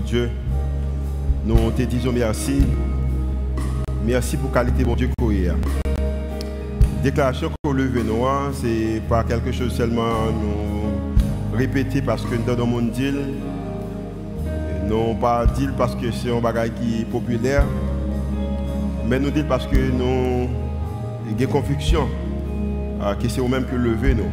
Dieu, 0.00 0.30
nous 1.44 1.70
te 1.70 1.82
disons 1.82 2.12
merci. 2.12 2.62
Merci 4.04 4.36
pour 4.36 4.50
la 4.54 4.62
qualité, 4.62 4.84
mon 4.84 4.96
Dieu, 4.96 5.08
qu'on 5.18 5.30
Déclaration 7.02 7.50
qu'on 7.62 7.72
lève 7.72 8.04
nous, 8.04 8.24
c'est 8.54 9.02
pas 9.08 9.24
quelque 9.24 9.52
chose 9.52 9.72
seulement 9.72 10.26
nous 10.32 11.56
répéter 11.56 12.00
parce 12.00 12.22
que 12.22 12.34
nous 12.34 12.44
dans 12.44 12.56
le 12.56 12.64
monde 12.64 12.90
dit, 12.90 13.12
non 14.88 15.14
pas 15.14 15.46
dire 15.46 15.72
parce 15.76 15.94
que 15.94 16.10
c'est 16.10 16.30
un 16.30 16.40
bagage 16.40 16.70
qui 16.80 17.02
est 17.02 17.04
populaire, 17.04 17.64
mais 19.08 19.18
nous 19.18 19.30
dire 19.30 19.46
parce 19.48 19.66
que 19.66 19.76
nous 19.76 20.48
avons 21.28 21.52
conviction 21.52 22.08
euh, 23.02 23.14
que 23.14 23.28
c'est 23.28 23.40
nous-mêmes 23.40 23.66
qui 23.66 23.74
lever 23.76 24.14
nous. 24.14 24.30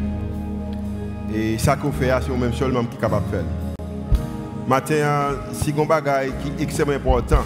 Et 1.36 1.58
ça 1.58 1.76
qu'on 1.76 1.92
fait, 1.92 2.12
c'est 2.22 2.30
nous-mêmes 2.30 2.54
seulement 2.54 2.84
qui 2.86 2.98
est 2.98 3.02
capable 3.02 3.26
de 3.28 3.32
faire. 3.32 3.69
Maintenant, 4.70 5.32
si 5.52 5.74
un 5.76 5.84
bagage 5.84 6.30
qui 6.44 6.50
est 6.50 6.64
extrêmement 6.64 6.94
important, 6.94 7.42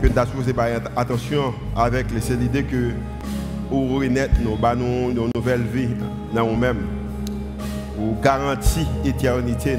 que 0.00 0.06
nous 0.06 0.42
faire 0.42 0.80
attention 0.96 1.52
avec 1.76 2.06
les 2.10 2.36
l'idée 2.36 2.64
que 2.64 2.92
pour 3.68 3.98
renaître 4.00 4.40
nos, 4.40 4.56
nous, 4.74 5.12
nos 5.12 5.28
nouvelles 5.34 5.66
vies 5.70 5.90
dans 6.34 6.46
nous-mêmes, 6.46 6.86
pour 7.94 8.18
garantir 8.22 8.86
l'éternité, 9.04 9.76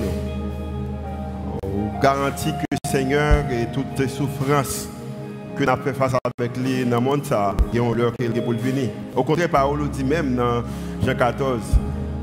pour 1.60 2.00
garantir 2.00 2.54
que 2.54 2.66
le 2.72 2.92
Seigneur 2.92 3.46
et 3.50 3.66
toutes 3.74 3.98
les 3.98 4.08
souffrances 4.08 4.88
que 5.58 5.64
nous 5.64 5.70
avons 5.72 5.82
fait 5.82 5.94
face 5.94 6.14
avec 6.38 6.56
lui 6.58 6.86
dans 6.86 6.98
le 7.00 7.04
monde, 7.04 7.26
ça, 7.26 7.56
ils 7.74 7.82
ont 7.82 7.94
l'heure 7.94 8.14
qu'il 8.20 8.32
pour 8.44 8.54
venir. 8.54 8.92
Au 9.16 9.24
contraire, 9.24 9.50
Paul 9.50 9.90
dit 9.90 10.04
même 10.04 10.36
dans 10.36 10.62
Jean 11.04 11.16
14 11.18 11.60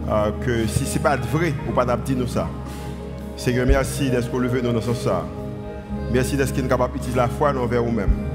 euh, 0.08 0.30
que 0.46 0.68
si 0.68 0.86
ce 0.86 0.94
n'est 0.94 1.02
pas 1.02 1.16
vrai, 1.16 1.52
on 1.66 1.72
ne 1.72 1.74
pas 1.74 1.96
dire 1.96 2.16
nous 2.16 2.28
ça. 2.28 2.46
Seigneur, 3.41 3.64
merci 3.66 4.10
d'être 4.10 4.38
levé 4.38 4.60
dans 4.60 4.78
ce 4.83 4.92
sens. 4.92 5.24
Merci 6.12 6.36
d'être 6.36 6.52
capable 6.69 6.92
d'utiliser 6.92 7.16
la 7.16 7.27
foi 7.27 7.56
envers 7.56 7.83
nous-mêmes. 7.83 8.28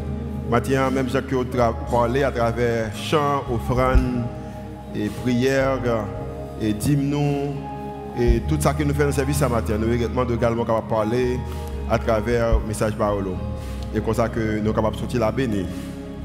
Maintenant, 0.50 0.90
même 0.90 1.08
Jacques 1.10 1.32
a 1.32 1.74
parlé 1.92 2.24
à 2.24 2.32
travers 2.32 2.92
chants, 2.96 3.44
offrandes 3.54 4.24
et 4.96 5.10
prières 5.22 5.78
et 6.60 6.74
d'hymnes 6.74 7.54
et 8.20 8.42
tout 8.50 8.58
ça 8.60 8.74
que 8.74 8.82
nous 8.82 8.96
faisons 8.96 9.02
dans 9.02 9.06
le 9.06 9.12
service 9.12 9.38
ce 9.38 9.46
matin. 9.46 9.76
Nous 9.78 9.84
sommes 9.84 10.34
également 10.34 10.66
capables 10.66 10.88
de 10.88 10.90
parler 10.90 11.40
à 11.88 12.00
travers 12.00 12.58
le 12.58 12.66
message 12.68 12.94
parole. 12.96 13.28
Et 13.96 14.02
comme 14.02 14.16
ça 14.16 14.28
que 14.28 14.58
nous 14.58 14.66
sommes 14.66 14.74
capables 14.74 14.96
de 14.96 15.02
sortir 15.02 15.20
la 15.20 15.32
bénie. 15.32 15.68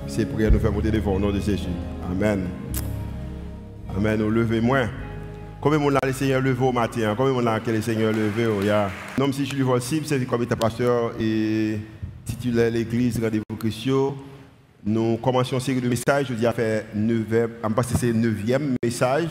C'est 0.06 0.24
prière 0.24 0.50
nous 0.50 0.58
faire 0.58 0.72
monter 0.72 0.90
devant 0.90 1.16
au 1.16 1.18
nom 1.18 1.30
de 1.30 1.38
Jésus. 1.38 1.68
Amen. 2.10 2.48
Amen. 3.94 4.20
Nous 4.20 4.30
levez 4.30 4.62
moins. 4.62 4.88
Combien 5.60 5.78
de 5.78 5.84
monde 5.84 5.98
le 6.02 6.12
Seigneur 6.14 6.40
levé 6.40 6.64
au 6.64 6.72
matin 6.72 7.14
Combien 7.14 7.34
de 7.34 7.44
monde 7.44 7.60
le 7.66 7.82
Seigneur 7.82 8.14
levé 8.14 8.46
Non, 9.18 9.30
si 9.30 9.44
je 9.44 9.54
suis 9.54 9.62
possible, 9.62 10.06
c'est 10.06 10.24
comme 10.24 10.42
état 10.42 10.56
pasteur 10.56 11.12
et 11.20 11.78
titulaire 12.24 12.70
l'église 12.70 13.22
Rendez-vous 13.22 13.58
Christian. 13.58 14.16
Nous 14.86 15.18
commençons 15.18 15.56
une 15.56 15.60
série 15.60 15.82
de 15.82 15.88
messages. 15.90 16.28
Je 16.30 16.32
dis 16.32 16.46
à 16.46 16.52
faire 16.52 16.84
9 16.94 17.50
c'est 17.94 18.06
le 18.06 18.14
9 18.14 18.60
message 18.82 19.28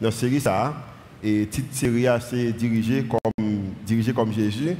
dans 0.00 0.06
la 0.06 0.12
série. 0.12 0.38
Ça, 0.38 0.72
et 1.20 1.48
cette 1.50 1.74
série 1.74 2.06
c'est 2.30 2.52
dirigé 2.52 3.04
comme, 3.04 3.62
dirigé 3.84 4.12
comme 4.12 4.32
Jésus. 4.32 4.76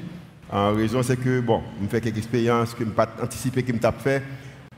En 0.52 0.72
raison, 0.72 1.02
c'est 1.02 1.16
que, 1.16 1.40
bon, 1.40 1.62
je 1.82 1.88
fais 1.88 2.00
quelques 2.00 2.18
expériences 2.18 2.74
que 2.74 2.84
je 2.84 2.88
n'ai 2.88 2.94
pas 2.94 3.08
anticipé 3.20 3.64
que 3.64 3.72
je 3.72 3.90
fait, 3.98 4.22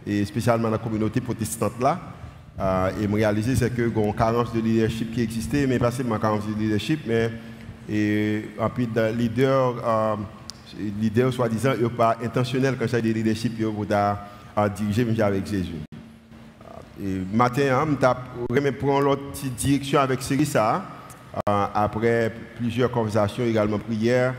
et 0.06 0.24
spécialement 0.24 0.68
dans 0.68 0.70
la 0.70 0.78
communauté 0.78 1.20
protestante 1.20 1.78
là. 1.82 2.13
Euh, 2.60 2.90
et 3.02 3.08
me 3.08 3.16
réaliser 3.16 3.56
c'est 3.56 3.74
que 3.74 3.82
a 3.82 4.06
une 4.06 4.14
carence 4.14 4.52
de 4.52 4.60
leadership 4.60 5.12
qui 5.12 5.22
existait, 5.22 5.66
mais 5.66 5.78
pas 5.78 5.90
seulement 5.90 6.18
carence 6.18 6.46
de 6.46 6.54
leadership, 6.54 7.00
mais 7.06 7.30
et, 7.88 8.44
en 8.58 8.70
plus 8.70 8.86
de 8.86 9.12
leader, 9.12 9.74
euh, 9.84 10.16
leader 11.00 11.32
soi-disant, 11.32 11.72
il 11.78 11.88
pas 11.88 12.16
intentionnel 12.22 12.76
quand 12.78 12.86
il 12.86 13.02
de 13.02 13.12
leadership 13.12 13.58
pour 13.58 13.86
diriger 14.68 15.22
avec 15.22 15.46
Jésus. 15.46 15.72
Et 17.02 17.18
matin, 17.32 17.86
je 18.48 18.54
vais 18.54 18.72
prendre 18.72 19.00
l'autre 19.00 19.22
direction 19.56 19.98
avec 19.98 20.22
Cyrissa, 20.22 20.84
euh, 21.48 21.66
après 21.74 22.32
plusieurs 22.56 22.90
conversations, 22.92 23.44
également 23.44 23.80
prières, 23.80 24.34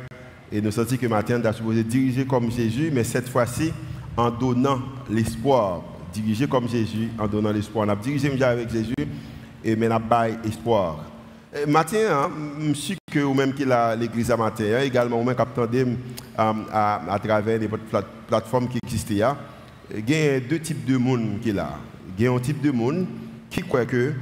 et 0.50 0.62
nous 0.62 0.72
sentons 0.72 0.96
que 0.96 1.08
matin, 1.08 1.38
nous 1.38 1.54
supposé 1.54 1.84
diriger 1.84 2.26
comme 2.26 2.50
Jésus, 2.50 2.92
mais 2.94 3.04
cette 3.04 3.28
fois-ci 3.28 3.74
en 4.16 4.32
donnant 4.32 4.80
l'espoir 5.10 5.82
diriger 6.22 6.48
comme 6.48 6.68
Jésus 6.70 7.10
en 7.20 7.28
donnant 7.28 7.52
l'espoir. 7.52 7.86
On 7.88 7.90
a 7.90 7.96
dirigé 7.96 8.32
avec 8.44 8.70
Jésus 8.70 8.94
et 9.64 9.76
mais 9.76 9.88
on 9.88 10.12
a 10.12 10.28
espoir. 10.46 11.06
Matin, 11.68 11.98
hein, 12.12 12.30
je 12.68 12.74
suis 12.74 12.98
que 13.12 13.34
même 13.34 13.54
qui 13.54 13.66
l'église 13.98 14.30
à 14.30 14.36
matin, 14.36 14.66
hein, 14.76 14.82
également 14.84 15.22
ou 15.22 15.24
même 15.24 15.36
capté 15.36 15.86
à, 16.38 17.14
à, 17.14 17.20
travers 17.20 17.60
les 17.60 17.70
plateformes 18.28 18.68
qui 18.68 18.78
existent. 18.84 19.14
Hein. 19.22 19.38
Il 19.96 20.10
y 20.10 20.28
a 20.28 20.40
deux 20.40 20.60
types 20.60 20.84
de 20.86 20.98
monde 20.98 21.40
qui 21.42 21.54
là. 21.54 21.70
Il 22.18 22.26
y 22.26 22.28
a 22.28 22.32
un 22.32 22.40
type 22.40 22.62
de 22.62 22.72
monde 22.72 23.06
qui 23.50 23.62
croit 23.62 23.86
que 23.86 24.14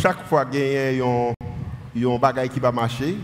chaque 0.00 0.24
fois 0.28 0.44
qu'il 0.44 0.60
y 0.60 1.02
a 2.04 2.08
un 2.08 2.18
bagage 2.18 2.50
qui 2.50 2.60
va 2.60 2.70
marcher, 2.70 3.16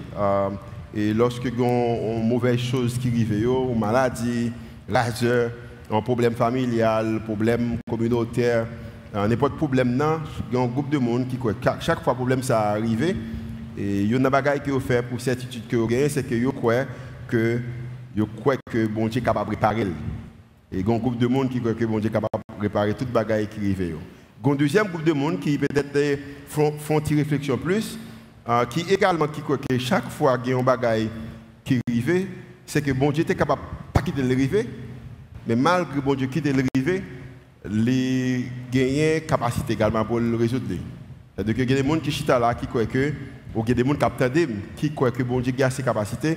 et 0.94 1.14
lorsque 1.14 1.44
il 1.44 1.58
y 1.58 1.64
a 1.64 2.16
une 2.16 2.28
mauvaise 2.28 2.58
chose 2.58 2.98
qui 2.98 3.08
arrive, 3.08 3.32
une 3.32 3.78
maladie, 3.78 4.52
l'argent, 4.88 5.48
un 5.92 6.02
problème 6.02 6.34
familial, 6.34 7.20
problème 7.24 7.76
communautaire, 7.88 8.66
n'importe 9.14 9.56
problème, 9.56 10.02
il 10.50 10.56
y 10.56 10.60
a 10.60 10.62
un 10.62 10.66
groupe 10.66 10.88
de 10.88 10.98
monde 10.98 11.28
qui 11.28 11.36
croit 11.36 11.52
chaque 11.80 12.02
fois 12.02 12.14
que 12.14 12.18
problème 12.18 12.42
ça 12.42 12.70
arrive, 12.70 13.02
et 13.04 13.14
il 13.76 14.10
y 14.10 14.14
a 14.14 14.16
une 14.16 14.24
chose 14.24 14.60
qui 14.64 14.80
fait 14.86 15.02
pour 15.02 15.20
certitude 15.20 15.66
que 15.68 15.76
vous 15.76 15.88
c'est 16.08 16.22
que 16.26 16.34
vous 16.34 16.52
croyez 16.52 16.84
que 17.28 17.60
vous 18.16 18.26
que 18.70 18.86
bon 18.86 19.08
Dieu 19.08 19.20
est 19.20 19.24
capable 19.24 19.50
de 19.50 19.56
préparer. 19.56 19.82
Et 20.70 20.80
il 20.80 20.88
y 20.88 20.90
a 20.90 20.94
un 20.94 20.98
groupe 20.98 21.18
de 21.18 21.26
monde 21.26 21.50
qui 21.50 21.60
croit 21.60 21.74
que 21.74 21.84
bon 21.84 21.98
Dieu 21.98 22.08
est 22.08 22.12
capable 22.12 22.42
de 22.50 22.58
préparer 22.58 22.94
toute 22.94 23.12
bagaille 23.12 23.46
qui 23.46 23.58
arrive. 23.58 23.80
Il 23.80 24.46
y 24.46 24.50
a 24.50 24.52
un 24.52 24.56
deuxième 24.56 24.88
groupe 24.88 25.04
de 25.04 25.12
monde 25.12 25.40
qui 25.40 25.58
peut-être 25.58 26.18
font, 26.48 26.72
une 27.10 27.18
réflexion 27.18 27.56
plus, 27.58 27.98
euh, 28.48 28.64
qui 28.66 28.80
également 28.90 29.28
qui 29.28 29.40
croit 29.40 29.58
que 29.58 29.78
chaque 29.78 30.08
fois 30.08 30.38
qu'il 30.38 30.52
y 30.52 30.54
a 30.54 30.58
un 30.58 30.62
bagaille 30.62 31.08
qui 31.64 31.80
arrive, 31.88 32.26
c'est 32.66 32.82
que 32.82 32.92
bon 32.92 33.10
Dieu 33.10 33.24
est 33.28 33.34
capable 33.34 33.60
de 33.62 33.92
pas 33.92 34.02
quitter 34.02 34.22
mais 35.46 35.56
malgré 35.56 36.00
bon 36.00 36.14
Dieu 36.14 36.26
qui 36.26 36.38
est 36.38 36.48
arrivé, 36.48 37.02
les 37.64 38.46
gagnent 38.70 39.20
capacité 39.26 39.74
également 39.74 40.04
pour 40.04 40.20
le 40.20 40.36
résoudre. 40.36 40.66
C'est-à-dire 41.34 41.54
qu'il 41.54 41.70
y 41.70 41.78
a 41.78 41.82
des 41.82 41.88
gens 41.88 41.98
qui 41.98 42.12
sont 42.12 42.38
là 42.38 42.54
qui 42.54 42.66
croient 42.66 42.86
que, 42.86 43.12
ou 43.54 43.62
il 43.66 43.68
y 43.68 43.72
a 43.72 43.74
des 43.82 43.88
gens 43.88 43.94
qui 43.94 44.04
attendent, 44.04 44.48
qui 44.76 44.92
croient 44.92 45.10
que 45.10 45.22
bon 45.22 45.40
Dieu 45.40 45.52
a 45.62 45.70
ces 45.70 45.82
capacités, 45.82 46.36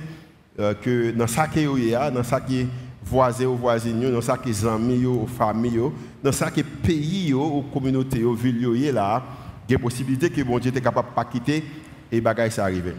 euh, 0.58 0.74
que 0.74 1.10
dans 1.10 1.26
ce 1.26 1.40
qui 1.52 1.60
est, 1.60 2.10
dans 2.10 2.22
ce 2.22 2.46
qui 2.46 2.60
est 2.60 2.66
voisin 3.04 3.46
ou 3.46 3.56
voisine, 3.56 4.10
dans 4.10 4.20
ce 4.20 4.32
qui 4.42 4.50
est 4.50 4.66
amis 4.66 5.04
ou 5.04 5.26
famille, 5.26 5.80
dans 6.22 6.32
ce 6.32 6.44
qui 6.46 6.60
est 6.60 6.64
pays 6.64 7.34
ou 7.34 7.64
communauté 7.72 8.24
ou 8.24 8.34
ville, 8.34 8.68
il 8.74 8.84
y 8.84 8.98
a 8.98 9.78
possibilité 9.80 10.30
que 10.30 10.42
bon 10.42 10.58
Dieu 10.58 10.72
est 10.74 10.80
capable 10.80 11.08
de 11.08 11.14
pas 11.14 11.24
quitter 11.24 11.64
et 12.10 12.20
bagaille 12.20 12.52
ça 12.52 12.64
arrive. 12.64 12.94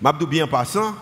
M'abdou 0.00 0.26
bien 0.26 0.46
passant, 0.46 0.94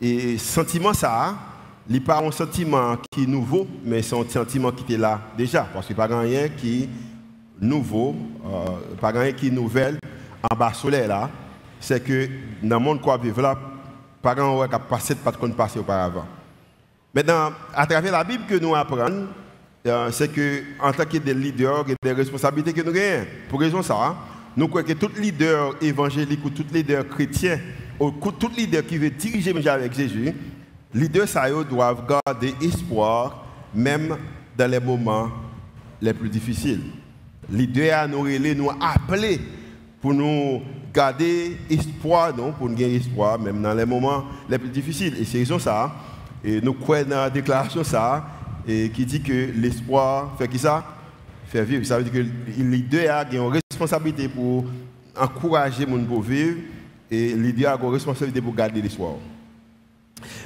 et 0.00 0.38
sentiment 0.38 0.92
ça, 0.92 1.34
il 1.34 1.53
n'est 1.88 2.00
pas 2.00 2.22
un 2.22 2.30
sentiment 2.30 2.96
qui 3.10 3.24
est 3.24 3.26
nouveau, 3.26 3.66
mais 3.84 4.02
c'est 4.02 4.16
un 4.16 4.28
sentiment 4.28 4.72
qui 4.72 4.84
était 4.84 4.96
là 4.96 5.20
déjà. 5.36 5.66
Parce 5.72 5.86
qu'il 5.86 5.96
n'y 5.96 6.02
a 6.02 6.08
pas 6.08 6.18
rien 6.18 6.48
qui 6.48 6.82
est 6.82 6.88
nouveau, 7.60 8.14
euh, 8.46 8.96
pas 9.00 9.10
rien 9.10 9.32
qui 9.32 9.48
est 9.48 9.50
nouvelle 9.50 9.98
en 10.50 10.56
bas 10.56 10.72
soleil 10.72 11.06
là. 11.06 11.30
C'est 11.80 12.02
que 12.02 12.28
dans 12.62 12.78
le 12.78 12.84
monde 12.84 13.00
qu'on 13.00 13.16
vit 13.18 13.32
là, 13.36 13.58
pas 14.22 14.32
rien 14.34 14.68
qui 14.68 14.74
a 14.74 14.78
passé 14.78 15.14
pas 15.14 15.32
qu'on 15.32 15.50
passé 15.50 15.78
auparavant. 15.78 16.26
Maintenant, 17.14 17.52
à 17.74 17.86
travers 17.86 18.10
la 18.10 18.24
Bible 18.24 18.44
que 18.48 18.58
nous 18.58 18.74
apprenons, 18.74 19.28
euh, 19.86 20.10
c'est 20.10 20.32
que 20.32 20.62
en 20.80 20.92
tant 20.92 21.04
que 21.04 21.18
des 21.18 21.34
leaders, 21.34 21.80
a 21.80 21.84
des 22.02 22.12
responsabilités 22.12 22.72
que 22.72 22.80
nous 22.80 22.96
avons. 22.96 23.26
Pour 23.48 23.60
raison 23.60 23.82
ça, 23.82 24.16
nous 24.56 24.68
croyons 24.68 24.86
que 24.86 24.92
tout 24.94 25.10
leader 25.16 25.74
évangélique 25.82 26.44
ou 26.44 26.50
tout 26.50 26.64
leader 26.72 27.06
chrétien, 27.06 27.60
ou 28.00 28.10
tout 28.10 28.50
leader 28.56 28.84
qui 28.84 28.98
veut 28.98 29.10
diriger 29.10 29.68
avec 29.68 29.92
Jésus, 29.92 30.34
les 30.94 31.08
deux 31.08 31.26
doivent 31.68 32.04
garder 32.06 32.54
espoir 32.62 33.44
même 33.74 34.16
dans 34.56 34.70
les 34.70 34.78
moments 34.78 35.28
les 36.00 36.14
plus 36.14 36.28
difficiles. 36.28 36.82
Les 37.50 37.66
deux 37.66 37.90
à 37.90 38.06
nous 38.06 38.26
nous 38.26 38.70
appeler 38.80 39.40
pour 40.00 40.14
nous 40.14 40.62
garder 40.92 41.56
espoir, 41.68 42.36
non, 42.36 42.52
pour 42.52 42.68
nous 42.68 42.76
gagner 42.76 42.96
espoir 42.96 43.38
même 43.38 43.60
dans 43.60 43.74
les 43.74 43.84
moments 43.84 44.24
les 44.48 44.58
plus 44.58 44.68
difficiles. 44.68 45.16
Et 45.18 45.24
c'est 45.24 45.38
raison 45.38 45.58
ça. 45.58 45.92
Et 46.44 46.60
nous 46.60 46.74
croyons 46.74 47.08
dans 47.08 47.16
la 47.16 47.30
déclaration 47.30 47.82
ça, 47.82 48.24
et 48.66 48.90
qui 48.90 49.04
dit 49.04 49.20
que 49.20 49.50
l'espoir 49.56 50.34
fait 50.38 50.48
qui 50.48 50.58
ça? 50.58 50.84
Fait 51.48 51.64
vivre. 51.64 51.84
Ça 51.84 51.98
veut 51.98 52.04
dire 52.04 52.12
que 52.12 52.62
les 52.62 52.78
deux 52.78 53.06
ont 53.38 53.52
une 53.52 53.60
responsabilité 53.70 54.28
pour 54.28 54.64
encourager 55.18 55.86
mon 55.86 56.02
pour 56.04 56.22
vivre 56.22 56.58
et 57.10 57.34
les 57.34 57.52
deux 57.52 57.66
ont 57.66 57.88
une 57.88 57.92
responsabilité 57.92 58.40
pour 58.40 58.54
garder 58.54 58.80
l'espoir. 58.80 59.14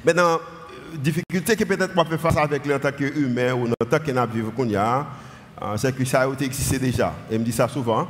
Maintenant, 0.04 0.34
euh, 0.34 0.96
difficulté 0.96 1.56
que 1.56 1.64
peut-être 1.64 1.94
moi 1.94 2.04
faire 2.04 2.20
face 2.20 2.36
avec 2.36 2.64
lui 2.64 2.75
en 2.75 2.78
tant 2.78 2.92
qu'humain 2.92 3.52
ou 3.54 3.69
en 3.69 3.84
tant 3.84 3.98
que 3.98 4.32
vivre 4.32 4.52
qu'on 4.54 4.75
a, 4.75 5.06
euh, 5.62 5.76
c'est 5.76 5.94
que 5.94 6.04
ça 6.04 6.22
a 6.22 6.28
existé 6.28 6.78
déjà. 6.78 7.14
Et 7.30 7.38
me 7.38 7.44
dit 7.44 7.52
ça 7.52 7.69
souvent. 7.69 8.06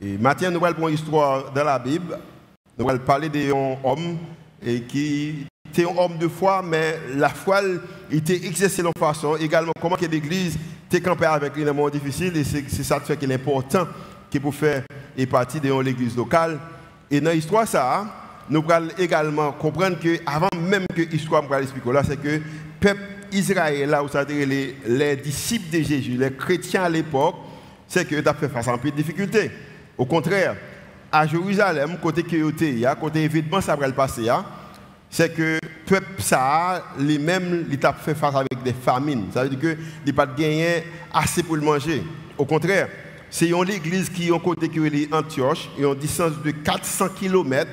Et 0.00 0.16
maintenant, 0.18 0.50
nous 0.50 0.64
allons 0.64 0.88
une 0.88 0.94
histoire 0.94 1.52
dans 1.52 1.64
la 1.64 1.78
Bible. 1.78 2.18
Nous 2.78 2.88
allons 2.88 2.98
parler 3.00 3.28
d'un 3.28 3.76
homme 3.84 4.16
et 4.64 4.82
qui 4.82 5.46
était 5.68 5.84
un 5.84 5.96
homme 5.96 6.18
de 6.18 6.28
foi, 6.28 6.62
mais 6.62 6.98
la 7.14 7.28
foi, 7.28 7.60
était 8.10 8.46
exercé 8.46 8.82
de 8.82 8.88
façon. 8.98 9.36
Également, 9.36 9.72
comment 9.80 9.96
que 9.96 10.06
l'Église 10.06 10.58
était 10.86 11.00
campée 11.00 11.26
avec 11.26 11.54
lui 11.54 11.64
dans 11.64 11.74
moment 11.74 11.90
difficile. 11.90 12.36
Et 12.36 12.44
c'est 12.44 12.82
ça 12.82 12.98
qui 12.98 13.06
fait 13.06 13.16
qu'il 13.16 13.30
est 13.30 13.34
important 13.34 13.86
qu'il 14.30 14.40
pour 14.40 14.54
faire 14.54 14.82
partie 15.30 15.60
de 15.60 15.72
l'Église 15.80 16.16
locale. 16.16 16.58
Et 17.10 17.20
dans 17.20 17.30
l'histoire, 17.30 17.66
ça, 17.66 18.06
nous 18.50 18.62
pouvons 18.62 18.88
également 18.98 19.52
comprendre 19.52 19.98
que 20.00 20.18
avant 20.26 20.48
même 20.60 20.84
que 20.94 21.02
l'histoire 21.02 21.48
me 21.48 21.62
expliquer 21.62 21.92
là, 21.92 22.02
c'est 22.04 22.20
que 22.20 22.28
le 22.28 22.42
peuple 22.80 23.00
Israël, 23.32 23.88
là 23.88 24.02
où 24.02 24.08
ça 24.08 24.24
les, 24.24 24.76
les 24.86 25.16
disciples 25.16 25.78
de 25.78 25.82
Jésus, 25.82 26.16
les 26.18 26.32
chrétiens 26.32 26.82
à 26.82 26.88
l'époque, 26.88 27.36
c'est 27.86 28.04
que 28.04 28.16
ont 28.16 28.34
fait 28.34 28.48
face 28.48 28.66
à 28.66 28.72
un 28.72 28.78
peu 28.78 28.90
de 28.90 28.96
difficultés. 28.96 29.50
Au 29.96 30.04
contraire, 30.04 30.56
à 31.12 31.26
Jérusalem, 31.26 31.96
côté 32.02 32.22
qui 32.22 32.40
côté 33.00 33.22
événement 33.22 33.60
ça 33.60 33.76
va 33.76 33.86
le 33.86 33.94
passer, 33.94 34.28
c'est 35.08 35.32
que 35.32 35.58
le 35.62 35.68
peuple 35.86 36.20
ça, 36.22 36.84
les 36.98 37.18
mêmes, 37.18 37.66
il 37.70 37.86
a 37.86 37.92
fait 37.92 38.14
face 38.14 38.34
avec 38.34 38.62
des 38.64 38.72
famines. 38.72 39.26
Ça 39.32 39.44
veut 39.44 39.50
dire 39.50 39.60
que 39.60 39.76
il 40.06 40.14
pas 40.14 40.26
gagné 40.26 40.84
assez 41.12 41.42
pour 41.42 41.56
le 41.56 41.62
manger. 41.62 42.02
Au 42.36 42.44
contraire, 42.44 42.88
c'est 43.28 43.48
une 43.48 43.70
église 43.70 44.08
qui 44.08 44.28
est 44.28 44.40
côté 44.40 44.68
qui 44.68 44.78
est 44.78 45.14
Antioche, 45.14 45.68
et 45.78 45.82
une 45.82 45.94
distance 45.94 46.40
de 46.44 46.50
400 46.50 47.10
km. 47.18 47.70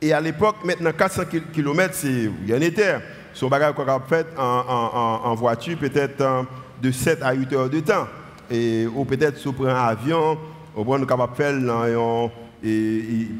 Et 0.00 0.12
à 0.12 0.20
l'époque, 0.20 0.56
maintenant 0.64 0.92
400 0.92 1.22
km, 1.52 1.94
c'est 1.94 2.30
un 2.52 2.60
été. 2.60 2.96
Son 3.32 3.48
bagage 3.48 3.74
qu'on 3.74 4.00
fait 4.00 4.26
en, 4.38 5.20
en, 5.24 5.34
voiture, 5.34 5.76
peut-être 5.78 6.20
euh, 6.20 6.42
de 6.82 6.90
7 6.90 7.22
à 7.22 7.32
8 7.32 7.52
heures 7.52 7.70
de 7.70 7.80
temps. 7.80 8.06
Ou 8.50 9.04
peut-être 9.04 9.38
si 9.38 9.48
on 9.48 9.52
prend 9.52 9.66
un 9.66 9.88
avion, 9.88 10.38
on 10.74 10.84
peut 10.84 11.06
capable 11.06 11.32
de 11.32 11.36
faire 11.36 12.30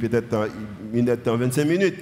peut-être 0.01 1.31
25 1.31 1.65
minutes. 1.65 1.97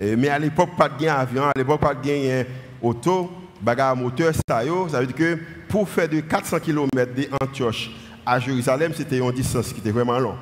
mais 0.00 0.28
à 0.28 0.38
l'époque, 0.38 0.70
pas 0.76 0.88
de 0.88 1.06
avion, 1.06 1.44
à 1.44 1.52
l'époque, 1.56 1.80
pas 1.80 1.94
de 1.94 2.46
auto, 2.82 3.30
bagarre 3.60 3.96
moteur, 3.96 4.32
ça, 4.34 4.62
ça 4.88 5.00
veut 5.00 5.06
dire 5.06 5.16
que 5.16 5.38
pour 5.68 5.88
faire 5.88 6.08
de 6.08 6.20
400 6.20 6.58
km 6.60 6.90
d'Antioche 7.14 7.90
à 8.24 8.38
Jérusalem, 8.38 8.92
c'était 8.96 9.18
une 9.18 9.32
distance 9.32 9.72
qui 9.72 9.80
était 9.80 9.90
vraiment 9.90 10.18
longue. 10.18 10.36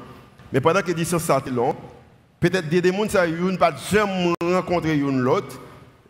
Mais 0.52 0.60
pendant 0.60 0.80
que 0.80 0.88
la 0.88 0.94
distance 0.94 1.24
était 1.24 1.50
longue, 1.50 1.76
peut-être 2.40 2.68
des 2.68 2.82
gens 2.82 3.04
ne 3.50 3.56
pas 3.56 3.74
jamais 3.90 4.34
rencontré 4.42 4.96
l'autre, 4.96 5.60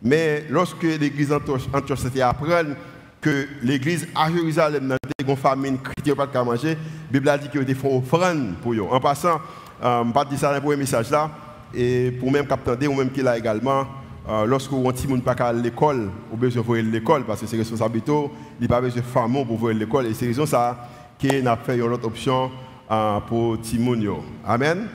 mais 0.01 0.45
lorsque 0.49 0.83
l'église 0.83 1.31
Antioche 1.33 1.99
s'était 1.99 2.21
apprendre 2.21 2.75
que 3.21 3.47
l'église 3.63 4.07
à 4.15 4.31
Jérusalem 4.31 4.87
n'a 4.87 4.97
pas 4.97 5.31
une 5.31 5.35
famine 5.35 5.77
chrétienne 5.77 6.15
pas 6.15 6.27
de 6.27 6.39
manger, 6.39 6.69
la 6.69 6.77
Bible 7.11 7.29
a 7.29 7.37
dit 7.37 7.49
qu'ils 7.49 7.61
ont 7.61 7.65
fait 7.65 7.95
offrande 7.95 8.55
pour 8.61 8.73
eux. 8.73 8.81
En 8.89 8.99
passant, 8.99 9.41
euh, 9.83 10.03
je 10.05 10.11
pas 10.11 10.25
dire 10.25 10.39
ça 10.39 10.57
dans 10.57 10.69
le 10.69 10.77
message 10.77 11.09
là, 11.09 11.29
et 11.73 12.11
pour 12.11 12.31
même 12.31 12.47
capter 12.47 12.87
ou 12.87 12.93
même 12.93 13.11
qui 13.11 13.21
là 13.21 13.37
également, 13.37 13.85
euh, 14.29 14.45
lorsque 14.45 14.71
on 14.71 14.91
petit 14.91 15.07
monde 15.07 15.23
pas 15.23 15.33
à 15.33 15.51
l'école, 15.51 16.09
on 16.31 16.37
besoin 16.37 16.63
de 16.77 16.89
l'école 16.89 17.25
parce 17.25 17.41
que 17.41 17.47
c'est 17.47 17.57
responsabilité, 17.57 18.11
il 18.61 18.67
pas 18.67 18.79
besoin 18.79 19.01
de 19.01 19.05
femmes 19.05 19.45
pour 19.45 19.57
voir 19.57 19.73
l'école 19.73 20.05
et 20.05 20.13
c'est 20.13 20.27
raison 20.27 20.45
ça 20.45 20.87
qu'on 21.19 21.45
a 21.45 21.57
fait 21.57 21.77
une 21.77 21.81
autre 21.83 22.05
option 22.05 22.51
euh, 22.89 23.19
pour 23.21 23.59
Timonio. 23.59 24.23
Amen. 24.45 24.87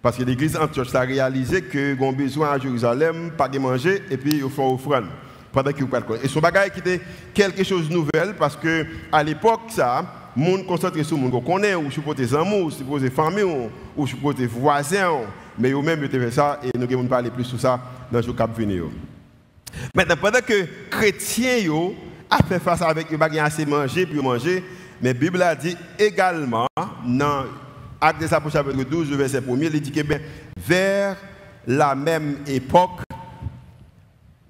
Parce 0.00 0.16
que 0.16 0.22
l'église 0.22 0.56
Antioche 0.56 0.94
a 0.94 1.00
réalisé 1.00 1.62
que 1.62 2.00
ont 2.00 2.12
besoin 2.12 2.52
à 2.52 2.58
Jérusalem, 2.58 3.30
pas 3.36 3.48
de 3.48 3.58
manger, 3.58 4.02
et 4.10 4.16
puis 4.16 4.40
ils 4.42 4.50
font 4.50 4.74
offrande 4.74 5.06
pendant 5.52 5.72
qu'ils 5.72 5.86
pas 5.86 6.00
Et 6.22 6.28
son 6.28 6.40
bagage 6.40 6.72
qui 6.72 6.80
était 6.80 7.00
quelque 7.34 7.64
chose 7.64 7.88
de 7.88 7.94
nouvel 7.94 8.34
parce 8.38 8.56
que 8.56 8.86
à 9.10 9.22
l'époque, 9.22 9.62
ça, 9.70 10.04
monde 10.36 10.66
concentré 10.66 11.02
sur 11.02 11.16
le 11.16 11.22
monde 11.22 11.32
qu'on 11.32 11.52
connaît, 11.54 11.74
ou 11.74 11.90
sur 11.90 12.14
tes 12.14 12.34
amours, 12.34 12.66
ou 12.66 12.70
sur 12.70 13.00
tes 13.00 13.10
familles, 13.10 13.68
ou 13.96 14.06
sur 14.06 14.34
tes 14.34 14.46
voisins. 14.46 15.20
Mais 15.58 15.72
eux-mêmes, 15.72 16.00
ils 16.02 16.08
fait 16.08 16.30
ça 16.30 16.60
et 16.62 16.76
nous 16.76 16.84
allons 16.84 17.06
parler 17.06 17.30
plus 17.30 17.44
sur 17.44 17.58
ça 17.58 17.80
dans 18.10 18.18
le 18.18 18.24
qui 18.24 18.60
venir. 18.62 18.84
Maintenant, 19.94 20.16
pendant 20.20 20.40
que 20.40 20.52
les 20.52 20.68
chrétiens 20.90 21.70
ont 21.72 21.94
fait 22.48 22.60
face 22.60 22.82
avec 22.82 23.12
eux, 23.12 23.18
ils 23.32 23.38
assez 23.40 23.66
manger, 23.66 24.06
puis 24.06 24.20
manger, 24.20 24.62
mais 25.02 25.12
la 25.12 25.18
Bible 25.18 25.42
a 25.42 25.54
dit 25.54 25.76
également, 25.98 26.66
dans 27.04 27.44
Acte 28.00 28.20
des 28.20 28.32
Apôtres 28.32 28.54
chapitre 28.54 28.84
12, 28.84 29.10
verset 29.10 29.38
1 29.38 29.60
il 29.60 29.80
dit 29.80 29.90
que 29.90 30.02
ben, 30.02 30.20
vers 30.56 31.16
la 31.66 31.96
même 31.96 32.38
époque, 32.46 33.00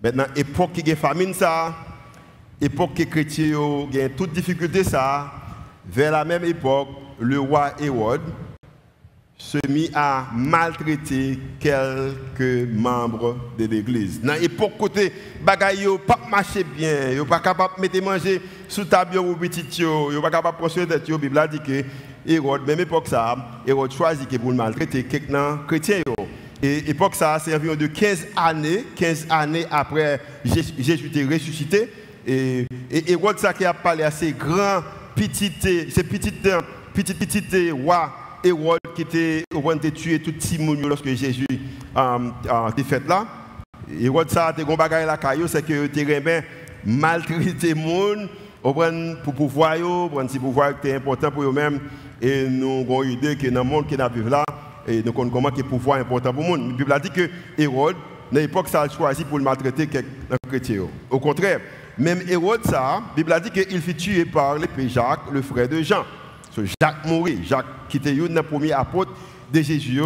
maintenant, 0.03 0.27
époque 0.37 0.73
qui 0.73 0.93
a 0.93 0.97
famine, 0.97 1.33
ça, 1.33 1.75
époque 2.61 2.95
qui 2.95 3.07
chrétien 3.07 3.57
ont 3.57 3.89
toute 4.17 4.33
difficulté, 4.33 4.85
ça, 4.85 5.33
vers 5.87 6.13
la 6.13 6.25
même 6.27 6.45
époque, 6.45 6.89
le 7.19 7.41
roi 7.41 7.73
Hérode 7.81 8.21
se 9.39 9.59
mit 9.69 9.89
à 9.95 10.27
maltraiter 10.35 11.39
quelques 11.61 12.69
membres 12.71 13.37
de 13.57 13.67
l'église. 13.67 14.21
Dans 14.21 14.35
l'époque 14.35 14.73
côté 14.77 15.13
bagaille 15.43 15.87
pas 16.07 16.19
marché 16.29 16.65
bien, 16.65 17.13
yo 17.13 17.25
pas 17.25 17.39
capable 17.39 17.77
de 17.77 17.81
mettre 17.81 18.03
manger 18.03 18.43
sous 18.67 18.85
table 18.85 19.17
ou 19.19 19.37
petit 19.37 19.65
yo, 19.81 20.11
yo 20.11 20.21
pas 20.21 20.31
capable 20.31 20.59
de 20.59 20.63
construire 20.63 20.89
tête 20.89 21.09
La 21.09 21.17
Bible 21.17 21.39
Hérode 22.29 22.67
même 22.67 22.81
époque 22.81 23.09
ça, 23.09 23.37
Hérode 23.67 23.93
choisit 23.93 24.39
pour 24.39 24.53
maltraiter 24.53 25.03
quelques 25.05 25.35
chrétiens 25.67 26.03
Et 26.63 26.83
l'époque 26.83 27.15
ça, 27.15 27.39
c'est 27.43 27.55
environ 27.55 27.75
de 27.75 27.87
15 27.87 28.27
années, 28.37 28.85
15 28.97 29.27
années 29.31 29.65
après 29.71 30.21
Jésus 30.45 31.07
était 31.07 31.25
ressuscité. 31.25 31.89
Et, 32.27 32.67
et 32.91 33.13
Hérode 33.13 33.39
ça 33.39 33.55
qui 33.55 33.65
a 33.65 33.73
parlé 33.73 34.03
à 34.05 34.11
ces 34.11 34.33
grands 34.33 34.83
petites 35.15 35.63
ces 35.63 36.05
petites 36.05 36.49
petites 36.93 37.19
petites 37.19 37.73
rois 37.73 38.13
Hérode 38.45 38.79
qui 38.95 39.03
était 39.03 39.45
de 39.51 39.89
tuer 39.89 40.19
tout 40.21 40.33
petit 40.33 40.59
monde 40.59 40.83
lorsque 40.83 41.09
Jésus 41.09 41.47
euh, 41.97 42.19
euh, 42.47 42.69
était 42.69 42.85
fait 42.85 43.09
là. 43.09 43.27
Hérode 43.99 44.29
ça, 44.31 44.53
te 44.55 44.61
gon 44.61 44.77
bagay 44.77 45.07
la 45.07 45.17
caillou, 45.17 45.49
c'est 45.49 45.65
que 45.65 45.87
tu 45.87 46.05
bien 46.05 46.43
maltraiter 46.85 47.75
monde 47.75 48.29
pour 48.63 49.35
pouvoir 49.35 49.77
pour 50.11 50.23
si 50.29 50.39
pouvoir 50.39 50.79
qui 50.81 50.93
important 50.93 51.31
pour 51.31 51.45
eux-mêmes 51.45 51.81
et 52.21 52.49
nous 52.49 52.81
avons 52.81 53.03
une 53.03 53.13
idée 53.13 53.37
que 53.37 53.49
dans 53.49 53.63
le 53.63 53.69
monde 53.69 53.87
qui 53.87 53.97
n'a 53.97 54.11
là 54.29 54.45
et 54.87 55.03
nous 55.03 55.13
connaissons 55.13 55.35
comment 55.35 55.51
que 55.51 55.63
pouvoir 55.63 55.99
est 55.99 56.03
important 56.03 56.33
pour 56.33 56.43
le 56.43 56.49
monde. 56.49 56.71
La 56.71 56.77
Bible 56.77 56.93
a 56.93 56.99
dit 56.99 57.11
que 57.11 57.29
Hérode 57.57 57.97
dans 58.33 58.41
l'époque 58.41 58.69
ça 58.69 58.83
a 58.83 58.89
choisi 58.89 59.25
pour 59.25 59.39
maltraiter 59.41 59.87
quelqu'un 59.87 60.37
chrétien. 60.47 60.83
Au 61.11 61.19
contraire, 61.19 61.61
même 61.97 62.23
Hérode 62.29 62.65
ça, 62.65 63.03
la 63.11 63.15
Bible 63.17 63.33
a 63.33 63.41
dit 63.41 63.51
qu'il 63.51 63.81
fut 63.81 63.95
tué 63.95 64.25
par 64.25 64.57
l'épée 64.57 64.89
Jacques, 64.89 65.31
le 65.33 65.43
frère 65.43 65.69
de 65.69 65.83
Jean. 65.83 66.05
Jacques 66.81 67.05
mourit. 67.05 67.41
Jacques, 67.45 67.67
qui 67.89 67.99
était 67.99 68.13
le 68.13 68.43
premier 68.43 68.73
apôtre 68.73 69.13
de 69.53 69.61
Jésus, 69.61 70.01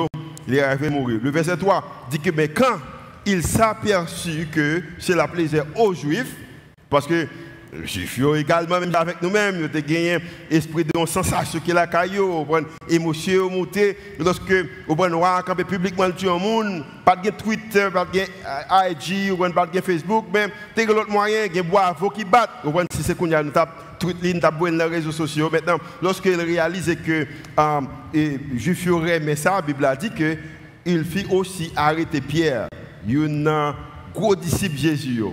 il 0.47 0.55
est 0.55 0.63
arrivé 0.63 0.91
mourir. 0.91 1.21
Le 1.23 1.31
verset 1.31 1.57
3 1.57 2.09
dit 2.11 2.19
que 2.19 2.31
mais 2.31 2.49
quand 2.49 2.79
il 3.25 3.43
s'aperçut 3.43 4.49
que 4.53 4.83
cela 4.99 5.29
plaisait 5.29 5.63
aux 5.77 5.95
Juifs, 5.95 6.37
parce 6.91 7.07
que 7.07 7.27
Juifs 7.85 8.21
également, 8.37 8.79
même 8.81 8.95
avec 8.95 9.23
nous-mêmes, 9.23 9.57
nous 9.57 9.65
avons 9.65 9.73
gagné 9.73 10.19
esprit 10.51 10.85
de 10.85 11.07
sensation 11.07 11.59
qui 11.59 11.71
est 11.71 11.75
la 11.75 11.87
caillou, 11.87 12.47
émotion 12.87 13.49
montée, 13.49 13.97
lorsque 14.19 14.53
au 14.87 14.95
bon 14.95 15.11
noir, 15.11 15.43
quand 15.43 15.57
publiquement 15.57 16.05
le 16.07 16.39
monde, 16.39 16.85
pas 17.03 17.17
de 17.17 17.31
Twitter, 17.31 17.89
pas 17.91 18.05
de 18.05 18.19
IG, 18.91 19.35
pas 19.55 19.67
de 19.67 19.81
Facebook, 19.81 20.27
mais 20.33 20.49
t'as 20.75 20.85
l'autre 20.85 21.11
moyen, 21.11 21.47
il 21.47 21.57
y 21.57 21.59
a 21.61 21.63
bois 21.63 21.97
qui 22.15 22.25
battent, 22.27 22.51
si 22.95 23.03
c'est 23.03 23.17
qu'on 23.17 23.33
a 23.33 23.41
une 23.41 23.53
tape 23.53 23.99
toutes 23.99 24.21
les 24.23 24.33
les 24.33 24.85
réseaux 24.85 25.13
sociaux. 25.13 25.49
Maintenant, 25.51 25.79
lorsqu'il 26.03 26.39
réalise 26.39 26.95
que 27.07 27.27
euh, 27.59 27.81
Juif 28.55 28.87
mais 29.23 29.37
ça, 29.37 29.53
la 29.53 29.63
Bible 29.63 29.85
a 29.87 29.97
dit 29.97 30.11
qu'il 30.11 31.05
fit 31.05 31.27
aussi 31.31 31.73
arrêter 31.75 32.21
Pierre, 32.21 32.69
un 33.09 33.75
gros 34.13 34.37
disciple 34.37 34.77
Jésus. 34.77 35.25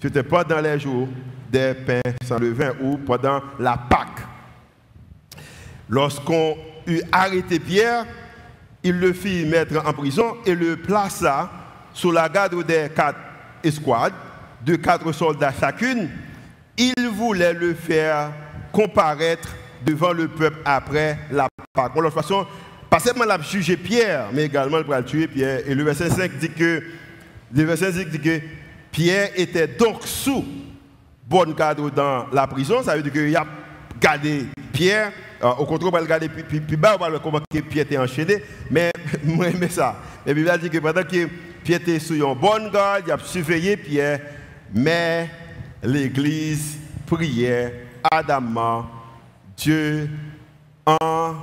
Ce 0.00 0.06
n'était 0.06 0.22
pas 0.22 0.42
dans 0.42 0.60
les 0.60 0.80
jours 0.80 1.08
des 1.52 1.74
pains 1.74 2.00
sans 2.24 2.38
levain 2.38 2.72
ou 2.80 2.96
pendant 2.96 3.42
la 3.58 3.76
Pâque. 3.76 4.26
Lorsqu'on 5.88 6.56
eut 6.86 7.02
arrêté 7.12 7.60
Pierre, 7.60 8.06
il 8.82 8.98
le 8.98 9.12
fit 9.12 9.44
mettre 9.44 9.86
en 9.86 9.92
prison 9.92 10.36
et 10.46 10.54
le 10.54 10.76
plaça 10.76 11.50
sous 11.92 12.10
la 12.10 12.28
garde 12.28 12.64
des 12.64 12.88
quatre 12.94 13.18
escouades, 13.62 14.14
de 14.64 14.76
quatre 14.76 15.12
soldats 15.12 15.52
chacune, 15.52 16.08
il 16.78 17.08
voulait 17.08 17.52
le 17.52 17.74
faire 17.74 18.32
comparaître 18.72 19.50
devant 19.84 20.12
le 20.12 20.28
peuple 20.28 20.60
après 20.64 21.18
la 21.30 21.46
Pâque. 21.74 21.94
De 21.94 22.00
toute 22.00 22.14
façon, 22.14 22.46
pas 22.88 22.98
seulement 22.98 23.24
la 23.24 23.38
juger 23.40 23.76
Pierre, 23.76 24.28
mais 24.32 24.44
également 24.44 24.78
il 24.78 24.84
va 24.84 25.02
tuer 25.02 25.28
Pierre. 25.28 25.60
Et 25.66 25.74
le 25.74 25.84
verset 25.84 26.08
5 26.08 26.38
dit 26.38 26.50
que, 26.50 26.82
le 27.54 27.64
verset 27.64 27.92
5 27.92 28.08
dit 28.08 28.20
que 28.20 28.40
Pierre 28.90 29.30
était 29.36 29.66
donc 29.66 30.06
sous 30.06 30.44
bon 31.32 31.54
cadre 31.54 31.90
dans 31.90 32.26
la 32.30 32.46
prison. 32.46 32.82
Ça 32.82 32.94
veut 32.94 33.02
dire 33.02 33.12
qu'il 33.12 33.34
a 33.34 33.46
gardé 33.98 34.44
Pierre. 34.72 35.12
Euh, 35.42 35.48
au 35.58 35.64
contraire, 35.64 35.90
il 35.94 36.04
a 36.04 36.06
gardé 36.06 36.28
puis, 36.28 36.60
puis, 36.60 36.76
bas, 36.76 36.96
on 37.00 37.10
va 37.10 37.18
comment 37.18 37.40
Pierre 37.50 37.86
était 37.86 37.96
enchaîné. 37.96 38.44
Mais 38.70 38.92
moi, 39.24 39.46
j'aime 39.50 39.70
ça. 39.70 39.96
La 40.26 40.34
Bible 40.34 40.58
dit 40.60 40.68
que 40.68 40.78
pendant 40.78 41.02
que 41.02 41.26
Pierre 41.64 41.80
était 41.80 41.98
sous 41.98 42.14
une 42.14 42.34
bonne 42.34 42.70
garde, 42.70 43.04
il 43.06 43.12
a 43.12 43.18
surveillé 43.18 43.76
Pierre, 43.78 44.20
mais 44.74 45.30
l'Église 45.82 46.76
priait 47.06 47.86
adamant 48.10 48.86
Dieu 49.56 50.10
en 50.86 51.34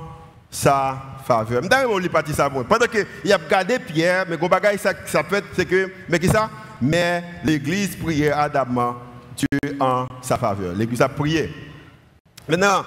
sa 0.48 1.02
faveur. 1.26 1.62
D'ailleurs, 1.62 1.90
on 1.92 1.98
lit 1.98 2.08
parti 2.08 2.32
ça. 2.32 2.48
Pendant 2.48 2.86
qu'il 2.86 3.32
a 3.32 3.38
gardé 3.38 3.78
Pierre, 3.78 4.24
mais 4.28 4.36
ça, 4.78 4.92
ça 5.06 5.24
fait, 5.24 5.44
c'est 5.54 5.66
que, 5.66 5.90
mais 6.08 6.18
qui 6.18 6.28
ça? 6.28 6.48
mais 6.80 7.22
l'Église 7.44 7.96
priait 7.96 8.30
ardemment 8.30 8.96
Dieu 9.40 9.76
en 9.80 10.06
sa 10.20 10.36
faveur. 10.36 10.74
L'Église 10.74 11.02
a 11.02 11.08
prié. 11.08 11.50
Maintenant, 12.48 12.84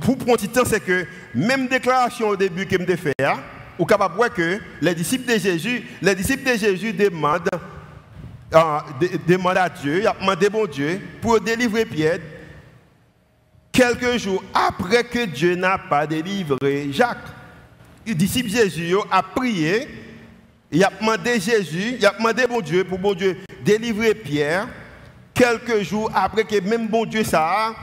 pour 0.00 0.16
prendre 0.16 0.42
un 0.42 0.46
temps, 0.46 0.64
c'est 0.64 0.80
que 0.80 1.06
même 1.34 1.68
déclaration 1.68 2.28
au 2.28 2.36
début 2.36 2.66
que 2.66 2.76
me 2.76 2.96
fait, 2.96 3.14
hein, 3.22 3.40
ou 3.78 3.84
capable 3.84 4.16
voir 4.16 4.32
que 4.32 4.58
les 4.80 4.94
disciples 4.94 5.32
de 5.32 5.38
Jésus, 5.38 5.84
les 6.00 6.14
disciples 6.14 6.50
de 6.50 6.56
Jésus 6.56 6.92
demandent, 6.92 7.48
euh, 8.54 8.78
demandent 9.26 9.58
à 9.58 9.68
Dieu, 9.68 10.02
ils 10.02 10.20
demandé 10.20 10.48
bon 10.48 10.66
Dieu 10.66 11.00
pour 11.20 11.40
délivrer 11.40 11.84
Pierre 11.84 12.20
quelques 13.70 14.16
jours 14.16 14.42
après 14.54 15.04
que 15.04 15.26
Dieu 15.26 15.54
n'a 15.54 15.76
pas 15.76 16.06
délivré 16.06 16.88
Jacques. 16.92 17.18
Les 18.06 18.14
disciples 18.14 18.50
de 18.50 18.56
Jésus 18.56 18.96
a 19.10 19.22
prié, 19.22 19.88
il 20.72 20.82
a 20.82 20.90
demandé 20.98 21.38
Jésus, 21.38 21.96
il 21.98 22.06
a 22.06 22.12
demandé 22.12 22.46
bon 22.46 22.60
Dieu 22.60 22.84
pour 22.84 22.98
bon 22.98 23.12
Dieu 23.12 23.36
délivrer 23.62 24.14
Pierre 24.14 24.68
quelques 25.36 25.82
jours 25.82 26.10
après 26.14 26.44
que 26.44 26.60
même 26.60 26.88
bon 26.88 27.04
Dieu 27.04 27.22
ça 27.22 27.74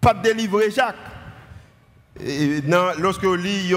pas 0.00 0.14
délivrer 0.14 0.70
Jacques. 0.70 0.96
Et 2.24 2.62
lorsque 2.98 3.24
on 3.24 3.34
lit 3.34 3.72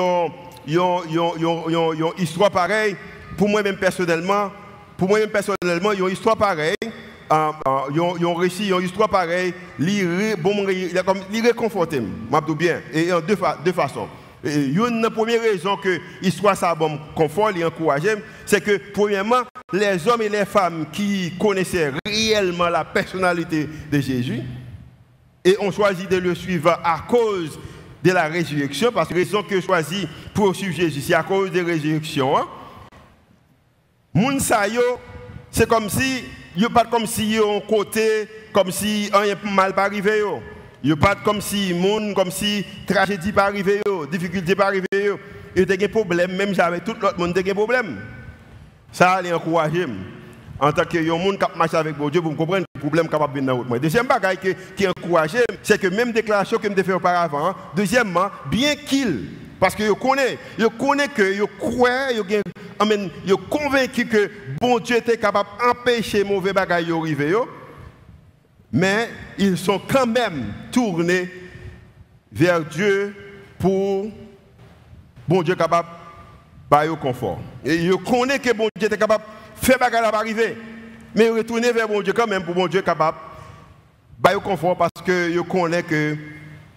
une 0.65 2.13
histoire 2.17 2.50
pareille, 2.50 2.96
pour 3.38 3.50
moi-même 3.50 3.77
personnellement, 3.77 4.50
pour 4.98 5.10
moi-même 5.10 5.29
personnellement, 5.29 5.91
une 5.91 6.10
histoire 6.10 6.38
pareille, 6.38 6.75
un 7.29 7.53
récit, 8.38 8.70
une 8.70 8.84
histoire 8.84 9.10
pareille, 9.10 9.53
il 9.79 11.41
réconforte, 11.43 11.93
je 11.93 12.53
bien, 12.53 12.82
et 12.93 13.12
en 13.12 13.20
deux, 13.20 13.38
deux 13.65 13.74
façons. 13.74 14.08
Une 14.43 15.09
première 15.09 15.41
raison 15.41 15.77
que 15.77 16.00
l'histoire 16.21 16.57
ça 16.57 16.75
bon 16.75 17.00
confort, 17.15 17.51
et 17.55 17.63
encourage, 17.63 18.01
c'est 18.45 18.62
que 18.62 18.77
premièrement, 18.93 19.43
les 19.71 20.05
hommes 20.07 20.21
et 20.21 20.29
les 20.29 20.45
femmes 20.45 20.85
qui 20.91 21.31
connaissaient 21.39 21.93
réellement 22.05 22.67
la 22.67 22.83
personnalité 22.83 23.69
de 23.89 24.00
Jésus, 24.01 24.41
et 25.45 25.55
on 25.59 25.71
choisit 25.71 26.09
de 26.09 26.17
le 26.17 26.35
suivre 26.35 26.77
à 26.83 27.05
cause 27.07 27.57
de 28.03 28.12
la 28.12 28.25
résurrection, 28.25 28.91
parce 28.91 29.07
que 29.07 29.13
la 29.13 29.19
raison 29.19 29.43
que 29.43 29.62
choisi 29.62 30.07
pour 30.33 30.53
suivre 30.53 30.75
Jésus, 30.75 31.01
c'est 31.01 31.13
à 31.13 31.23
cause 31.23 31.50
de 31.50 31.59
la 31.62 31.65
résurrection. 31.65 32.38
Hein? 32.38 32.47
C'est 35.51 35.69
comme 35.69 35.89
si, 35.89 36.23
pas 36.73 36.83
comme 36.85 37.07
si 37.07 37.38
un 37.38 37.62
côté, 37.62 38.27
comme 38.51 38.71
si 38.71 39.09
rien 39.13 39.35
mal 39.43 39.73
pas 39.73 39.85
arrivé. 39.85 40.21
A 40.92 40.96
pas 40.96 41.16
comme 41.16 41.42
si 41.42 41.74
moun, 41.74 42.13
comme 42.13 42.32
si 42.32 42.66
tragédie 42.86 43.32
pas 43.32 43.46
arrivé, 43.46 43.82
difficulté 44.12 44.56
pas 44.56 44.68
arrivé. 44.68 44.88
Il 45.56 45.70
y 45.70 45.72
a 45.72 45.78
des 45.78 45.88
problèmes, 45.88 46.36
même 46.36 46.54
j'avais 46.54 46.80
tout 46.80 46.96
l'autre 47.02 47.20
monde 47.20 47.34
des 47.34 47.54
problèmes. 47.54 48.02
Ça 48.92 49.13
a 49.13 49.36
encouragé 49.36 49.86
en 50.60 50.72
tant 50.72 50.86
que 50.86 50.98
monde 51.10 51.38
qui 51.38 51.58
marche 51.58 51.74
avec 51.74 51.96
Dieu 52.12 52.22
pour 52.22 52.36
comprendre 52.36 52.66
le 52.75 52.80
problème 52.80 53.08
capable 53.08 53.34
de 53.34 53.52
venir 53.52 53.80
Deuxième 53.80 54.08
bagage 54.08 54.38
qui, 54.75 54.88
encourage, 54.88 55.38
c'est 55.62 55.80
que 55.80 55.88
même 55.88 56.12
déclaration 56.12 56.58
que 56.58 56.68
je 56.75 56.84
fait 56.84 56.94
auparavant, 56.94 57.56
deuxièmement, 57.75 58.30
bien 58.50 58.75
qu'il, 58.75 59.25
parce 59.60 59.75
que 59.75 59.86
je 59.86 59.92
connais, 59.92 60.38
je 60.58 60.66
connais 60.66 61.08
que 61.08 61.34
je 61.34 61.44
crois, 61.44 62.10
je 62.13 62.22
suis 63.25 63.38
convaincu 63.50 64.06
que 64.06 64.30
bon 64.60 64.80
Dieu 64.80 64.98
était 64.98 65.18
capable 65.18 65.50
d'empêcher 65.60 66.24
mauvais 66.24 66.54
bagages 66.54 66.88
d'arriver, 66.88 67.36
mais 68.74 69.08
ils 69.38 69.56
sont 69.56 69.80
quand 69.88 70.08
même 70.08 70.51
tournés 70.72 71.30
vers 72.32 72.65
Dieu 72.65 73.15
pour 73.60 74.08
bon 75.27 75.44
Dieu 75.44 75.53
capable 75.53 75.88
de 76.72 76.96
confort. 76.96 77.39
Et 77.63 77.86
je 77.86 77.94
connais 77.94 78.39
que 78.39 78.51
bon 78.51 78.68
Dieu 78.75 78.88
était 78.88 78.98
capable 78.98 79.24
fait 79.56 79.77
bagarre 79.77 80.12
à 80.12 80.18
arriver. 80.18 80.58
Mais 81.15 81.30
retourner 81.30 81.72
vers 81.72 81.88
mon 81.88 82.01
Dieu 82.01 82.13
quand 82.13 82.25
même 82.25 82.44
pour 82.44 82.56
mon 82.56 82.65
Dieu 82.65 82.82
capable. 82.82 83.18
Bah, 84.20 84.34
confort 84.44 84.75
parce 84.75 85.06
que 85.06 85.32
je 85.32 85.39
connais 85.42 85.84
que 85.84 86.18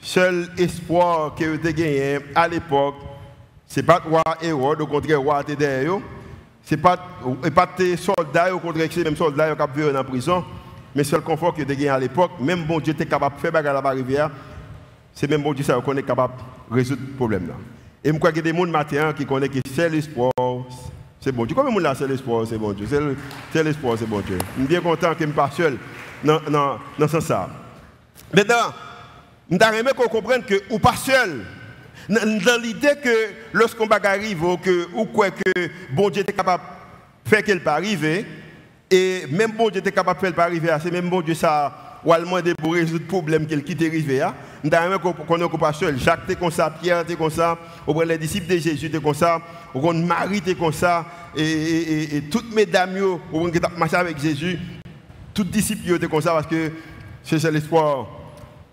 seul 0.02 0.50
espoir 0.58 1.34
que 1.34 1.44
avez 1.44 1.72
gagné 1.72 2.18
à 2.34 2.46
l'époque, 2.46 2.96
ce 3.66 3.80
n'est 3.80 3.86
pas 3.86 4.02
roi 4.06 4.22
Hérode, 4.42 4.82
au 4.82 4.86
contraire, 4.86 5.20
roi 5.22 5.40
était 5.40 5.56
derrière. 5.56 5.98
Ce 6.62 6.74
n'est 6.74 6.80
pas, 6.80 6.98
pas 7.54 7.66
tes 7.66 7.96
soldats, 7.96 8.54
au 8.54 8.58
contraire, 8.58 8.88
c'est 8.90 9.04
même 9.04 9.16
soldats 9.16 9.54
qui 9.54 9.82
ont 9.82 9.96
en 9.96 10.04
prison. 10.04 10.44
Mais 10.96 11.04
seul 11.04 11.20
confort 11.20 11.52
que 11.52 11.60
avez 11.60 11.76
gagné 11.76 11.90
à 11.90 11.98
l'époque, 11.98 12.32
même 12.40 12.64
bon 12.64 12.80
Dieu 12.80 12.94
était 12.94 13.04
capable 13.04 13.36
de 13.36 13.40
faire 13.42 13.52
bagarre 13.52 13.84
à 13.84 13.88
arriver, 13.90 14.26
c'est 15.12 15.28
même 15.28 15.42
bon 15.42 15.52
Dieu 15.52 15.62
qui 15.62 15.70
est 15.70 16.02
capable 16.02 16.32
de 16.70 16.74
résoudre 16.74 17.02
le 17.06 17.12
problème. 17.12 17.48
Là. 17.48 17.54
Et 18.02 18.10
je 18.10 18.16
crois 18.16 18.32
qu'il 18.32 18.46
y 18.46 18.48
a 18.48 18.50
des 18.50 18.58
gens 18.58 18.66
matin 18.66 19.12
qui 19.12 19.26
connaissent 19.26 19.50
que 19.50 19.60
seul 19.74 19.94
espoir, 19.94 20.32
c'est 21.20 21.32
bon 21.32 21.44
Dieu. 21.44 21.54
Comme 21.54 21.68
monde 21.70 21.82
là, 21.82 21.94
c'est 21.94 22.08
l'espoir, 22.08 22.46
c'est 22.48 22.56
bon 22.56 22.72
Dieu. 22.72 22.86
C'est 23.52 23.62
l'espoir, 23.62 23.96
c'est 23.98 24.08
bon 24.08 24.20
Dieu. 24.20 24.38
Je 24.38 24.60
suis 24.60 24.68
bien 24.68 24.80
content 24.80 25.12
que 25.12 25.20
je 25.20 25.26
ne 25.26 25.32
pas 25.32 25.50
seul 25.50 25.76
dans, 26.24 26.78
ce 27.06 27.20
sens. 27.20 27.48
Maintenant, 28.32 28.72
je 29.50 29.54
voudrais 29.54 29.92
qu'on 29.94 30.08
comprenne 30.08 30.44
que 30.44 30.62
ou 30.70 30.78
pas 30.78 30.96
seul. 30.96 31.44
Dans 32.08 32.62
l'idée 32.62 32.94
que 33.04 33.32
lorsqu'on 33.52 33.86
va 33.86 33.98
arrive, 34.02 34.42
ou, 34.42 34.56
que, 34.56 34.86
ou 34.94 35.04
que 35.04 35.68
bon 35.92 36.08
Dieu 36.08 36.24
est 36.26 36.32
capable 36.32 36.62
de 37.22 37.28
faire 37.28 37.44
qu'elle 37.44 37.62
pas 37.62 37.74
arriver, 37.74 38.24
et 38.90 39.24
même 39.30 39.52
bon 39.52 39.68
Dieu 39.68 39.82
est 39.84 39.92
capable 39.92 40.20
de 40.20 40.26
faire 40.26 40.34
pas 40.34 40.44
arriver, 40.44 40.74
c'est 40.82 40.90
même 40.90 41.08
bon 41.08 41.20
Dieu 41.20 41.34
ça 41.34 41.86
ou 42.06 42.12
allemand 42.12 42.38
pour 42.58 42.74
résoudre 42.74 43.00
le 43.00 43.08
problème 43.08 43.46
qu'il 43.46 43.64
quitte 43.64 43.82
arrivé. 43.82 44.24
Nous 44.62 44.70
avons 44.72 45.12
qu'on 45.12 45.38
n'est 45.38 45.48
pas 45.48 45.72
seul. 45.72 45.98
Jacques 45.98 46.20
était 46.24 46.36
comme 46.36 46.52
ça, 46.52 46.70
Pierre 46.70 47.00
était 47.00 47.16
comme 47.16 47.30
ça, 47.30 47.58
les 48.06 48.18
disciples 48.18 48.46
de 48.46 48.58
Jésus 48.58 48.86
étaient 48.86 49.00
comme 49.00 49.12
ça, 49.12 49.40
Marie 49.74 50.38
était 50.38 50.54
comme 50.54 50.72
ça, 50.72 51.04
et, 51.36 52.22
toutes 52.30 52.54
mes 52.54 52.64
dames 52.64 52.94
qui 53.52 53.60
marché 53.76 53.96
avec 53.96 54.20
Jésus, 54.20 54.56
toutes 55.34 55.48
les 55.48 55.60
disciples 55.60 55.94
étaient 55.94 56.06
comme 56.06 56.20
ça 56.20 56.32
parce 56.32 56.46
que 56.46 56.70
c'est 57.24 57.50
l'espoir 57.50 58.06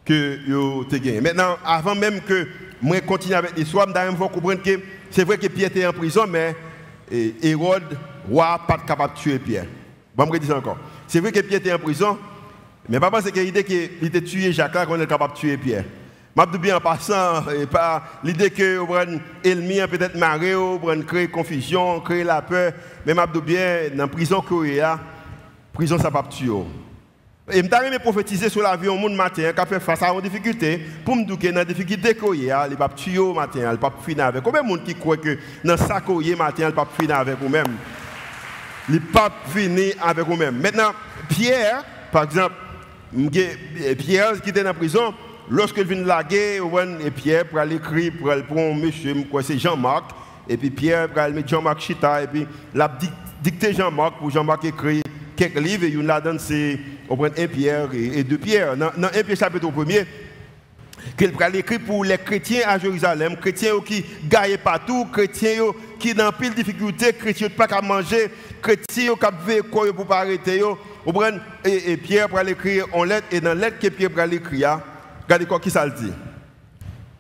que 0.06 0.38
vous 0.48 0.86
avez 0.88 1.00
gagné. 1.00 1.22
Maintenant, 1.22 1.58
avant 1.66 1.96
même 1.96 2.22
que 2.22 2.48
moi 2.82 3.02
continue 3.02 3.34
avec 3.34 3.58
l'histoire, 3.58 3.88
je 3.88 4.16
dois 4.16 4.30
comprendre 4.30 4.62
que 4.62 4.80
c'est 5.10 5.24
vrai 5.24 5.40
que 5.40 5.48
Pierre 5.48 5.70
était 5.70 5.88
en 5.88 5.94
prison, 5.94 6.26
mais 6.30 6.56
Hérode, 7.42 7.98
roi, 8.30 8.62
pas 8.68 8.78
capable 8.78 9.16
de 9.16 9.20
tuer 9.20 9.40
Pierre. 9.40 9.66
Bon, 10.16 10.30
je 10.32 10.38
dire 10.38 10.56
encore. 10.56 10.78
C'est 11.08 11.20
vrai 11.20 11.32
que 11.32 11.40
Pierre 11.40 11.60
était 11.60 11.74
en 11.74 11.80
prison, 11.80 12.18
mais 12.88 13.00
pas 13.00 13.10
c'est 13.22 13.32
que 13.32 13.40
l'idée 13.40 13.64
qu'il 13.64 14.06
était 14.06 14.22
tué 14.22 14.52
Jacques 14.52 14.86
qu'on 14.86 15.00
est 15.00 15.08
capable 15.08 15.34
de 15.34 15.40
tuer 15.40 15.58
Pierre. 15.58 15.86
Je 16.36 16.58
bien 16.58 16.78
en 16.78 16.80
passant, 16.80 17.50
et 17.52 17.66
pas 17.66 18.04
l'idée 18.24 18.50
que 18.50 18.80
l'ennemi 19.44 19.80
a 19.80 19.88
peut-être 19.88 20.16
marré, 20.16 20.54
créer 21.08 21.28
confusion, 21.28 22.00
créer 22.00 22.24
la 22.24 22.42
peur, 22.42 22.74
mais 23.06 23.14
je 23.14 23.40
bien 23.40 23.90
dans 23.96 24.04
la 24.04 24.08
prison 24.08 24.44
a, 24.82 25.00
prison 25.74 25.98
ça 25.98 26.10
pas 26.10 26.24
tuer. 26.24 26.50
Et 27.52 27.58
je 27.58 27.64
me 27.64 28.00
prophétiser 28.00 28.50
sur 28.50 28.62
la 28.62 28.76
vie 28.76 28.88
au 28.88 28.96
monde 28.96 29.16
matin, 29.16 29.52
qui 29.52 29.60
a 29.60 29.66
fait 29.66 29.80
face 29.80 30.02
à 30.02 30.14
une 30.14 30.22
difficulté, 30.22 30.80
pour 31.04 31.16
me 31.16 31.26
dire 31.26 31.38
que 31.38 31.48
dans 31.48 31.56
la 31.56 31.66
difficulté 31.66 32.16
qu'il 32.16 32.46
y 32.46 32.52
a, 32.52 32.68
il 32.70 32.78
pas 32.78 32.90
tuer 32.90 33.18
au 33.18 33.34
matin, 33.34 33.70
il 33.72 33.78
pas 33.78 33.94
finir 34.04 34.26
avec. 34.26 34.42
Combien 34.44 34.64
de 34.64 34.68
monde 34.68 34.84
qui 34.84 34.96
croit 34.96 35.18
que 35.18 35.38
dans 35.64 35.78
ça 35.78 36.02
qu'il 36.02 36.28
y 36.28 36.34
a 36.34 36.36
matin, 36.36 36.68
il 36.70 36.74
pas 36.74 36.88
finir 37.00 37.18
avec 37.18 37.38
vous-même? 37.40 37.68
Ne 38.90 39.00
pas 39.00 39.32
finir 39.48 39.94
avec 40.02 40.26
vous-même. 40.26 40.60
Maintenant, 40.60 40.92
Pierre, 41.30 41.84
par 42.12 42.24
exemple, 42.24 42.56
Pierre 43.98 44.42
qui 44.42 44.50
était 44.50 44.62
dans 44.62 44.70
la 44.70 44.74
prison, 44.74 45.14
lorsqu'il 45.50 45.86
vient 45.86 46.04
laguer, 46.04 46.60
et 47.06 47.12
Pierre 47.12 47.46
pour 47.46 47.60
aller 47.60 47.76
écrire 47.76 48.12
pour 48.20 48.32
aller 48.32 48.44
prendre 48.44 48.76
monsieur, 48.76 49.14
c'est 49.42 49.60
Jean-Marc, 49.60 50.12
et 50.50 50.58
puis 50.58 50.70
Pierre 50.70 51.10
pour 51.10 51.20
aller 51.20 51.34
mettre 51.34 51.50
Jean-Marc 51.50 51.80
Chita, 51.80 52.24
et 52.24 52.28
puis 52.28 52.48
la 52.74 52.92
dicté 53.42 53.74
Jean-Marc 53.74 54.18
pour 54.20 54.30
Jean-Marc 54.30 54.66
écrire 54.66 55.04
quelques 55.36 55.60
livres, 55.60 55.86
et 55.86 55.90
il 55.90 56.10
a 56.10 56.22
donné 56.22 56.40
c'est 56.40 56.80
un 57.10 57.48
Pierre 57.48 57.90
et, 57.94 58.24
deux 58.24 58.38
Pierre. 58.38 58.76
Dans, 58.76 58.88
1 58.98 59.10
Pierre 59.10 59.38
chapitre 59.38 59.68
1er, 59.68 60.06
qu'il 61.18 61.32
va 61.32 61.50
écrire 61.50 61.80
pour 61.86 62.04
les 62.04 62.18
chrétiens 62.18 62.62
à 62.68 62.80
Jérusalem, 62.80 63.36
chrétiens 63.38 63.74
qui 63.86 64.04
gagnent 64.28 64.58
partout, 64.58 65.06
chrétiens 65.12 65.72
qui 66.00 66.14
dans 66.14 66.32
pile 66.32 66.54
difficulté, 66.54 67.14
chrétiens 67.14 67.50
qui 67.50 67.54
pas 67.54 67.68
qu'à 67.68 67.82
manger, 67.82 68.30
chrétiens 68.64 69.14
qui 69.14 69.46
veulent 69.46 69.64
quoi 69.64 69.94
pour 69.94 70.08
pas 70.08 70.20
arrêter 70.20 70.62
et, 71.66 71.92
et 71.92 71.98
Pierre 71.98 72.30
pour 72.30 72.40
l'écrire 72.40 72.86
en 72.94 73.04
lettre 73.04 73.28
et 73.32 73.42
dans 73.42 73.50
la 73.50 73.68
lettre 73.68 73.80
que 73.80 73.88
Pierre 73.90 74.10
pour 74.10 74.24
l'écrire, 74.24 74.80
regardez 75.26 75.46
quoi 75.46 75.60
qui 75.60 75.70
ça 75.70 75.86
le 75.86 75.92
dit. 75.92 76.14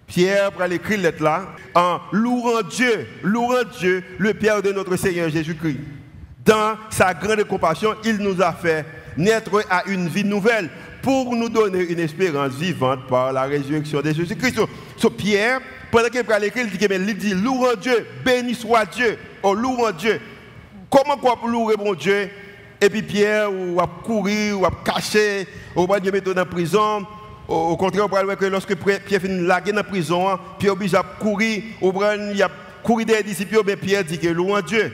Pierre 0.07 0.51
pour 0.51 0.63
l'écrire 0.63 0.99
lettre 0.99 1.21
là 1.21 1.49
en 1.75 1.99
louant 2.11 2.61
Dieu, 2.61 3.07
louant 3.23 3.63
Dieu, 3.79 4.03
le 4.17 4.33
Père 4.33 4.61
de 4.61 4.71
notre 4.71 4.95
Seigneur 4.95 5.29
Jésus-Christ. 5.29 5.79
Dans 6.45 6.77
sa 6.89 7.13
grande 7.13 7.43
compassion, 7.43 7.95
il 8.03 8.17
nous 8.17 8.41
a 8.41 8.53
fait 8.53 8.85
naître 9.17 9.63
à 9.69 9.83
une 9.87 10.07
vie 10.07 10.23
nouvelle 10.23 10.69
pour 11.01 11.35
nous 11.35 11.49
donner 11.49 11.81
une 11.81 11.99
espérance 11.99 12.53
vivante 12.53 13.07
par 13.07 13.33
la 13.33 13.43
résurrection 13.43 14.01
de 14.01 14.13
Jésus-Christ. 14.13 14.59
So, 14.97 15.09
Pierre, 15.09 15.59
pendant 15.91 16.09
qu'il 16.09 16.23
prend 16.23 16.37
l'écrit, 16.37 16.61
il 16.61 16.69
dit, 16.69 16.87
il 16.89 17.17
dit, 17.17 17.33
louons 17.33 17.75
Dieu, 17.79 18.05
béni 18.25 18.55
soit 18.55 18.85
Dieu, 18.85 19.17
oh 19.43 19.53
louons 19.53 19.91
Dieu. 19.91 20.19
Comment 20.93 21.17
quoi 21.17 21.35
pour 21.37 21.47
louer 21.47 21.73
mon 21.75 21.95
Dieu? 21.95 22.29
Et 22.79 22.87
puis 22.87 23.01
Pierre, 23.01 23.49
ou 23.51 23.81
a 23.81 23.87
couru, 23.87 24.51
ou 24.51 24.63
a 24.63 24.69
caché, 24.85 25.47
ou 25.75 25.87
va 25.87 25.99
mettre 25.99 26.31
dans 26.31 26.39
la 26.39 26.45
prison. 26.45 27.03
Au 27.47 27.75
contraire, 27.75 28.05
on 28.05 28.07
va 28.07 28.35
que 28.35 28.45
lorsque 28.45 28.75
Pierre 28.75 29.01
finit 29.19 29.43
laguer 29.43 29.71
dans 29.71 29.77
la 29.77 29.83
prison, 29.83 30.29
hein, 30.29 30.39
Pierre 30.59 30.73
oblige 30.73 30.93
à 30.93 31.01
courir, 31.01 31.63
il 31.81 32.43
a 32.43 32.49
couru 32.83 33.05
des 33.05 33.23
disciples, 33.23 33.59
mais 33.65 33.75
Pierre 33.75 34.03
dit 34.03 34.19
que 34.19 34.27
louons 34.27 34.61
Dieu. 34.61 34.93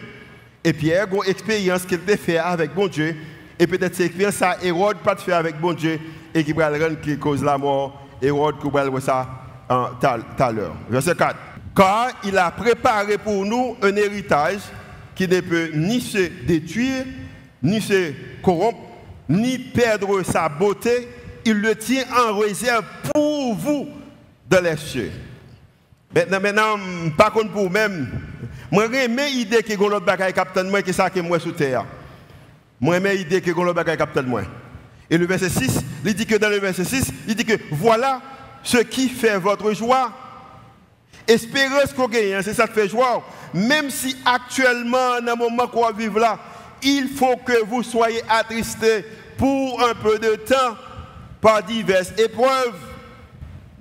Et 0.64 0.72
Pierre 0.72 1.08
a 1.12 1.16
une 1.16 1.30
expérience 1.30 1.84
qu'il 1.84 2.00
a 2.08 2.16
fait 2.16 2.38
avec 2.38 2.74
bon 2.74 2.88
Dieu. 2.88 3.18
Et 3.60 3.68
peut-être 3.68 3.94
cette 3.94 4.06
expérience, 4.06 4.36
ça, 4.36 4.56
Hérode 4.64 5.00
pas 5.00 5.16
de 5.16 5.20
faire 5.20 5.36
avec 5.36 5.60
bon 5.60 5.74
Dieu 5.74 6.00
et 6.34 6.46
qui 6.46 6.54
va 6.54 6.70
rendre 6.70 7.02
qui 7.02 7.18
cause 7.18 7.44
la 7.44 7.58
mort. 7.58 8.08
Hérode 8.22 8.56
qui 8.62 8.70
va 8.70 8.90
voir 8.90 9.02
ça 9.02 9.28
tout 9.68 10.44
à 10.44 10.52
l'heure. 10.54 10.76
Verset 10.90 11.16
4. 11.16 11.36
Car 11.76 12.08
il 12.24 12.38
a 12.38 12.52
préparé 12.52 13.18
pour 13.18 13.44
nous 13.46 13.76
un 13.82 13.96
héritage 13.98 14.62
qui 15.20 15.28
ne 15.28 15.42
peut 15.42 15.72
ni 15.74 16.00
se 16.00 16.30
détruire, 16.48 17.04
ni 17.62 17.82
se 17.82 18.14
corrompre, 18.42 18.80
ni 19.28 19.60
perdre 19.60 20.24
sa 20.24 20.48
beauté. 20.48 21.10
Il 21.44 21.56
le 21.56 21.76
tient 21.76 22.06
en 22.16 22.38
réserve 22.38 22.86
pour 23.14 23.54
vous 23.54 23.90
dans 24.50 24.64
les 24.64 24.78
cieux. 24.78 25.12
Maintenant, 26.16 26.40
maintenant, 26.40 26.78
par 27.18 27.34
contre 27.34 27.52
pour 27.52 27.64
vous-même, 27.64 28.08
moi 28.72 28.88
j'aime 28.90 29.18
l'idée 29.18 29.62
que 29.62 29.74
l'autre 29.74 30.06
bagaille 30.06 30.32
capitaine 30.32 30.70
moi 30.70 30.82
que 30.82 30.94
ça 30.94 31.10
que 31.10 31.20
moi 31.20 31.38
sous 31.38 31.52
terre. 31.52 31.84
Moi 32.80 33.02
j'aime 33.02 33.18
l'idée 33.18 33.42
que 33.42 33.52
l'autre 33.52 33.74
bagaille 33.74 33.98
capitaine 33.98 34.26
moi. 34.26 34.44
Et 35.10 35.18
le 35.18 35.26
verset 35.26 35.50
6, 35.50 35.82
il 36.06 36.14
dit 36.14 36.26
que 36.26 36.36
dans 36.36 36.48
le 36.48 36.60
verset 36.60 36.86
6, 36.86 37.12
il 37.28 37.36
dit 37.36 37.44
que 37.44 37.60
voilà 37.72 38.22
ce 38.64 38.78
qui 38.78 39.10
fait 39.10 39.38
votre 39.38 39.74
joie. 39.74 40.14
Espérez 41.28 41.88
qu'on 41.96 42.08
gagne, 42.08 42.42
c'est 42.42 42.54
ça 42.54 42.68
qui 42.68 42.74
fait 42.74 42.90
joie. 42.90 43.24
Même 43.54 43.90
si 43.90 44.16
actuellement, 44.26 45.22
dans 45.22 45.34
le 45.34 45.36
moment 45.36 45.68
qu'on 45.68 45.92
vit 45.92 46.10
là, 46.16 46.40
il 46.82 47.10
faut 47.10 47.38
que 47.38 47.64
vous 47.66 47.84
soyez 47.84 48.22
attristés 48.30 49.06
pour 49.38 49.82
un 49.84 49.94
peu 49.94 50.18
de 50.20 50.36
temps 50.36 50.76
par 51.42 51.64
diverses 51.64 52.14
épreuves. 52.18 52.76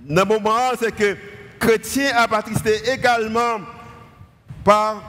Dans 0.00 0.22
le 0.22 0.28
moment, 0.28 0.70
c'est 0.78 0.94
que 0.94 1.16
chrétien 1.58 2.12
a 2.14 2.34
attristé 2.34 2.90
également 2.90 3.60
par 4.64 5.02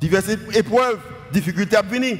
diverses 0.00 0.30
épreuves, 0.54 0.98
difficultés 1.32 1.76
à 1.76 1.82
venir. 1.82 2.18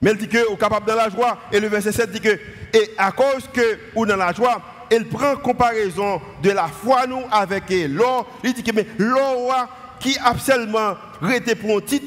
Mais 0.00 0.10
il 0.12 0.18
dit 0.18 0.28
que 0.28 0.52
est 0.52 0.56
capable 0.58 0.86
de 0.86 0.96
la 0.96 1.08
joie. 1.08 1.38
Et 1.52 1.60
le 1.60 1.68
verset 1.68 1.92
7 1.92 2.10
dit 2.10 2.20
que, 2.20 2.38
et 2.72 2.90
à 2.98 3.12
cause 3.12 3.48
que 3.52 3.78
dans 4.06 4.16
la 4.16 4.32
joie, 4.32 4.60
elle 4.90 5.06
prend 5.06 5.36
comparaison 5.36 6.20
de 6.42 6.50
la 6.50 6.68
foi 6.68 7.06
nous 7.06 7.22
avec 7.30 7.64
l'or. 7.88 8.26
Il 8.44 8.54
dit 8.54 8.62
que 8.62 8.70
l'or 8.98 9.68
qui 10.00 10.16
a 10.22 10.36
seulement 10.38 10.94
été 11.34 11.54
pour 11.54 11.76
un 11.76 11.80
petit 11.80 12.02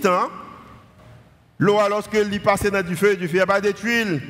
l'or 1.59 1.89
lorsqu'il 1.89 2.41
passait 2.41 2.71
dans 2.71 2.85
du 2.85 2.95
feu, 2.95 3.15
du 3.15 3.27
feu 3.27 3.39
n'a 3.39 3.45
pas 3.45 3.61
détruit. 3.61 4.21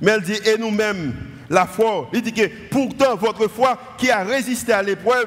Mais 0.00 0.12
elle 0.12 0.22
dit, 0.22 0.38
et 0.44 0.58
nous-mêmes, 0.58 1.14
la 1.48 1.66
foi, 1.66 2.08
il 2.12 2.22
dit 2.22 2.32
que 2.32 2.48
pourtant 2.70 3.16
votre 3.16 3.48
foi 3.48 3.78
qui 3.96 4.10
a 4.10 4.24
résisté 4.24 4.72
à 4.72 4.82
l'épreuve 4.82 5.26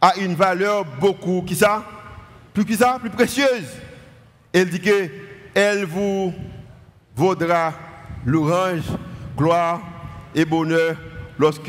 a 0.00 0.16
une 0.16 0.34
valeur 0.34 0.84
beaucoup, 1.00 1.44
ça? 1.54 1.84
Plus 2.52 2.64
qui 2.64 2.76
ça? 2.76 2.98
Plus 3.00 3.10
précieuse. 3.10 3.68
Elle 4.52 4.68
dit 4.68 4.80
que 4.80 5.08
elle 5.54 5.84
vous 5.84 6.34
vaudra 7.14 7.72
l'orange, 8.24 8.84
gloire 9.36 9.80
et 10.34 10.44
bonheur 10.44 10.96
lorsque 11.42 11.66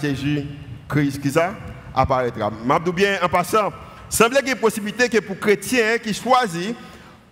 Jésus 0.00 0.44
Christ 0.88 1.20
qui 1.20 1.30
ça 1.30 1.52
apparaîtra. 1.92 2.50
M'abdou 2.64 2.92
bien 2.92 3.18
en 3.20 3.28
passant, 3.28 3.72
semble 4.08 4.36
qu'il 4.36 4.46
y 4.46 4.50
a 4.50 4.52
une 4.52 4.60
possibilité 4.60 5.08
que 5.08 5.18
pour 5.18 5.38
chrétiens 5.38 5.98
qui 5.98 6.14
choisissent 6.14 6.74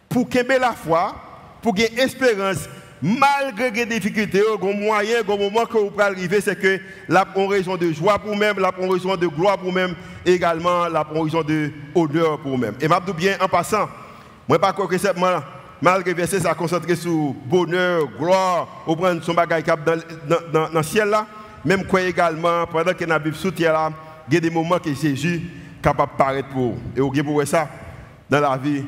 pour 0.08 0.28
qu'il 0.28 0.44
la 0.46 0.72
foi, 0.72 1.14
pour 1.62 1.74
qu'il 1.74 1.98
espérance 1.98 2.68
malgré 3.00 3.70
les 3.70 3.86
difficultés, 3.86 4.40
le 4.40 4.72
moyen, 4.72 5.18
le 5.18 5.36
moment 5.36 5.64
que 5.64 5.78
vous 5.78 5.90
pouvez 5.90 6.04
arriver, 6.04 6.40
c'est 6.40 6.58
que 6.58 6.80
la 7.08 7.24
raison 7.48 7.76
de 7.76 7.92
joie 7.92 8.18
pour 8.18 8.34
même, 8.34 8.58
la 8.58 8.70
raison 8.70 9.14
de 9.16 9.26
gloire 9.28 9.58
pour 9.58 9.72
même, 9.72 9.94
également 10.24 10.88
la 10.88 11.02
raison 11.02 11.42
de 11.42 11.70
honneur 11.94 12.40
pour 12.40 12.58
même. 12.58 12.74
Et 12.80 12.88
m'abdou 12.88 13.12
bien 13.12 13.36
en 13.40 13.46
passant, 13.46 13.88
moi 14.48 14.58
pas 14.58 14.72
que 14.72 14.98
seulement 14.98 15.40
malgré 15.80 16.14
verset 16.14 16.40
ça 16.40 16.54
concentré 16.54 16.96
sur 16.96 17.34
bonheur, 17.44 18.08
gloire, 18.18 18.66
au 18.86 18.96
prendre 18.96 19.22
son 19.22 19.34
bagage 19.34 19.64
dans, 19.64 20.68
le 20.72 20.82
ciel 20.82 21.08
là, 21.08 21.26
même 21.64 21.84
quoi 21.84 22.02
également, 22.02 22.66
pendant 22.66 22.92
que 22.92 23.04
la 23.04 23.18
Bible 23.18 23.36
terre 23.52 23.72
là, 23.72 23.90
il 24.28 24.34
y 24.34 24.36
a 24.36 24.40
des 24.40 24.50
moments 24.50 24.78
que 24.78 24.92
Jésus 24.92 25.36
est 25.36 25.82
capable 25.82 26.12
de 26.12 26.16
paraître 26.16 26.48
pour. 26.48 26.76
Et 26.96 27.00
vous 27.00 27.10
pouvez 27.10 27.46
ça? 27.46 27.68
Dans 28.28 28.40
la 28.40 28.56
vie, 28.56 28.84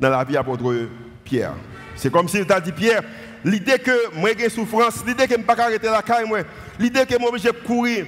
dans 0.00 0.10
la 0.10 0.24
vie 0.24 0.36
apôtre 0.36 0.88
Pierre. 1.24 1.54
C'est 1.94 2.10
comme 2.10 2.28
si 2.28 2.44
tu 2.44 2.52
as 2.52 2.60
dit 2.60 2.72
Pierre, 2.72 3.02
l'idée 3.44 3.78
que 3.78 4.16
moi 4.16 4.30
j'ai 4.38 4.48
souffrance, 4.48 5.04
l'idée 5.06 5.26
que 5.26 5.34
je 5.34 5.38
ne 5.38 5.44
pas 5.44 5.54
arrêter 5.60 5.86
la 5.86 6.02
caille, 6.02 6.26
l'idée 6.78 7.06
que 7.06 7.18
moi 7.18 7.30
j'ai 7.36 7.52
courir, 7.52 8.06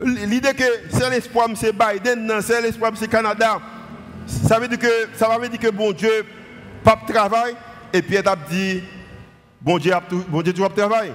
l'idée 0.00 0.54
que 0.54 0.64
c'est 0.90 1.10
l'espoir 1.10 1.48
c'est 1.54 1.72
Biden, 1.72 2.32
c'est 2.40 2.60
l'espoir 2.60 2.92
c'est 2.94 3.08
Canada. 3.08 3.58
Ça 4.26 4.58
veut 4.58 4.68
dire 4.68 4.78
que 4.78 5.08
ça 5.14 5.28
que 5.60 5.70
bon 5.70 5.92
Dieu 5.92 6.24
pas 6.82 7.00
travail 7.06 7.54
et 7.92 8.02
Pierre 8.02 8.28
a 8.28 8.36
dit 8.36 8.82
bon 9.60 9.78
Dieu 9.78 9.92
bon 10.28 10.42
Dieu 10.42 10.52
toujours 10.52 10.72
travail. 10.72 11.12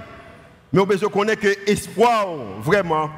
Mais 0.71 0.81
on 0.81 0.85
besoin 0.85 1.09
connaître 1.09 1.41
que 1.41 1.69
espoir 1.69 2.27
vraiment 2.61 3.09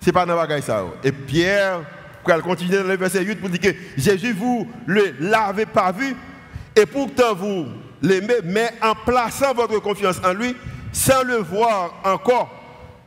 c'est 0.00 0.12
pas 0.12 0.24
dans 0.24 0.36
la 0.36 0.62
ça. 0.62 0.84
Et 1.02 1.10
Pierre 1.10 1.80
pour 2.24 2.42
continuer 2.42 2.78
dans 2.78 2.88
le 2.88 2.96
verset 2.96 3.24
8 3.24 3.36
pour 3.36 3.48
dire 3.48 3.60
que 3.60 3.76
Jésus 3.96 4.32
vous 4.32 4.68
le 4.86 5.14
l'avez 5.20 5.66
pas 5.66 5.92
vu 5.92 6.16
et 6.74 6.86
pourtant 6.86 7.34
vous 7.34 7.66
l'aimez 8.02 8.38
mais 8.44 8.70
en 8.82 8.94
plaçant 8.94 9.54
votre 9.54 9.78
confiance 9.80 10.20
en 10.24 10.32
lui 10.32 10.54
sans 10.92 11.22
le 11.22 11.36
voir 11.36 11.94
encore 12.04 12.50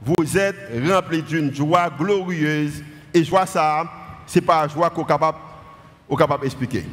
vous 0.01 0.37
êtes 0.37 0.55
rempli 0.89 1.21
d'une 1.21 1.53
joie 1.53 1.89
glorieuse 1.89 2.83
et 3.13 3.23
joie 3.23 3.45
ça 3.45 3.85
c'est 4.25 4.41
pas 4.41 4.67
joie 4.67 4.89
qu'on 4.89 5.03
capable 5.03 5.37
capable 6.17 6.43
d'expliquer. 6.43 6.85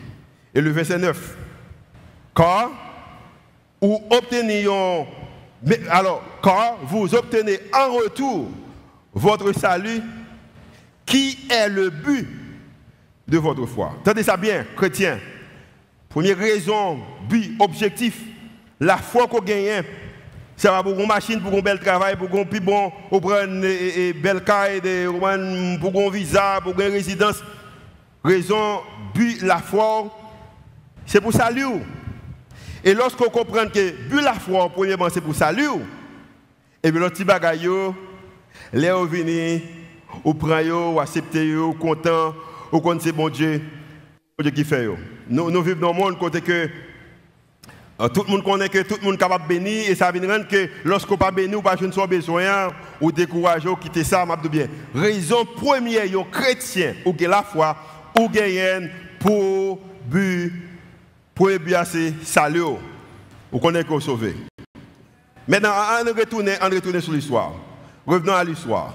Et 0.54 0.60
le 0.60 0.70
verset 0.70 0.98
9 0.98 1.36
car 2.34 2.70
ou 3.80 4.02
obtenions, 4.10 5.06
alors, 5.90 6.22
car 6.42 6.76
vous 6.84 7.14
obtenez 7.14 7.58
en 7.72 7.94
retour 7.94 8.48
votre 9.12 9.52
salut, 9.52 10.02
qui 11.04 11.38
est 11.50 11.68
le 11.68 11.90
but 11.90 12.28
de 13.26 13.38
votre 13.38 13.66
foi? 13.66 13.94
Tenez 14.04 14.22
ça 14.22 14.36
bien, 14.36 14.64
chrétien. 14.76 15.18
Première 16.08 16.38
raison, 16.38 17.00
but, 17.28 17.54
objectif, 17.60 18.20
la 18.80 18.96
foi 18.96 19.26
qu'on 19.26 19.40
gagne, 19.40 19.82
ça 20.56 20.70
va 20.70 20.82
pour 20.82 20.98
une 20.98 21.06
machine, 21.06 21.40
pour 21.40 21.52
un 21.52 21.60
bel 21.60 21.78
travail, 21.78 22.16
pour 22.16 22.28
un 22.38 22.44
plus 22.44 22.60
bon, 22.60 22.90
pour 23.08 23.32
une 23.32 23.60
belle 24.12 24.42
caille, 24.44 24.80
pour 25.08 25.28
un 25.28 26.10
visa, 26.10 26.60
pour 26.62 26.72
une 26.80 26.92
résidence. 26.92 27.42
Raison, 28.24 28.80
but, 29.14 29.42
la 29.42 29.58
foi, 29.58 30.08
c'est 31.04 31.20
pour 31.20 31.32
salut. 31.32 31.82
Et 32.86 32.94
lorsqu'on 32.94 33.28
comprend 33.28 33.66
que 33.66 33.90
but 34.08 34.22
la 34.22 34.34
foi, 34.34 34.68
premièrement, 34.68 35.08
c'est 35.12 35.20
pour 35.20 35.34
salut, 35.34 35.82
et 36.84 36.92
bien, 36.92 37.00
le 37.00 37.10
petit 37.10 37.24
bagaille, 37.24 37.68
les 38.72 38.92
venus, 39.08 39.60
ou 40.22 40.32
prend, 40.32 40.92
ou 40.92 41.00
accepte, 41.00 41.34
ou 41.34 41.72
content, 41.72 42.32
ou 42.70 42.78
quand 42.78 43.02
c'est 43.02 43.10
bon 43.10 43.28
Dieu, 43.28 43.60
bon 44.38 44.42
Dieu 44.44 44.52
qui 44.52 44.62
fait. 44.62 44.86
Nous, 45.28 45.50
nous 45.50 45.62
vivons 45.62 45.80
dans 45.80 45.90
un 45.90 45.94
monde 45.94 46.18
côté 46.20 46.40
que 46.40 46.68
euh, 47.98 48.08
tout 48.08 48.22
le 48.22 48.30
monde 48.30 48.44
connaît 48.44 48.68
que 48.68 48.82
tout 48.82 48.98
le 49.00 49.04
monde 49.04 49.14
est 49.14 49.18
capable 49.18 49.44
de 49.44 49.48
bénir 49.48 49.90
et 49.90 49.96
ça 49.96 50.12
veut 50.12 50.20
dire 50.20 50.46
que 50.46 50.68
lorsqu'on 50.84 51.16
pas 51.16 51.32
béni 51.32 51.56
ou 51.56 51.62
pas 51.62 51.74
je 51.76 51.86
ne 51.86 51.90
suis 51.90 52.06
besoin 52.06 52.68
ou 53.00 53.10
décourager 53.10 53.68
ou 53.68 53.74
quitter 53.74 54.04
ça, 54.04 54.24
m'a 54.24 54.36
bien. 54.36 54.68
Raison 54.94 55.44
première, 55.44 56.04
un 56.04 56.24
chrétien 56.30 56.94
ou 57.04 57.12
la 57.18 57.42
foi 57.42 57.76
ou 58.16 58.28
gagne 58.28 58.90
pour 59.18 59.80
but 60.04 60.65
pour 61.36 61.50
bien 61.60 61.84
c'est 61.84 62.14
salut. 62.24 62.62
Vous 63.52 63.58
connaissez 63.60 63.84
qu'on 63.84 64.00
sauvé. 64.00 64.34
Maintenant, 65.46 65.70
on 66.00 66.18
retourne, 66.18 66.50
on 66.62 66.64
retourne 66.64 67.00
sur 67.00 67.12
l'histoire. 67.12 67.52
Revenons 68.06 68.32
à 68.32 68.42
l'histoire. 68.42 68.94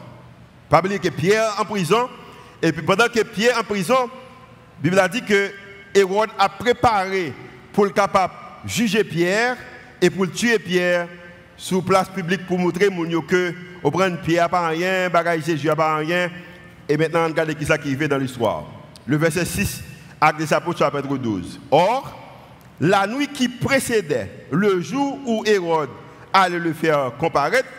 Pas 0.67 0.79
oublier 0.79 0.97
que 0.97 1.09
Pierre 1.09 1.53
en 1.59 1.65
prison, 1.65 2.09
et 2.59 2.71
puis 2.71 2.81
pendant 2.81 3.05
que 3.05 3.21
Pierre 3.21 3.59
en 3.59 3.63
prison, 3.63 3.93
la 3.93 4.09
Bible 4.81 4.99
a 4.99 5.07
dit 5.07 5.21
que 5.21 5.51
Hérode 5.93 6.31
a 6.39 6.49
préparé 6.49 7.31
pour 7.73 7.85
le 7.85 7.91
capable 7.91 8.33
juger 8.65 9.03
Pierre 9.03 9.55
et 10.01 10.09
pour 10.09 10.25
le 10.25 10.31
tuer 10.31 10.57
Pierre 10.57 11.07
sur 11.55 11.83
place 11.83 12.09
publique 12.09 12.47
pour 12.47 12.57
montrer 12.57 12.89
que 13.27 13.53
on 13.83 13.91
prend 13.91 14.15
Pierre 14.15 14.49
pas 14.49 14.67
rien, 14.67 15.09
bagage 15.09 15.45
Jésus 15.45 15.69
pas 15.75 15.97
rien. 15.97 16.31
Et 16.89 16.97
maintenant, 16.97 17.23
regardez 17.25 17.53
qui 17.53 17.65
ça 17.65 17.77
qui 17.77 17.95
dans 17.95 18.17
l'histoire. 18.17 18.63
Le 19.05 19.17
verset 19.17 19.45
6, 19.45 19.83
acte 20.19 20.39
des 20.39 20.51
apôtres 20.51 20.79
chapitre 20.79 21.17
12. 21.17 21.59
Or, 21.69 22.20
la 22.81 23.05
nuit 23.05 23.27
qui 23.27 23.47
précédait 23.47 24.47
le 24.49 24.81
jour 24.81 25.19
où 25.25 25.43
Hérode 25.45 25.91
allait 26.33 26.57
le 26.57 26.73
faire 26.73 27.11
comparaître, 27.19 27.69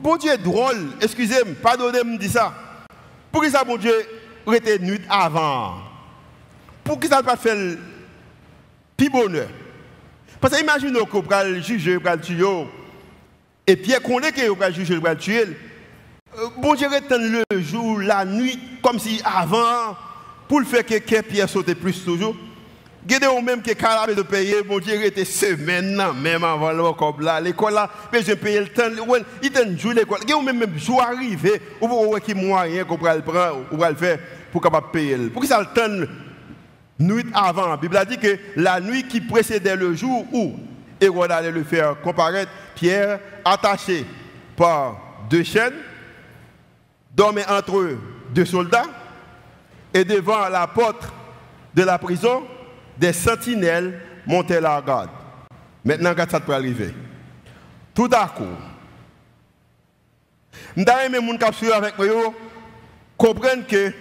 bon 0.00 0.16
Dieu 0.16 0.30
est 0.30 0.38
drôle, 0.38 0.90
excusez-moi, 1.00 1.54
pardonnez-moi 1.60 2.14
de 2.16 2.20
dire 2.20 2.30
ça. 2.30 2.54
Pourquoi 3.32 3.50
ça, 3.50 3.64
bon 3.64 3.76
Dieu, 3.76 3.92
était 4.54 4.78
nuit 4.78 5.00
avant? 5.10 5.74
Pourquoi 6.84 7.10
ça 7.10 7.18
ne 7.18 7.22
pas 7.22 7.36
faire 7.36 7.76
plus 8.96 9.10
bonheur? 9.10 9.48
Parce 10.40 10.54
que 10.54 10.62
imaginez 10.62 11.00
qu'on 11.00 11.20
va 11.20 11.42
le 11.42 11.60
juger, 11.60 11.96
qu'on 11.96 12.04
va 12.04 12.14
le 12.14 12.22
tuer, 12.22 12.66
et 13.66 13.74
Pierre 13.74 14.02
connaît 14.02 14.30
qu'on 14.30 14.54
va 14.54 14.68
le 14.68 14.74
juger, 14.74 14.94
qu'on 14.94 15.02
va 15.02 15.14
le 15.14 15.20
tuer. 15.20 15.46
Euh, 16.38 16.48
bon 16.58 16.74
Dieu 16.76 16.86
retient 16.86 17.18
le 17.18 17.60
jour, 17.60 17.98
la 17.98 18.24
nuit, 18.24 18.56
comme 18.80 19.00
si 19.00 19.20
avant, 19.24 19.96
pour 20.46 20.60
le 20.60 20.66
faire 20.66 20.86
que 20.86 21.20
Pierre 21.22 21.48
saute 21.48 21.74
plus 21.74 22.04
toujours. 22.04 22.36
Gédéon 23.06 23.42
même 23.42 23.60
qui 23.60 23.70
est 23.70 23.74
capable 23.74 24.14
de 24.14 24.22
payer, 24.22 24.62
bon 24.62 24.78
Dieu, 24.78 25.04
était 25.04 25.24
semaine, 25.24 26.02
même 26.22 26.42
avant 26.42 26.72
le 26.72 27.22
là, 27.22 27.40
l'école 27.40 27.74
là, 27.74 27.90
mais 28.10 28.22
je 28.22 28.32
paye 28.32 28.58
le 28.58 28.68
temps, 28.68 28.84
il 29.42 29.50
t'a 29.50 29.76
joué 29.76 29.94
l'école. 29.94 30.20
Gédéon 30.20 30.42
même, 30.42 30.58
même 30.58 30.78
jour 30.78 31.02
arrivé, 31.02 31.60
ou 31.80 31.88
pour 31.88 32.20
qui 32.20 32.34
moyen 32.34 32.84
qu'on 32.84 32.96
pourrait 32.96 33.16
le 33.16 33.22
prendre, 33.22 33.66
le 33.70 33.94
faire 33.94 34.18
pour 34.50 34.62
capable 34.62 34.90
payer. 34.90 35.16
Pour 35.28 35.42
que 35.42 35.48
ça 35.48 35.60
le 35.60 35.66
temps 35.66 36.06
nuit 36.98 37.26
avant. 37.34 37.68
La 37.68 37.76
Bible 37.76 37.96
a 37.96 38.04
dit 38.04 38.18
que 38.18 38.38
la 38.56 38.80
nuit 38.80 39.06
qui 39.06 39.20
précédait 39.20 39.76
le 39.76 39.94
jour 39.94 40.24
où 40.32 40.54
Hérode 41.00 41.32
allait 41.32 41.50
le 41.50 41.64
faire 41.64 42.00
comparaître, 42.00 42.50
Pierre, 42.74 43.18
attaché 43.44 44.06
par 44.56 44.96
deux 45.28 45.42
chaînes, 45.42 45.74
dormait 47.14 47.48
entre 47.48 47.78
eux 47.78 47.98
deux 48.32 48.44
soldats, 48.44 48.86
et 49.92 50.04
devant 50.04 50.48
la 50.48 50.66
porte 50.66 51.12
de 51.74 51.82
la 51.82 51.98
prison, 51.98 52.42
des 52.96 53.12
sentinelles 53.12 54.00
montaient 54.26 54.60
la 54.60 54.80
garde. 54.80 55.10
Maintenant, 55.84 56.14
quand 56.16 56.30
ça 56.30 56.40
peut 56.40 56.54
arriver. 56.54 56.94
Tout 57.94 58.08
à 58.12 58.26
coup, 58.28 58.44
je 60.76 60.82
aimé 61.06 61.18
qui 61.20 61.72
avec 61.72 61.98
moi 61.98 62.06
comprennent 63.16 63.64
que 63.64 63.92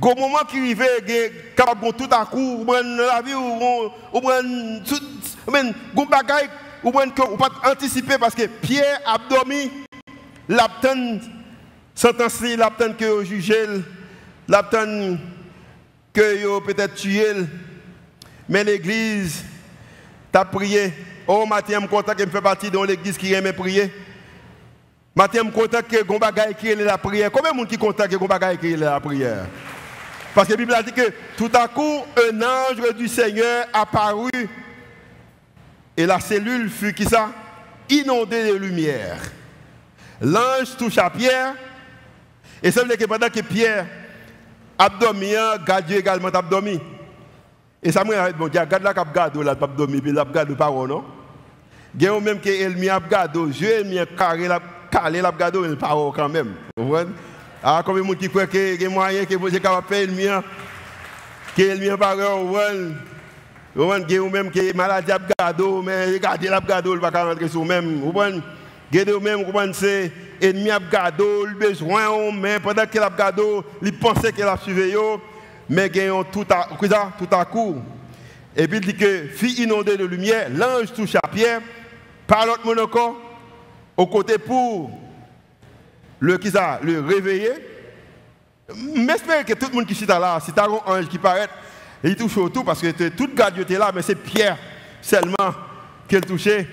au 0.00 0.14
moment 0.16 0.38
qui 0.48 0.74
tout 1.92 2.08
à 2.10 2.26
coup, 2.26 2.64
ou 2.66 2.72
la 2.72 3.22
vie, 3.22 3.34
ou 3.34 4.20
bagaille, 6.06 6.48
ou 6.82 6.90
pas 6.90 7.70
anticiper 7.70 8.18
parce 8.18 8.34
que 8.34 8.46
Pierre 8.46 9.00
a 9.06 9.18
dormi, 9.28 9.70
l'abten 10.48 11.20
sentencé, 11.94 12.56
l'abten 12.56 12.96
que 12.96 13.24
jugé, 13.24 13.66
l'abten 14.48 15.18
que 16.12 16.60
peut-être. 16.60 17.06
Mais 18.48 18.64
l'église 18.64 19.44
t'a 20.30 20.44
prié. 20.44 20.92
Oh, 21.26 21.46
Mathieu, 21.46 21.76
je 21.76 21.80
suis 21.80 21.88
content 21.88 22.14
que 22.14 22.24
je 22.24 22.28
fais 22.28 22.40
partie 22.40 22.70
de 22.70 22.78
l'église 22.78 23.16
qui 23.16 23.32
aime 23.32 23.52
prier. 23.52 23.92
Mathieu, 25.14 25.40
je 25.40 25.50
suis 25.50 25.60
content 25.60 25.78
que 25.80 25.96
je 25.96 26.52
qui 26.52 26.70
est 26.70 26.74
la 26.74 26.98
prière. 26.98 27.30
Combien 27.30 27.52
de 27.52 27.58
gens 27.58 27.64
qui 27.64 27.74
sont 27.74 27.80
contents 27.80 28.04
que 28.04 28.12
je 28.12 28.56
qui 28.56 28.72
est 28.72 28.76
la 28.76 29.00
prière? 29.00 29.46
Parce 30.34 30.48
que 30.48 30.52
la 30.52 30.56
Bible 30.56 30.74
a 30.74 30.82
dit 30.82 30.92
que 30.92 31.12
tout 31.36 31.50
à 31.54 31.68
coup, 31.68 32.02
un 32.16 32.42
ange 32.42 32.94
du 32.96 33.06
Seigneur 33.06 33.66
apparut 33.72 34.48
et 35.96 36.06
la 36.06 36.18
cellule 36.18 36.68
fut 36.68 36.92
qui 36.92 37.04
ça? 37.04 37.28
Inondée 37.88 38.50
de 38.50 38.54
lumière. 38.54 39.18
L'ange 40.20 40.76
toucha 40.76 41.08
Pierre 41.10 41.54
et 42.62 42.72
ça 42.72 42.82
veut 42.82 42.88
dire 42.88 42.98
que 42.98 43.04
pendant 43.04 43.28
que 43.28 43.40
Pierre 43.40 43.86
a 44.76 44.88
dormi, 44.88 45.34
Dieu 45.86 45.98
également 45.98 46.28
a 46.28 46.42
dormi. 46.42 46.80
Et 47.86 47.92
ça 47.92 48.02
m'a 48.02 48.30
dit, 48.30 48.38
bon, 48.38 48.46
regarde 48.46 48.82
là 48.82 48.94
qu'il 48.94 49.42
a 49.42 49.44
là, 49.44 49.54
pas 49.54 49.66
dormi, 49.66 50.00
puis 50.00 50.10
il 50.10 50.18
a 50.18 50.24
gardé 50.24 50.54
parole, 50.54 50.88
non? 50.88 51.04
Il 51.94 52.02
y 52.02 52.06
a 52.08 52.18
même 52.18 52.40
que 52.40 52.48
Elmi 52.48 52.88
a 52.88 52.98
gardé, 52.98 53.38
Dieu 53.50 53.68
Elmi 53.68 53.98
a 53.98 54.06
carré, 54.06 54.48
la 54.48 54.58
calé, 54.90 55.20
la 55.20 55.30
gardé, 55.30 55.58
il 55.62 55.76
parole 55.76 56.10
quand 56.16 56.30
même. 56.30 56.54
Vous 56.78 56.88
voyez? 56.88 57.08
Ah, 57.62 57.82
combien 57.84 58.02
de 58.02 58.08
gens 58.08 58.14
qui 58.14 58.28
croient 58.30 58.46
qu'il 58.46 58.80
y 58.80 58.86
a 58.86 58.88
moyen 58.88 59.26
que 59.26 59.34
vous 59.34 59.54
êtes 59.54 59.62
capable 59.62 59.86
de 59.86 59.94
faire 59.94 60.08
Elmi, 60.08 60.26
que 61.54 61.62
Elmi 61.62 61.90
a 61.90 61.98
parole, 61.98 62.40
vous 62.40 62.48
voyez? 62.48 62.94
Il 63.76 63.82
y 64.12 64.18
a 64.18 64.22
même 64.30 64.50
que 64.50 64.74
maladie 64.74 65.12
a 65.12 65.18
gardé, 65.38 65.64
mais 65.84 66.06
regardez 66.06 66.48
la 66.48 66.60
gardé, 66.60 66.88
il 66.90 66.98
va 66.98 67.10
rentrer 67.10 67.48
sur 67.48 67.66
même. 67.66 68.00
Vous 68.00 68.12
voyez? 68.12 68.40
Il 68.92 68.98
y 68.98 69.02
a 69.02 69.20
même, 69.20 69.44
vous 69.44 69.52
voyez, 69.52 69.72
c'est 69.74 70.10
ennemi 70.40 70.70
a 70.70 70.78
gardé, 70.78 71.24
il 71.48 71.54
besoin, 71.54 72.32
mais 72.32 72.58
pendant 72.60 72.86
qu'il 72.86 73.02
a 73.02 73.10
gardé, 73.10 73.42
il 73.82 73.92
pensait 73.98 74.32
qu'il 74.32 74.44
a 74.44 74.56
mais 75.68 75.90
gagnons 75.90 76.24
tout 76.24 76.46
à, 76.50 76.68
tout 77.18 77.34
à 77.34 77.44
coup. 77.44 77.76
Et 78.56 78.68
puis 78.68 78.78
il 78.78 78.86
dit 78.86 78.96
que, 78.96 79.26
fille 79.28 79.62
inondée 79.62 79.96
de 79.96 80.04
lumière, 80.04 80.48
l'ange 80.50 80.92
touche 80.92 81.14
à 81.16 81.28
Pierre, 81.28 81.60
par 82.26 82.46
l'autre 82.46 82.62
mon 82.64 82.82
encore, 82.82 83.16
au 83.96 84.06
côté 84.06 84.38
pour 84.38 84.90
le, 86.20 86.38
le 86.82 87.00
réveiller. 87.00 87.52
J'espère 88.94 89.44
que 89.44 89.52
tout 89.54 89.66
le 89.68 89.74
monde 89.74 89.86
qui 89.86 90.02
est 90.02 90.06
là, 90.06 90.36
as 90.36 90.62
un 90.62 90.92
ange 90.92 91.08
qui 91.08 91.18
paraît, 91.18 91.48
il 92.02 92.16
touche 92.16 92.36
autour 92.36 92.64
parce 92.64 92.80
que 92.80 93.08
tout 93.08 93.30
garde 93.34 93.58
était 93.58 93.78
là, 93.78 93.90
mais 93.94 94.02
c'est 94.02 94.14
Pierre 94.14 94.58
seulement 95.00 95.54
qu'il 96.08 96.20
touchait, 96.20 96.66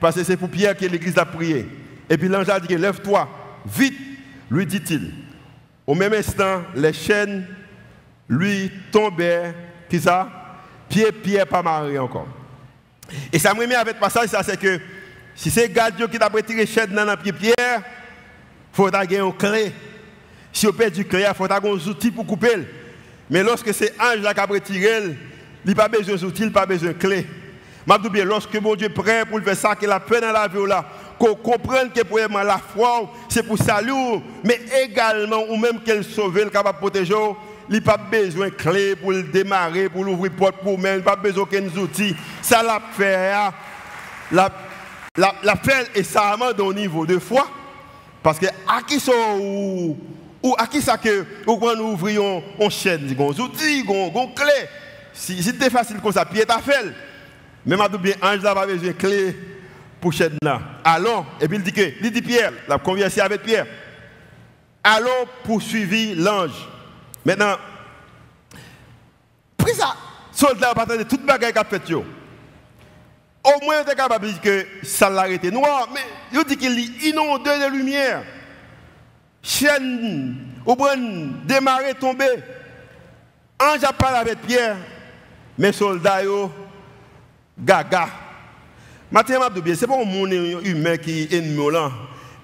parce 0.00 0.16
que 0.16 0.24
c'est 0.24 0.36
pour 0.36 0.48
Pierre 0.48 0.76
que 0.76 0.86
l'église 0.86 1.18
a 1.18 1.24
prié. 1.24 1.66
Et 2.08 2.16
puis 2.16 2.28
l'ange 2.28 2.48
a 2.48 2.58
dit 2.58 2.74
lève-toi, 2.76 3.28
vite, 3.66 3.98
lui 4.50 4.66
dit-il. 4.66 5.12
Au 5.86 5.94
même 5.94 6.12
instant, 6.12 6.62
les 6.74 6.92
chaînes 6.92 7.46
lui 8.28 8.70
tombait, 8.90 9.54
qui 9.88 10.00
ça? 10.00 10.28
Pied, 10.88 11.10
pierre, 11.12 11.46
pas 11.46 11.62
marié 11.62 11.98
encore. 11.98 12.28
Et 13.32 13.38
ça 13.38 13.54
me 13.54 13.60
remet 13.60 13.74
avec 13.74 13.94
le 13.94 14.00
passage, 14.00 14.28
c'est 14.42 14.60
que 14.60 14.80
si 15.34 15.50
c'est 15.50 15.68
Dieu 15.68 16.08
qui 16.08 16.18
t'a 16.18 16.28
retiré 16.28 16.66
chaîne 16.66 16.94
dans 16.94 17.04
le 17.04 17.16
pied 17.16 17.32
pierre, 17.32 17.54
il 17.78 17.82
faut 18.72 18.86
avoir 18.86 19.02
une 19.02 19.32
clé. 19.34 19.72
Si 20.52 20.66
on 20.66 20.72
perd 20.72 20.94
du 20.94 21.04
clé, 21.04 21.26
il 21.28 21.34
faut 21.34 21.44
avoir 21.44 21.72
un 21.72 21.76
outil 21.76 22.10
pour 22.10 22.26
couper. 22.26 22.66
Mais 23.28 23.42
lorsque 23.42 23.72
c'est 23.74 23.92
ange 24.00 24.20
qui 24.20 24.40
a 24.40 24.46
retiré, 24.46 25.16
il 25.64 25.70
n'a 25.70 25.74
pas 25.74 25.88
besoin 25.88 26.16
d'outil, 26.16 26.42
il 26.42 26.46
n'a 26.46 26.52
pas 26.52 26.66
besoin 26.66 26.88
de 26.88 26.94
clé. 26.94 27.26
Je 27.88 28.08
bien, 28.08 28.24
lorsque 28.24 28.54
mon 28.56 28.74
Dieu 28.74 28.86
est 28.86 28.90
prêt 28.90 29.24
pour 29.24 29.40
faire 29.40 29.56
ça, 29.56 29.76
qu'il 29.76 29.90
a 29.90 30.00
peine 30.00 30.22
dans 30.22 30.32
la 30.32 30.48
vie, 30.48 30.58
qu'on 31.18 31.34
comprenne 31.34 31.90
que 31.90 32.02
pour 32.02 32.18
la 32.18 32.58
foi, 32.58 33.12
c'est 33.28 33.44
pour 33.44 33.58
salut, 33.58 34.20
mais 34.42 34.60
également, 34.82 35.44
ou 35.48 35.56
même 35.56 35.80
qu'elle 35.80 36.02
sauve, 36.02 36.38
elle 36.38 36.50
capable 36.50 36.78
de 36.78 36.80
protéger, 36.80 37.14
il 37.68 37.76
n'a 37.76 37.80
pas 37.80 37.96
besoin 37.96 38.46
de 38.46 38.52
clé 38.52 38.96
pour 38.96 39.12
le 39.12 39.22
démarrer, 39.24 39.88
pour 39.88 40.04
l'ouvrir 40.04 40.32
porte 40.32 40.56
pour 40.62 40.78
même, 40.78 40.94
il 40.94 41.04
n'a 41.04 41.04
pas 41.04 41.16
besoin 41.16 41.44
d'aucun 41.44 41.66
outil. 41.78 42.14
Ça 42.42 42.62
l'a 42.62 42.80
fait, 42.92 43.32
hein. 43.32 43.52
la, 44.30 44.50
la, 45.16 45.34
la 45.42 45.54
et 45.94 46.02
ça 46.02 46.36
au 46.58 46.72
niveau 46.72 47.04
de 47.06 47.18
foi. 47.18 47.46
Parce 48.22 48.38
que 48.38 48.46
à 48.46 48.82
qui 48.86 49.00
ou, 49.40 49.96
à 50.58 50.66
qui 50.66 50.80
ça 50.82 50.98
que 50.98 51.24
ou 51.46 51.74
nous 51.76 51.92
ouvrions 51.92 52.42
on 52.58 52.70
chaîne, 52.70 53.14
on 53.18 53.30
outils, 53.30 53.84
on 53.88 54.28
clé. 54.28 54.68
Si, 55.12 55.42
c'était 55.42 55.70
facile 55.70 56.00
comme 56.00 56.12
ça, 56.12 56.24
pied 56.24 56.44
ta 56.44 56.58
fait. 56.58 56.92
Mais 57.64 57.76
ma 57.76 57.88
bien 57.88 58.14
ange 58.22 58.40
n'a 58.40 58.54
pas 58.54 58.66
besoin 58.66 58.88
de 58.88 58.92
clé 58.92 59.36
pour 60.00 60.12
chaîne 60.12 60.36
là. 60.42 60.60
Allons, 60.84 61.24
et 61.40 61.48
puis 61.48 61.56
il 61.56 61.62
dit 61.62 61.72
que, 61.72 61.92
il 62.00 62.10
dit 62.10 62.22
Pierre, 62.22 62.52
la 62.68 62.78
conversé 62.78 63.20
avec 63.20 63.42
Pierre. 63.42 63.66
Allons 64.84 65.26
poursuivre 65.44 66.14
l'ange. 66.22 66.68
Maintenant, 67.26 67.56
pris 69.56 69.74
ça, 69.74 69.96
soldat 70.30 70.72
pas 70.74 70.86
de 70.86 71.02
toute 71.02 71.26
bagaille 71.26 71.52
qu'a 71.52 71.64
fait. 71.64 71.92
Au 71.92 73.64
moins, 73.64 73.80
est 73.80 73.96
capable 73.96 74.26
de 74.26 74.30
dire 74.30 74.40
que 74.40 74.66
ça 74.84 75.10
l'a 75.10 75.22
arrêté 75.22 75.50
noir, 75.50 75.88
mais 75.92 76.02
il 76.32 76.44
dit 76.44 76.56
qu'il 76.56 76.78
est 76.78 77.08
inondé 77.08 77.50
de 77.50 77.76
lumière. 77.76 78.22
Chaîne, 79.42 80.36
au 80.64 80.76
bon, 80.76 81.32
démarrer, 81.44 81.94
tomber. 81.94 82.44
Ange 83.60 83.82
a 83.82 83.92
parlé 83.92 84.18
avec 84.18 84.42
Pierre, 84.42 84.76
mais 85.58 85.72
soldats, 85.72 86.22
yo, 86.22 86.52
gaga. 87.58 88.06
Maintenant, 89.10 89.48
je 89.64 89.74
c'est 89.74 89.88
pas 89.88 90.00
un 90.00 90.04
monde 90.04 90.32
humain 90.64 90.96
qui 90.96 91.22
est 91.22 91.32
ennemi. 91.32 91.76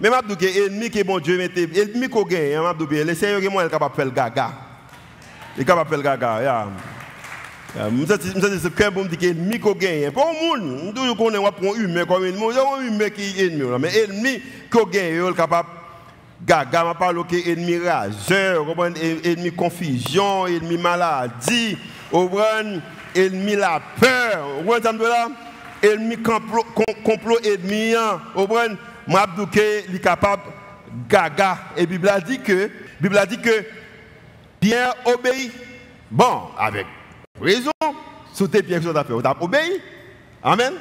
Mais 0.01 0.09
je 0.09 0.35
dis 0.35 0.37
que 0.37 0.45
l'ennemi 0.45 0.91
que 0.91 1.03
bon 1.05 1.21
Dieu 1.21 1.37
l'ennemi 1.37 2.09
qu'on 2.09 2.25
gagne, 2.25 2.59
je 2.81 2.85
dis 2.85 3.05
le 3.05 3.15
Seigneur 3.15 3.65
est 3.65 3.71
capable 3.71 3.95
de 3.95 4.03
faire 4.03 4.13
gaga. 4.13 4.72
Il 5.57 5.63
est 5.63 5.65
capable 5.65 5.91
de 5.91 6.03
faire 6.03 6.17
le 6.17 6.19
gaga. 6.19 6.69
Je 7.75 8.59
c'est 8.61 8.75
quand 8.75 8.93
bon 8.93 9.07
dit 9.07 9.17
que 9.17 9.27
l'ennemi. 9.27 9.59
Pas 9.59 10.21
un 10.23 10.59
monde, 10.59 10.95
nous 10.95 11.15
connaissons 11.15 11.47
un 11.47 11.81
humain 11.81 12.05
comme 12.05 12.25
ennemi, 12.27 12.45
un 12.59 12.87
humain 12.87 13.11
qui 13.11 13.41
est 13.41 13.47
ennemi. 13.47 13.63
Mais 13.81 13.91
il 14.09 14.27
est 14.27 15.37
capable 15.37 15.69
gaga, 16.47 16.95
parle 16.99 17.27
de 17.27 17.51
ennemi 17.51 17.79
rageur, 17.79 18.67
ennemi 19.25 19.53
confusion, 19.53 20.47
ennemi 20.47 20.77
maladie, 20.77 21.79
ennemi 23.15 23.57
la 23.57 23.81
peur. 23.99 24.49
Complot, 27.05 27.39
moins, 28.49 28.77
Mabdouke 29.09 29.57
est 29.57 30.03
capable 30.03 30.43
gaga. 31.09 31.59
Et 31.77 31.87
Bible 31.87 32.09
a 32.09 32.21
dit 32.21 32.39
que, 32.39 32.71
a 33.17 33.27
dit 33.27 33.39
que 33.39 33.65
Pierre 34.63 34.95
obéit. 35.05 35.53
Bon, 36.09 36.43
avec 36.57 36.87
raison, 37.41 37.73
sous 38.33 38.47
tes 38.47 38.63
pieds, 38.63 38.79
tu 38.79 38.89
as 38.89 39.05
fait, 39.05 39.13
tu 39.13 39.45
obéi. 39.45 39.81
Amen. 40.43 40.75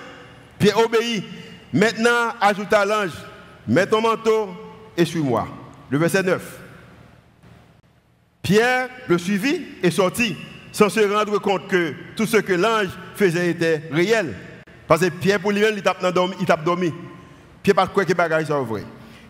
Pierre 0.59 0.77
obéit. 0.77 1.23
Maintenant, 1.73 2.33
ajoute 2.39 2.71
à 2.73 2.85
l'ange, 2.85 3.13
mets 3.67 3.87
ton 3.87 4.01
manteau 4.01 4.49
et 4.95 5.03
suis-moi. 5.03 5.47
Le 5.89 5.97
verset 5.97 6.21
9. 6.21 6.59
Pierre 8.43 8.89
le 9.07 9.17
suivit 9.17 9.65
et 9.81 9.89
sortit, 9.89 10.35
sans 10.71 10.89
se 10.89 10.99
rendre 10.99 11.39
compte 11.39 11.67
que 11.67 11.95
tout 12.15 12.27
ce 12.27 12.37
que 12.37 12.53
l'ange 12.53 12.89
faisait 13.15 13.49
était 13.49 13.81
réel. 13.91 14.35
Parce 14.87 15.01
que 15.01 15.09
Pierre, 15.09 15.39
pour 15.39 15.51
lui-même, 15.51 15.75
il 15.75 15.81
tape 15.81 16.63
dormi. 16.63 16.93
Pierre, 17.63 17.75
pas 17.75 17.87
quoi 17.87 18.05
que 18.05 18.13
bagages 18.13 18.45
sont 18.45 18.63
vrai. 18.63 18.83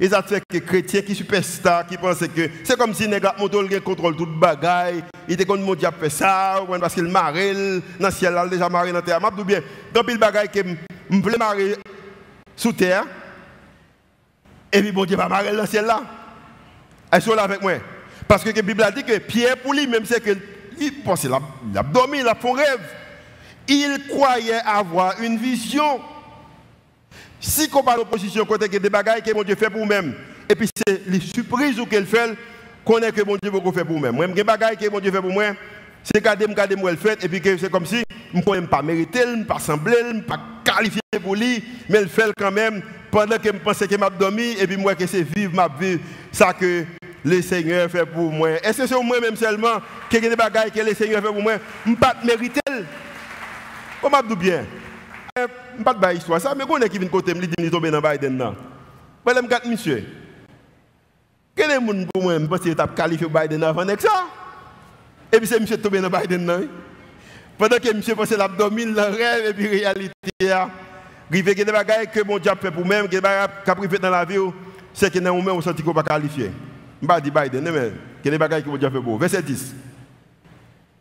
Et 0.03 0.09
ça 0.09 0.23
fait 0.23 0.39
que 0.39 0.45
les 0.53 0.61
chrétiens 0.61 1.03
qui 1.03 1.13
superstar, 1.13 1.85
qui 1.85 1.95
pensent 1.95 2.17
que 2.17 2.49
c'est 2.63 2.75
comme 2.75 2.91
si 2.91 3.07
les 3.07 3.19
gars 3.19 3.35
contrôlent 3.85 4.15
tout 4.15 4.25
le 4.25 4.39
bagaille, 4.39 5.03
il 5.27 5.35
était 5.35 5.45
comme 5.45 5.61
mon 5.61 5.75
diable 5.75 5.97
fait 5.99 6.09
ça, 6.09 6.59
parce 6.79 6.95
qu'il 6.95 7.03
marre 7.03 7.33
dans 7.33 8.07
le 8.07 8.11
ciel, 8.11 8.35
déjà 8.49 8.67
marré 8.67 8.89
dans 8.89 8.95
la 8.95 9.03
terre. 9.03 9.19
Je 9.37 9.43
bien, 9.43 9.61
dans 9.93 10.01
le 10.01 10.17
bagaille 10.17 10.49
que 10.49 10.59
je 11.07 11.17
voulais 11.17 11.37
marrer 11.37 11.75
sous 12.55 12.73
terre, 12.73 13.03
et 14.71 14.81
puis 14.81 14.91
bon 14.91 15.05
Dieu 15.05 15.15
va 15.15 15.29
marrer 15.29 15.51
dans 15.51 15.61
le 15.61 15.67
ciel 15.67 15.85
là. 15.85 16.01
Est-ce 17.13 17.29
que 17.29 17.35
là 17.35 17.43
avec 17.43 17.61
moi? 17.61 17.73
Parce 18.27 18.43
que 18.43 18.49
la 18.49 18.61
Bible 18.63 18.81
a 18.81 18.89
dit 18.89 19.03
que 19.03 19.19
Pierre, 19.19 19.57
pour 19.57 19.73
lui, 19.73 19.85
même 19.85 20.05
c'est 20.05 20.19
que 20.19 20.35
il 20.79 21.03
pensait, 21.03 21.27
il 21.27 21.77
a 21.77 21.83
dormi, 21.83 22.21
il 22.21 22.27
a 22.27 22.33
fait 22.33 22.49
un 22.49 22.55
rêve. 22.55 22.89
Il 23.67 24.07
croyait 24.09 24.61
avoir 24.65 25.21
une 25.21 25.37
vision. 25.37 26.01
Si 27.41 27.67
on 27.73 27.82
parle 27.82 27.97
d'opposition, 27.97 28.45
que 28.45 28.77
des 28.77 28.89
bagailles 28.89 29.23
que 29.23 29.34
mon 29.34 29.41
Dieu 29.41 29.56
fait 29.56 29.69
pour 29.69 29.80
nous-mêmes, 29.80 30.13
et 30.47 30.54
puis 30.54 30.69
c'est 30.75 31.01
les 31.08 31.19
surprises 31.19 31.75
qu'elle 31.89 32.06
fait, 32.06 32.36
qu'on 32.86 32.99
est 32.99 33.12
que 33.12 33.23
mon 33.23 33.36
Dieu 33.36 33.51
veut 33.51 33.71
faire 33.71 33.86
pour 33.86 33.95
nous-mêmes. 33.95 34.15
Moi, 34.15 34.27
des 34.27 34.43
bagailles 34.43 34.77
que 34.77 34.88
mon 34.88 34.99
Dieu 34.99 35.12
fait 35.12 35.21
pour 35.21 35.32
moi, 35.32 35.45
c'est 36.04 36.23
garder, 36.23 36.45
garder, 36.47 36.75
moi, 36.75 36.91
le 36.91 36.97
fait, 36.97 37.23
et 37.23 37.27
puis 37.27 37.41
c'est 37.60 37.71
comme 37.71 37.86
si 37.88 38.04
je 38.32 38.38
ne 38.38 38.65
pas 38.67 38.84
mériter, 38.84 39.21
je 39.25 39.36
ne 39.38 39.43
pas 39.43 39.58
sembler, 39.58 39.95
je 40.08 40.15
ne 40.17 40.21
pas 40.21 40.39
qualifier 40.63 41.01
pour 41.21 41.36
lui, 41.36 41.63
mais 41.89 42.04
il 42.04 42.10
fait 42.10 42.32
quand 42.38 42.51
même 42.51 42.82
pendant 43.10 43.38
que 43.38 43.47
je 43.47 43.58
pensais 43.58 43.88
que 43.88 43.95
m'a 43.95 44.12
dormi, 44.12 44.56
et 44.60 44.67
puis 44.67 44.77
moi 44.77 44.93
que 44.93 45.08
c'est 45.08 45.23
vivre 45.23 45.56
ma 45.56 45.67
vie, 45.67 45.99
ça 46.32 46.54
que 46.54 46.86
le 47.25 47.41
Seigneur 47.41 47.89
fait 47.89 48.06
pour 48.06 48.32
moi. 48.32 48.51
Est-ce 48.63 48.84
que 48.84 48.88
c'est 48.88 49.04
moi-même 49.04 49.36
seulement 49.36 49.82
qui 50.10 50.17
a 50.17 50.19
des 50.21 50.36
bagailles 50.36 50.71
que 50.71 50.80
le 50.80 50.93
Seigneur 50.93 51.21
fait 51.21 51.27
pour 51.27 51.41
moi? 51.41 51.54
Je 51.86 51.91
ne 51.91 51.95
pas 51.95 52.15
mériter. 52.23 52.62
Comment 53.99 54.21
bien? 54.36 54.65
Pas 55.34 55.94
de 55.94 56.17
histoire 56.17 56.41
ça, 56.41 56.54
mais 56.56 56.65
quand 56.65 56.74
on 56.74 56.82
est 56.82 56.89
qui 56.89 57.00
vient 57.00 57.08
côté 57.08 57.34
me 57.34 57.46
dit 57.46 57.72
tomber 57.72 57.89
dans 57.89 58.02
Biden 58.02 58.38
là. 58.38 58.54
Je 59.26 59.34
regarde 59.34 59.65
monsieur. 59.65 60.04
Quel 61.56 61.72
est 61.72 61.76
le 61.76 61.80
monde 61.80 62.08
pour 62.13 62.24
moi? 62.24 62.38
Que 62.39 62.58
tu 62.58 62.82
as 62.82 62.88
qualifié 62.88 63.28
Biden 63.28 63.63
avant 63.63 63.86
ça 63.86 64.26
Et 65.32 65.38
puis 65.38 65.48
c'est 65.48 65.60
monsieur 65.60 65.78
tombé 65.78 66.02
dans 66.02 66.10
Biden. 66.10 66.67
Pendant 67.58 67.78
que 67.78 67.94
monsieur 67.94 68.15
pensait 68.15 68.36
l'abdomen, 68.36 68.94
le 68.94 69.02
rêve 69.02 69.46
et 69.50 69.54
puis 69.54 69.67
réalité. 69.67 70.13
Il 70.39 70.48
y 70.48 70.52
a 70.52 70.70
des 71.30 71.63
bagailles 71.65 72.08
que 72.12 72.24
mon 72.24 72.38
Dieu 72.38 72.52
fait 72.60 72.72
pour 72.72 72.86
moi, 72.86 73.02
des 73.04 73.08
qu'il 73.08 73.26
a 73.26 73.48
fait 73.89 74.00
dans 74.00 74.10
la 74.10 74.26
vie, 74.26 74.38
c'est 74.94 75.13
que 75.13 75.20
nous 75.20 75.32
on 75.32 75.62
senti 75.62 75.82
qu'on 75.82 75.94
pas 75.94 76.04
qualifié. 76.04 76.52
Je 77.02 77.08
ne 77.08 77.20
dis 77.20 77.32
pas 77.32 77.44
Biden, 77.48 77.63
mais 77.72 77.91
il 78.22 78.26
y 78.26 78.28
a 78.28 78.32
des 78.32 78.38
bagailles 78.38 78.63
que 78.63 78.70
mon 78.70 78.78
Dieu 78.78 78.89
fait 78.89 79.02
pour 79.02 79.17
Verset 79.17 79.41
10. 79.41 79.76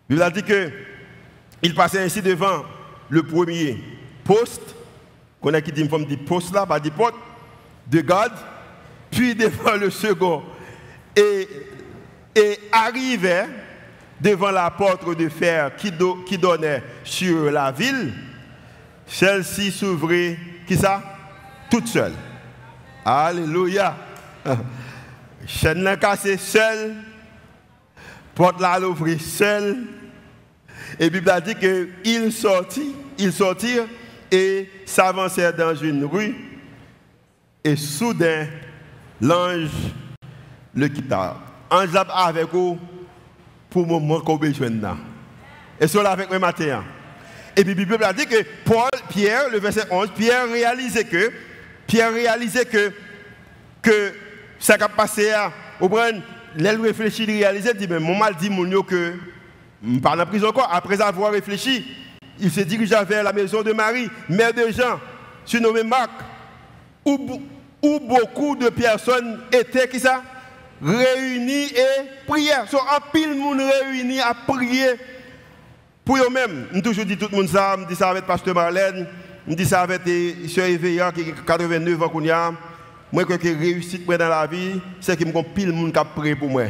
Il 0.09 0.23
a 0.23 0.31
dit 0.31 0.43
que 0.43 0.71
il 1.63 1.75
passait 1.75 2.03
ainsi 2.03 2.23
devant 2.23 2.65
le 3.09 3.23
premier 3.23 4.00
poste, 4.31 4.77
qu'on 5.41 5.53
a 5.55 5.61
qui 5.61 5.73
dit 5.73 5.81
une 5.81 6.05
dit 6.05 6.17
poste 6.17 6.55
là, 6.55 6.65
pas 6.65 6.79
dit 6.79 6.93
porte, 6.93 7.17
de 7.89 8.01
garde, 8.01 8.33
puis 9.11 9.35
devant 9.35 9.75
le 9.75 9.91
second, 9.91 10.45
et, 11.17 11.49
et 12.37 12.59
arrivait 12.71 13.49
devant 14.21 14.53
la 14.53 14.71
porte 14.71 15.17
de 15.19 15.29
fer 15.29 15.75
qui, 15.75 15.93
qui 16.29 16.39
donnait 16.39 16.81
sur 17.03 17.51
la 17.51 17.73
ville, 17.73 18.13
celle-ci 19.05 19.73
s'ouvrait, 19.73 20.39
qui 20.65 20.77
ça? 20.77 21.03
Toute 21.69 21.89
seule. 21.89 22.15
Alléluia. 23.05 23.97
Chaîne 25.47 25.83
la 25.83 25.97
cassée 25.97 26.37
seule, 26.37 26.95
porte 28.37 28.61
là 28.61 28.79
l'ouvrir 28.79 29.21
seule. 29.21 29.79
Et 31.01 31.05
la 31.05 31.11
Bible 31.11 31.31
a 31.31 31.41
dit 31.41 31.57
qu'il 31.57 32.33
sortit, 32.33 32.95
ils 33.19 33.33
sortirent 33.33 33.89
et 34.31 34.69
s'avancèrent 34.87 35.55
dans 35.55 35.75
une 35.75 36.05
rue. 36.05 36.35
Et 37.63 37.77
soudain, 37.77 38.47
l'ange 39.21 39.71
le 40.75 40.89
quitta. 40.89 41.37
Ange 41.71 41.91
avec 41.95 42.53
vous 42.53 42.79
pour 43.69 43.83
le 43.83 43.89
moment 43.89 44.21
qu'on 44.21 44.37
besoin. 44.37 44.97
Et 45.81 45.87
cela 45.87 46.11
avec 46.11 46.29
moi 46.29 46.39
matin. 46.39 46.85
Et 47.57 47.65
puis 47.65 47.75
la 47.75 47.85
Bible 47.85 48.05
a 48.05 48.13
dit 48.13 48.27
que 48.27 48.43
Paul, 48.65 48.89
Pierre, 49.09 49.51
le 49.51 49.59
verset 49.59 49.85
11, 49.91 50.11
Pierre 50.17 50.49
réalisait 50.51 51.05
que, 51.05 51.31
Pierre 51.87 52.13
réalisait 52.13 52.65
que, 52.65 52.93
que 53.83 54.13
ça 54.59 54.75
a 54.81 54.89
passé 54.89 55.31
à, 55.33 55.53
au 55.81 55.89
il 56.59 56.67
réfléchit, 56.81 57.25
il 57.25 57.31
réalisait, 57.39 57.73
il 57.75 57.79
dit, 57.79 57.89
mais 57.89 57.99
mon 57.99 58.17
mal 58.17 58.35
dit 58.37 58.51
mon 58.51 58.83
que, 58.83 59.15
je 59.83 59.99
parle 59.99 60.21
en 60.21 60.27
prison 60.27 60.49
encore, 60.49 60.69
après 60.73 61.01
avoir 61.01 61.33
réfléchi, 61.33 61.87
il 62.41 62.51
se 62.51 62.61
dirigea 62.61 63.05
vers 63.05 63.23
la 63.23 63.33
maison 63.33 63.63
de 63.63 63.73
Marie, 63.73 64.09
mère 64.29 64.53
de 64.53 64.71
Jean, 64.71 65.01
surnommée 65.45 65.83
Marc, 65.83 66.11
où, 67.05 67.41
où 67.83 68.01
beaucoup 68.01 68.57
de 68.57 68.69
personnes 68.69 69.41
étaient, 69.53 69.89
qui 69.89 70.01
ça? 70.01 70.23
Réunies 70.83 71.67
et 71.67 72.27
prières. 72.27 72.69
Sont 72.69 72.79
en 72.79 73.01
pile 73.13 73.35
monde 73.35 73.61
réunis 73.61 74.21
à 74.21 74.35
prier 74.35 74.95
pour 76.05 76.17
eux-mêmes. 76.17 76.67
Je 76.73 76.81
toujours 76.81 77.05
dit 77.05 77.17
tout 77.17 77.29
le 77.31 77.37
monde 77.37 77.49
ça, 77.49 77.77
je 77.79 77.87
dis 77.87 77.95
ça 77.95 78.11
avec 78.11 78.25
Pasteur 78.25 78.55
Marlène, 78.55 79.07
je 79.47 79.55
dis 79.55 79.67
ça 79.67 79.83
avec 79.83 80.03
Sœur 80.49 80.67
Eveillant 80.67 81.13
qui 81.13 81.21
a 81.21 81.47
89 81.47 82.03
ans. 82.03 82.55
Moi, 83.13 83.25
que 83.25 83.33
réussite 83.33 84.07
dans 84.07 84.29
la 84.29 84.47
vie, 84.47 84.81
c'est 85.01 85.17
que 85.17 85.25
je 85.27 85.43
pile 85.55 85.73
monde 85.73 85.93
qui 85.93 85.99
a 85.99 86.05
prié 86.05 86.37
pour 86.37 86.49
moi. 86.49 86.65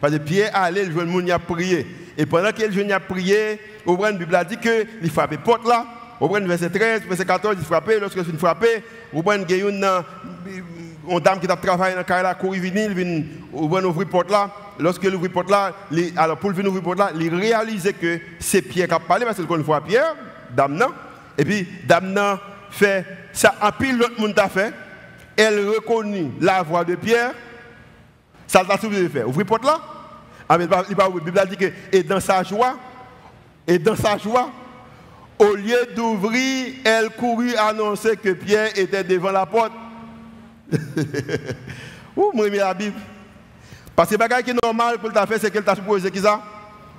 Parce 0.00 0.12
que 0.12 0.18
Pierre 0.18 0.50
allait, 0.54 0.84
le 0.84 1.04
monde 1.04 1.28
a 1.30 1.38
prié. 1.38 1.86
Et 2.20 2.26
pendant 2.26 2.52
que 2.52 2.62
le 2.62 2.70
jeune 2.70 2.92
a 2.92 3.00
prié, 3.00 3.58
la 3.86 4.12
Bible 4.12 4.34
a 4.34 4.44
dit 4.44 4.58
qu'il 4.58 5.10
frappait 5.10 5.38
porte 5.38 5.66
là. 5.66 5.86
Au 6.20 6.28
verset 6.28 6.68
13, 6.68 7.04
verset 7.08 7.24
14, 7.24 7.56
il 7.58 7.64
frappait. 7.64 7.98
Lorsque 7.98 8.18
il 8.18 8.36
frappait, 8.36 8.84
au 9.10 9.22
il 9.32 9.56
y 9.56 9.62
a 9.62 9.68
une, 9.70 9.80
dame 11.20 11.40
qui 11.40 11.50
a 11.50 11.56
travaillé 11.56 11.94
dans 11.94 12.00
le 12.00 12.04
carré, 12.04 12.30
courir 12.38 12.60
venir, 12.60 12.90
il 12.94 13.26
ouvrir 13.54 13.88
la 13.88 14.04
porte 14.04 14.30
là. 14.30 14.50
Lorsque 14.78 15.02
ouvre 15.04 15.22
la 15.22 15.28
porte 15.30 15.50
là, 15.50 15.72
alors 16.18 16.36
pour 16.36 16.52
venir 16.52 16.70
ouvrir 16.70 16.82
la 16.82 16.94
porte 16.94 16.98
là, 16.98 17.10
il 17.18 17.34
réalisait 17.34 17.94
que 17.94 18.20
c'est 18.38 18.60
Pierre 18.60 18.88
qui 18.88 18.92
a 18.92 19.00
parlé, 19.00 19.24
parce 19.24 19.38
qu'il 19.38 19.46
voit 19.46 19.80
Pierre, 19.80 20.14
dame 20.54 20.74
non. 20.74 20.92
Et 21.38 21.44
puis, 21.46 21.66
dame 21.88 22.12
non 22.12 22.38
fait 22.70 23.06
ça, 23.32 23.54
en 23.62 23.72
pile 23.72 23.96
l'autre 23.96 24.20
monde 24.20 24.38
a 24.38 24.48
fait 24.50 24.74
elle 25.38 25.66
reconnut 25.70 26.32
la 26.38 26.62
voix 26.62 26.84
de 26.84 26.96
Pierre, 26.96 27.32
ça 28.46 28.62
l'a 28.62 28.76
de 28.76 29.08
faire. 29.08 29.26
Ouvrir 29.26 29.46
porte 29.46 29.64
là. 29.64 29.80
La 30.50 30.58
Bible 30.58 31.46
dit 31.48 31.56
que, 31.56 31.72
et 31.92 32.02
dans 32.02 32.18
sa 32.18 32.42
joie, 32.42 32.76
et 33.68 33.78
dans 33.78 33.94
sa 33.94 34.18
joie, 34.18 34.50
au 35.38 35.54
lieu 35.54 35.78
d'ouvrir, 35.94 36.74
elle 36.84 37.10
courut 37.10 37.54
annoncer 37.54 38.16
que 38.16 38.30
Pierre 38.30 38.76
était 38.76 39.04
devant 39.04 39.30
la 39.30 39.46
porte. 39.46 39.72
Ouh, 42.16 42.32
moi, 42.34 42.48
la 42.48 42.74
Bible. 42.74 42.96
Parce 43.94 44.10
que 44.10 44.16
ce 44.20 44.42
qui 44.42 44.50
est 44.50 44.64
normal 44.64 44.98
pour 44.98 45.08
le 45.08 45.14
faire, 45.14 45.38
c'est 45.40 45.52
qu'elle 45.52 45.62
t'a 45.62 45.76
supposé 45.76 46.10
qui 46.10 46.18
ça? 46.18 46.42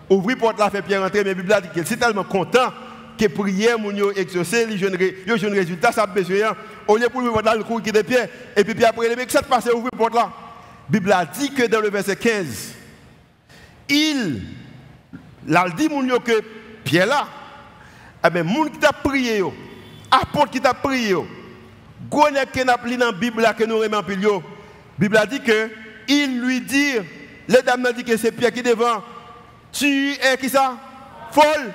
Ouvrir 0.09 0.37
porte 0.37 0.57
là, 0.57 0.69
fait 0.69 0.81
Pierre 0.81 1.03
entrer, 1.03 1.23
mais 1.23 1.31
la 1.31 1.33
Bible 1.33 1.53
dit 1.61 1.69
qu'elle 1.73 1.83
est 1.83 1.97
tellement 1.97 2.23
content 2.23 2.71
que 3.17 3.25
prière 3.27 3.77
mon 3.77 3.91
exaucé, 4.11 4.65
il 4.69 4.77
jeune 4.77 4.97
jeune 5.25 5.53
résultat 5.53 5.91
ça 5.91 6.05
besoin 6.05 6.55
au 6.87 6.97
lieu 6.97 7.09
pour 7.09 7.21
dans 7.43 7.53
le 7.53 7.63
cours 7.63 7.81
qui 7.81 7.91
de 7.91 8.01
pied 8.01 8.17
et 8.55 8.63
puis, 8.63 8.83
après 8.83 9.09
le 9.09 9.15
mec 9.15 9.29
ça 9.29 9.43
passe 9.43 9.67
ouvrir 9.67 9.91
porte 9.95 10.15
là. 10.15 10.31
Bible 10.89 11.11
a 11.11 11.25
dit 11.25 11.53
que 11.53 11.67
dans 11.67 11.81
le 11.81 11.89
verset 11.89 12.15
15 12.15 12.70
il 13.91 14.41
l'a 15.47 15.69
dit 15.69 15.87
que 15.87 16.41
Pierre 16.83 17.05
là 17.05 17.27
eh 18.25 18.29
ben 18.29 18.43
monde 18.43 18.71
qui 18.71 18.79
t'a 18.79 18.93
prié 18.93 19.43
apôtre 20.09 20.51
qui 20.51 20.61
t'a 20.61 20.73
prié 20.73 21.15
gonne 22.09 22.37
qui 22.53 22.65
n'a 22.65 22.77
dans 22.77 23.05
la 23.05 23.11
Bible 23.11 23.41
là 23.41 23.53
que 23.53 23.63
nous 23.63 23.77
remet 23.77 23.97
en 23.97 24.07
yo 24.07 24.41
Bible 24.97 25.17
a 25.17 25.25
dit 25.25 25.41
que 25.41 25.69
il 26.07 26.41
lui 26.41 26.61
dit 26.61 26.93
les 27.47 27.61
dames 27.61 27.87
dit 27.95 28.03
que 28.03 28.17
c'est 28.17 28.31
Pierre 28.31 28.51
qui 28.51 28.63
devant 28.63 29.03
tu 29.71 30.13
es 30.13 30.37
qui 30.37 30.49
ça? 30.49 30.77
Folle. 31.31 31.73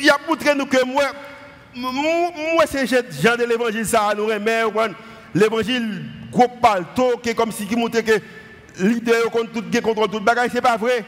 Il 0.00 0.08
a 0.08 0.16
montré 0.26 0.54
nous 0.54 0.66
que 0.66 0.84
moi, 0.84 1.04
moi 1.74 2.64
c'est 2.66 2.86
Jean 2.86 3.36
de 3.36 3.44
l'évangile, 3.44 3.84
ça 3.84 4.12
nous 4.16 4.26
remet, 4.26 4.62
l'évangile 5.34 6.04
gros 6.30 6.48
palto, 6.48 7.18
qui 7.22 7.34
comme 7.34 7.52
si 7.52 7.66
qui 7.66 7.76
montre 7.76 8.00
que 8.00 8.20
l'idée 8.78 9.12
contre 9.32 9.52
tout, 9.52 9.82
contre 9.82 10.06
tout 10.08 10.20
bagage, 10.20 10.50
c'est 10.52 10.60
pas 10.60 10.76
vrai. 10.76 11.04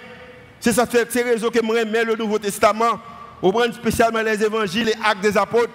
C'est 0.60 0.72
ça, 0.72 0.86
c'est 0.90 1.10
ces 1.10 1.22
raisons 1.22 1.50
que 1.50 1.58
je 1.62 1.66
remets 1.66 2.04
le 2.04 2.16
Nouveau 2.16 2.38
Testament, 2.38 3.00
au 3.40 3.50
prend 3.52 3.70
spécialement 3.72 4.22
les 4.22 4.42
évangiles, 4.42 4.86
les 4.86 4.94
actes 5.04 5.20
des 5.20 5.36
apôtres, 5.36 5.72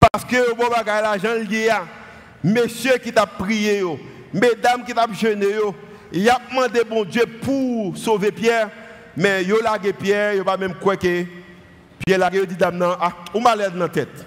parce 0.00 0.24
que 0.24 0.54
bon 0.54 0.68
bagage 0.68 1.02
là, 1.02 1.18
Jean 1.18 1.34
le 1.34 2.50
messieurs 2.50 2.98
qui 2.98 3.12
t'a 3.12 3.26
prié, 3.26 3.82
mesdames 4.32 4.84
qui 4.84 4.94
t'a 4.94 5.06
jeûné, 5.12 5.46
il 6.12 6.28
a 6.28 6.40
demandé 6.50 6.82
bon 6.88 7.04
Dieu 7.04 7.24
pour 7.42 7.96
sauver 7.96 8.32
Pierre, 8.32 8.70
mais 9.16 9.42
il 9.42 9.52
a 9.66 9.78
Pierre, 9.92 10.34
il 10.34 10.44
pas 10.44 10.56
même 10.56 10.74
quoi 10.74 10.96
que 10.96 11.24
Pierre 12.04 12.18
l'a 12.18 12.30
dit 12.30 12.56
dame 12.56 12.96
ah, 13.00 13.12
on 13.34 13.40
m'a 13.40 13.54
l'air 13.54 13.70
dans 13.70 13.78
la 13.78 13.88
tête. 13.88 14.26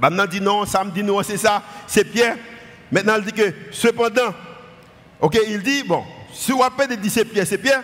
Dame 0.00 0.26
dit 0.30 0.40
non, 0.40 0.64
ça 0.64 0.84
me 0.84 0.90
dit 0.90 1.02
non, 1.02 1.22
c'est 1.22 1.36
ça, 1.36 1.62
c'est 1.86 2.04
Pierre. 2.04 2.36
Maintenant, 2.90 3.16
il 3.18 3.24
dit 3.24 3.32
que 3.32 3.52
cependant, 3.70 4.32
ok, 5.20 5.38
il 5.48 5.62
dit, 5.62 5.82
bon, 5.82 6.02
si 6.38 6.52
on 6.52 6.62
appelle 6.62 6.96
dit 6.96 7.10
c'est 7.10 7.24
Pierre, 7.24 7.46
c'est 7.46 7.58
Pierre, 7.58 7.82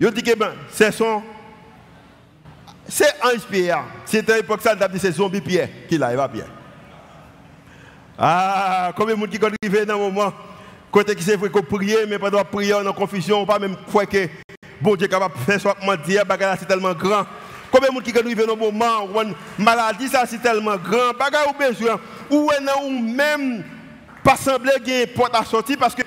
il 0.00 0.10
dit 0.10 0.22
que 0.22 0.34
ben, 0.34 0.52
c'est 0.72 0.90
son. 0.90 1.22
C'est 2.88 3.12
Ange 3.22 3.46
Pierre. 3.50 3.84
C'était 4.06 4.32
à 4.32 4.36
l'époque 4.36 4.62
ça, 4.62 4.74
dit 4.74 4.98
c'est 4.98 5.12
zombie 5.12 5.42
Pierre 5.42 5.68
qui 5.86 5.98
là, 5.98 6.10
il 6.10 6.16
va 6.16 6.26
Pierre. 6.26 6.48
Ah, 8.18 8.92
combien 8.96 9.14
de 9.14 9.20
monde 9.20 9.28
qui 9.28 9.38
arrivé 9.44 9.84
dans 9.84 9.94
le 9.94 10.00
moment 10.00 10.32
Côté 10.90 11.14
qui 11.14 11.22
c'est 11.22 11.36
vrai 11.36 11.50
qu'on 11.50 11.62
prie, 11.62 11.94
mais 12.08 12.18
pendant 12.18 12.42
prier, 12.44 12.72
on 12.72 12.82
est 12.82 12.88
en 12.88 12.94
confusion, 12.94 13.42
on 13.42 13.46
pas 13.46 13.58
même 13.58 13.76
croire 13.88 14.08
que 14.08 14.26
bon 14.80 14.96
Dieu 14.96 15.06
est 15.06 15.10
capable 15.10 15.34
de 15.34 15.40
faire 15.40 15.60
soit 15.60 15.76
mentir, 15.84 16.22
c'est 16.58 16.66
tellement 16.66 16.94
grand. 16.94 17.26
Combien 17.70 17.90
de 17.90 17.94
gens 17.94 18.00
qui 18.00 18.18
arrivent 18.18 18.46
dans 18.46 18.54
un 18.54 18.56
moment 18.56 19.04
où 19.04 19.20
une 19.20 19.34
maladie, 19.58 20.08
ça 20.08 20.24
c'est 20.24 20.40
tellement 20.40 20.76
grand, 20.76 21.12
bagarre 21.18 21.48
ou 21.50 21.58
besoin, 21.58 22.00
ou 22.30 22.50
même 23.02 23.62
pas 24.24 24.36
sembler 24.36 24.72
qu'il 24.82 24.94
y 24.94 24.96
ait 24.96 25.04
une 25.04 25.12
porte 25.12 25.36
à 25.36 25.44
sortir 25.44 25.76
parce 25.78 25.94
que 25.94 26.02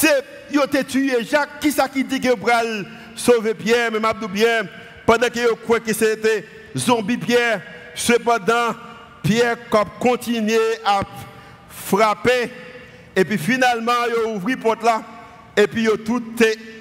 c'est, 0.00 0.24
yo 0.50 0.66
te 0.66 0.82
tué 0.82 1.24
Jacques, 1.24 1.60
qui 1.60 1.70
ça 1.70 1.86
qui 1.88 2.04
dit 2.04 2.20
que 2.20 2.34
bral 2.34 2.86
sauver 3.14 3.52
Pierre, 3.52 3.92
mais 3.92 4.00
m'abdou 4.00 4.28
bien, 4.28 4.62
pendant 5.04 5.28
que 5.28 5.40
yo 5.40 5.56
croit 5.56 5.80
que 5.80 5.92
c'était 5.92 6.46
zombie 6.74 7.18
Pierre, 7.18 7.60
cependant, 7.94 8.74
Pierre 9.22 9.58
continué 9.98 10.58
à 10.86 11.02
frapper, 11.68 12.50
et 13.14 13.24
puis 13.24 13.36
finalement, 13.36 13.92
ouvert 14.26 14.56
la 14.56 14.62
porte 14.62 14.82
là, 14.82 15.02
et 15.54 15.66
puis 15.66 15.82
il 15.82 16.02
tout 16.02 16.22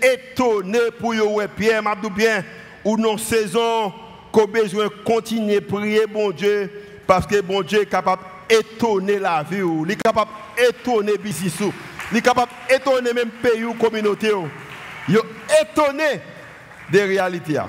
étonné 0.02 0.80
pour 0.98 1.14
yo 1.14 1.42
Pierre, 1.58 1.84
m'abdou 1.84 2.10
bien, 2.10 2.46
ou 2.86 2.96
non 2.96 3.18
saison, 3.18 3.92
qu'on 4.32 4.46
besoin 4.46 4.88
continuer 5.04 5.58
à 5.58 5.62
prier 5.62 6.08
bon 6.08 6.32
Dieu, 6.32 6.72
parce 7.06 7.28
que 7.28 7.42
bon 7.42 7.64
Dieu 7.64 7.82
est 7.82 7.86
capable 7.86 8.22
d'étonner 8.48 9.20
la 9.20 9.44
vie, 9.44 9.58
il 9.58 9.92
est 9.92 10.02
capable 10.02 10.32
d'étonner 10.58 11.14
il 11.22 11.72
est 12.18 12.22
capable 12.22 12.52
d'étonner 12.70 13.14
même 13.14 13.30
pays 13.30 13.64
ou 13.64 13.74
communauté. 13.74 14.32
Il 15.08 15.16
est 15.16 15.62
étonné 15.62 16.22
des 16.92 17.04
réalités. 17.04 17.60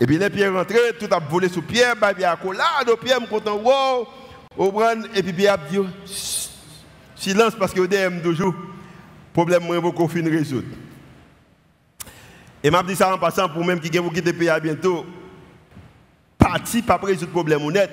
Et 0.00 0.06
puis 0.06 0.18
les 0.18 0.30
pierres 0.30 0.52
rentrent, 0.52 0.98
tout 0.98 1.12
a 1.12 1.18
volé 1.18 1.48
sous 1.48 1.62
Pierre, 1.62 1.96
bah 1.96 2.12
bien 2.12 2.36
là, 2.56 2.94
Pierre 3.00 3.20
me 3.20 3.26
content, 3.26 3.56
wow, 3.56 4.06
et 5.14 5.22
puis 5.22 5.32
Pierre 5.32 5.58
dit 5.70 5.78
silence 7.16 7.54
parce 7.58 7.72
que 7.72 7.80
vous 7.80 8.22
toujours 8.22 8.54
problème 9.32 9.64
moi 9.64 9.80
beaucoup 9.80 10.08
fin 10.08 10.22
résoudre. 10.24 10.68
Et 12.62 12.70
m'a 12.70 12.82
dit 12.82 12.96
ça 12.96 13.12
en 13.12 13.18
passant 13.18 13.48
pour 13.48 13.64
même 13.64 13.80
qui 13.80 13.96
vous 13.98 14.10
quitter 14.10 14.32
le 14.32 14.38
pays 14.38 14.50
bientôt. 14.60 15.06
Parti 16.36 16.82
pas 16.82 16.98
résoudre 17.02 17.32
problème 17.32 17.62
honnête. 17.62 17.90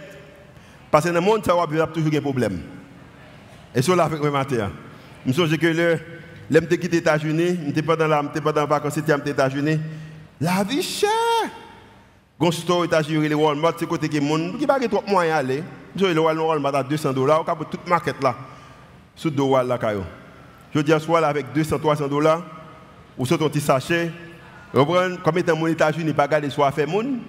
Parce 0.90 1.06
que 1.06 1.10
dans 1.10 1.16
le 1.16 1.22
monde, 1.22 1.46
ça 1.46 1.54
va 1.54 1.88
toujours 1.88 2.10
des 2.10 2.22
problèmes. 2.22 2.62
Et 3.76 3.82
là, 3.82 4.06
avec 4.06 4.22
moi 4.22 4.32
matin. 4.32 4.72
Je 5.26 5.30
me 5.30 5.34
souviens 5.34 5.58
que 5.58 5.68
le, 5.68 6.00
je 6.52 6.58
suis 6.58 6.68
quitté 6.68 6.88
les 6.90 6.98
États-Unis, 6.98 7.60
je 7.76 7.82
pas 7.82 7.96
dans 7.96 8.08
la, 8.08 8.22
pas 8.24 8.52
dans 8.52 8.62
les 8.62 8.68
vacances, 8.68 8.94
j'étais 8.96 9.14
aux 9.14 9.18
États-Unis. 9.18 9.80
La 10.40 10.64
vie 10.64 10.84
chère. 10.84 11.10
Gon 12.40 12.52
store 12.52 12.86
États-Unis, 12.86 13.28
les 13.28 13.34
Walmart, 13.34 13.74
c'est 13.80 13.88
côté 13.88 14.08
qui 14.08 14.20
monde 14.20 14.60
qui 14.60 14.68
pas 14.68 14.80
trop 14.80 15.04
moyen 15.08 15.36
aller. 15.38 15.64
Je 15.96 16.06
le 16.06 16.20
Walmart 16.20 16.76
à 16.76 16.84
200 16.84 17.14
dollars, 17.14 17.44
on 17.48 17.56
peut 17.56 17.66
toute 17.72 17.88
market 17.88 18.22
là. 18.22 18.36
Sous 19.16 19.30
deux 19.30 19.44
wall 19.44 19.68
là 19.68 19.78
caillou. 19.78 20.04
Je 20.74 20.82
dis 20.82 20.92
soit 21.00 21.22
là 21.22 21.30
avec 21.30 21.54
200 21.54 21.80
300 21.80 22.08
dollars 22.08 22.44
ou 23.18 23.26
sur 23.26 23.40
ton 23.40 23.48
petit 23.48 23.62
sachet. 23.62 24.12
Reprendre 24.74 25.22
comme 25.24 25.38
étant 25.38 25.56
mon 25.56 25.68
États-Unis 25.68 26.14
pas 26.14 26.28
garder 26.28 26.50
soit 26.50 26.72
fait 26.72 26.86
monde. 26.86 27.20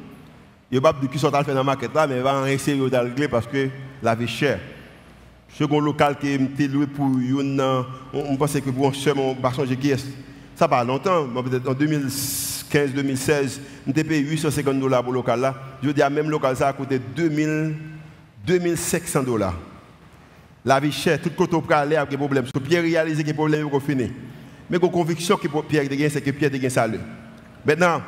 Il 0.70 0.80
pas 0.82 0.92
de 0.92 1.06
qui 1.06 1.18
sont 1.18 1.30
faire 1.30 1.44
dans 1.44 1.54
la 1.54 1.62
market 1.62 1.94
là 1.94 2.08
mais 2.08 2.20
va 2.20 2.34
en 2.34 2.46
essayer 2.46 2.90
d'aller 2.90 3.28
parce 3.28 3.46
que 3.46 3.68
la 4.02 4.14
vie 4.16 4.26
chère. 4.26 4.58
Second 5.48 5.80
local 5.80 6.16
qui 6.18 6.34
est 6.34 6.68
loué 6.68 6.86
pour 6.86 7.06
une 7.06 7.62
on 8.12 8.36
pense 8.36 8.52
que 8.52 8.70
pour 8.70 8.88
un 8.88 8.92
seul 8.92 9.18
on 9.18 9.34
va 9.34 9.52
changer 9.52 9.76
qui 9.76 9.90
est. 9.90 10.04
Ça 10.54 10.68
pas 10.68 10.84
longtemps, 10.84 11.26
peut-être 11.42 11.68
en 11.68 11.74
2006 11.74 12.56
2015 12.72 12.94
2016 12.94 13.60
nous 13.86 13.92
avons 13.96 14.08
payé 14.08 14.20
850 14.20 14.80
dollars 14.80 15.02
pour 15.02 15.12
le 15.12 15.18
local 15.18 15.40
là. 15.40 15.54
Je 15.82 15.90
dis, 15.90 16.02
même 16.10 16.30
local, 16.30 16.56
ça 16.56 16.68
a 16.68 16.72
coûté 16.72 16.98
2000, 16.98 17.74
2500 18.46 19.22
dollars. 19.22 19.54
La 20.64 20.80
vie 20.80 20.90
chère, 20.90 21.20
tout 21.20 21.30
côté 21.30 21.52
pour 21.52 21.72
aller 21.72 21.96
avec 21.96 22.10
des 22.10 22.16
problèmes. 22.16 22.46
So, 22.46 22.60
Pierre 22.60 22.82
réalise 22.82 23.18
que 23.18 23.26
les 23.26 23.34
problèmes 23.34 23.70
sont 23.70 23.80
finis. 23.80 24.12
Mais 24.68 24.78
la 24.78 24.88
conviction 24.88 25.36
que 25.36 25.46
Pierre 25.62 25.84
a 25.84 26.10
c'est 26.10 26.20
que 26.20 26.30
Pierre 26.30 26.50
a 26.52 26.70
ça. 26.70 26.88
Maintenant, 27.64 28.02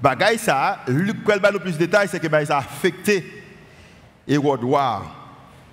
bagaille 0.00 0.38
ça, 0.38 0.80
Luc 0.86 1.16
nous 1.26 1.58
plus 1.58 1.76
de 1.76 1.88
c'est 2.08 2.20
que 2.20 2.44
ça 2.46 2.56
a 2.56 2.60
affecté 2.60 3.24
Hérode 4.26 4.60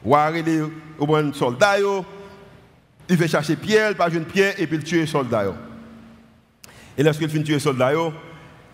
War. 0.05 0.31
War 0.31 0.35
est 0.35 1.25
un 1.25 1.33
soldat, 1.33 1.77
il 3.09 3.17
fait 3.17 3.27
chercher 3.27 3.55
Pierre, 3.55 3.95
pas 3.95 4.09
jeune 4.09 4.25
Pierre, 4.25 4.53
et 4.59 4.65
puis 4.65 4.77
il 4.77 4.83
tue 4.83 4.99
le 5.01 5.05
soldat. 5.05 5.53
Et 6.97 7.03
lorsqu'il 7.03 7.29
finit 7.29 7.43
tuer 7.43 7.55
les 7.55 7.59
soldats, 7.59 7.91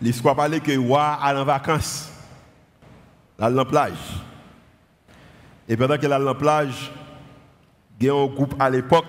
l'histoire 0.00 0.36
parlait 0.36 0.60
que 0.60 0.76
Wa 0.76 1.18
allait 1.20 1.40
en 1.40 1.44
vacances, 1.44 2.10
dans 3.38 3.48
la 3.48 3.64
plage. 3.64 3.92
Et 5.68 5.76
pendant 5.76 5.98
qu'il 5.98 6.12
allait 6.12 6.28
en 6.28 6.34
plage, 6.34 6.92
il 8.00 8.06
y 8.06 8.10
a 8.10 8.14
un 8.14 8.26
groupe 8.26 8.54
à 8.58 8.70
l'époque 8.70 9.06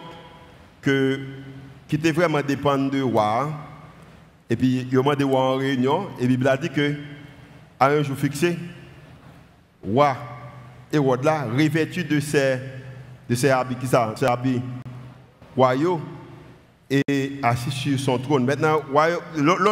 qui 0.82 1.96
était 1.96 2.12
vraiment 2.12 2.42
dépendant 2.42 2.90
de 2.90 3.02
Wa. 3.02 3.50
Et 4.50 4.56
puis, 4.56 4.88
il 4.92 4.98
a 4.98 5.02
demandé 5.02 5.24
Wa 5.24 5.40
en 5.40 5.56
réunion. 5.58 6.10
Et 6.20 6.26
puis, 6.26 6.38
il 6.40 6.48
a 6.48 6.58
dit 6.58 6.70
que, 6.70 6.96
à 7.80 7.88
un 7.88 8.04
jour 8.04 8.18
fixé, 8.18 8.58
Wa 9.84 10.18
et 10.94 11.00
là, 11.24 11.46
revêtus 11.46 12.04
de 12.04 12.20
ses, 12.20 12.60
de 13.28 13.34
ses 13.34 13.50
habits, 13.50 13.76
qui 13.76 13.88
ça, 13.88 14.14
ses 14.16 14.28
habits 14.28 14.62
royaux, 15.58 16.00
et 16.90 17.40
assis 17.42 17.72
sur 17.72 18.00
son 18.00 18.20
trône. 18.20 18.46
Maintenant, 18.46 18.82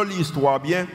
l'histoire 0.02 0.58
bien, 0.58 0.88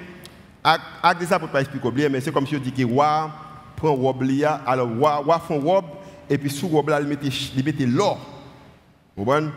ça 1.25 1.39
pour 1.39 1.47
ne 1.47 1.53
pas 1.53 1.61
expliquer 1.61 1.91
bien, 1.91 2.09
mais 2.09 2.19
c'est 2.19 2.33
comme 2.33 2.45
si 2.45 2.57
on 2.57 2.59
dit 2.59 2.73
que 2.73 2.83
roi 2.83 3.31
prend 3.77 3.93
robe 3.93 4.23
alors 4.65 4.89
roi, 4.89 5.39
font 5.47 5.61
robe, 5.61 5.85
et 6.29 6.37
puis 6.37 6.49
sous 6.49 6.67
robe 6.67 6.89
là, 6.89 6.99
il 6.99 7.07
mettait, 7.63 7.85
l'or. 7.85 8.19
Vous 9.15 9.23
comprenez? 9.23 9.47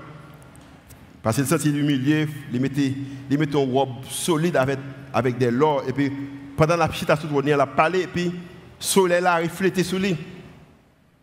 Parce 1.20 1.36
qu'il 1.36 1.46
sentit 1.46 1.70
humilié, 1.70 2.28
il 2.52 2.60
mettait, 2.60 2.94
il 3.28 3.42
une 3.42 3.72
robe 3.72 4.04
solide 4.08 4.56
avec, 4.56 4.78
avec 5.12 5.36
des 5.36 5.50
l'or, 5.50 5.82
et 5.88 5.92
puis 5.92 6.12
pendant 6.56 6.76
la 6.76 6.86
petite 6.86 7.12
sous 7.16 7.26
trône, 7.26 7.48
il 7.48 7.52
a 7.54 7.66
parlé, 7.66 8.02
et 8.02 8.06
puis 8.06 8.26
le 8.26 8.32
soleil 8.78 9.24
a 9.26 9.38
reflété 9.38 9.82
sur 9.82 9.98
lui. 9.98 10.16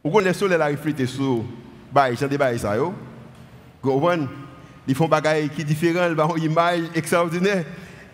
Vous 0.08 0.12
comprenez, 0.14 0.30
le 0.30 0.36
soleil 0.36 0.62
a 0.62 0.68
reflété 0.68 1.06
sur, 1.06 1.44
bah, 1.92 2.08
j'en 2.14 2.30
ai 2.30 2.58
ça, 2.58 2.78
ils 4.88 4.96
font 4.96 5.10
choses 5.10 5.50
qui 5.54 5.62
sont 5.64 5.68
différentes, 5.68 6.14
ils 6.14 6.22
ont 6.22 6.36
une 6.38 6.44
image 6.44 6.84
extraordinaire. 6.96 7.66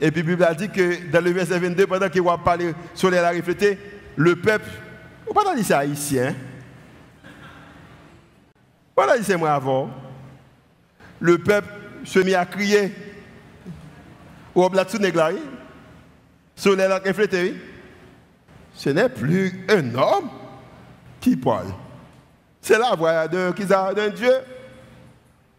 Et 0.01 0.10
puis 0.10 0.23
Bible 0.23 0.43
a 0.43 0.56
dit 0.56 0.69
que 0.69 1.12
dans 1.12 1.23
le 1.23 1.29
verset 1.29 1.60
22, 1.60 1.86
pendant 1.86 2.10
qu'il 2.10 2.23
va 2.23 2.36
parler 2.39 2.73
sur 2.95 3.12
les 3.12 3.19
refléter, 3.19 3.77
le 4.15 4.36
peuple, 4.36 4.71
on 5.29 5.36
pas 5.36 5.53
dire 5.53 5.63
ça 5.63 5.77
haïtien. 5.77 6.34
Voilà, 8.95 9.21
c'est 9.21 9.38
moi 9.38 9.51
avant. 9.51 9.91
Le 11.19 11.38
peuple 11.38 11.69
se 12.06 12.17
mit 12.17 12.34
à 12.34 12.47
crier. 12.47 12.91
Ou 14.56 14.67
la 14.73 14.86
néglaire. 14.99 15.34
Sur 16.56 16.75
les 16.75 16.88
refléter. 16.88 17.53
Ce 18.73 18.89
n'est 18.89 19.10
plus 19.10 19.63
un 19.69 19.93
homme 19.93 20.29
qui 21.21 21.36
parle. 21.36 21.67
C'est 22.63 22.80
la 22.80 22.95
voix 22.95 23.28
d'un 23.28 23.52
Dieu. 24.10 24.32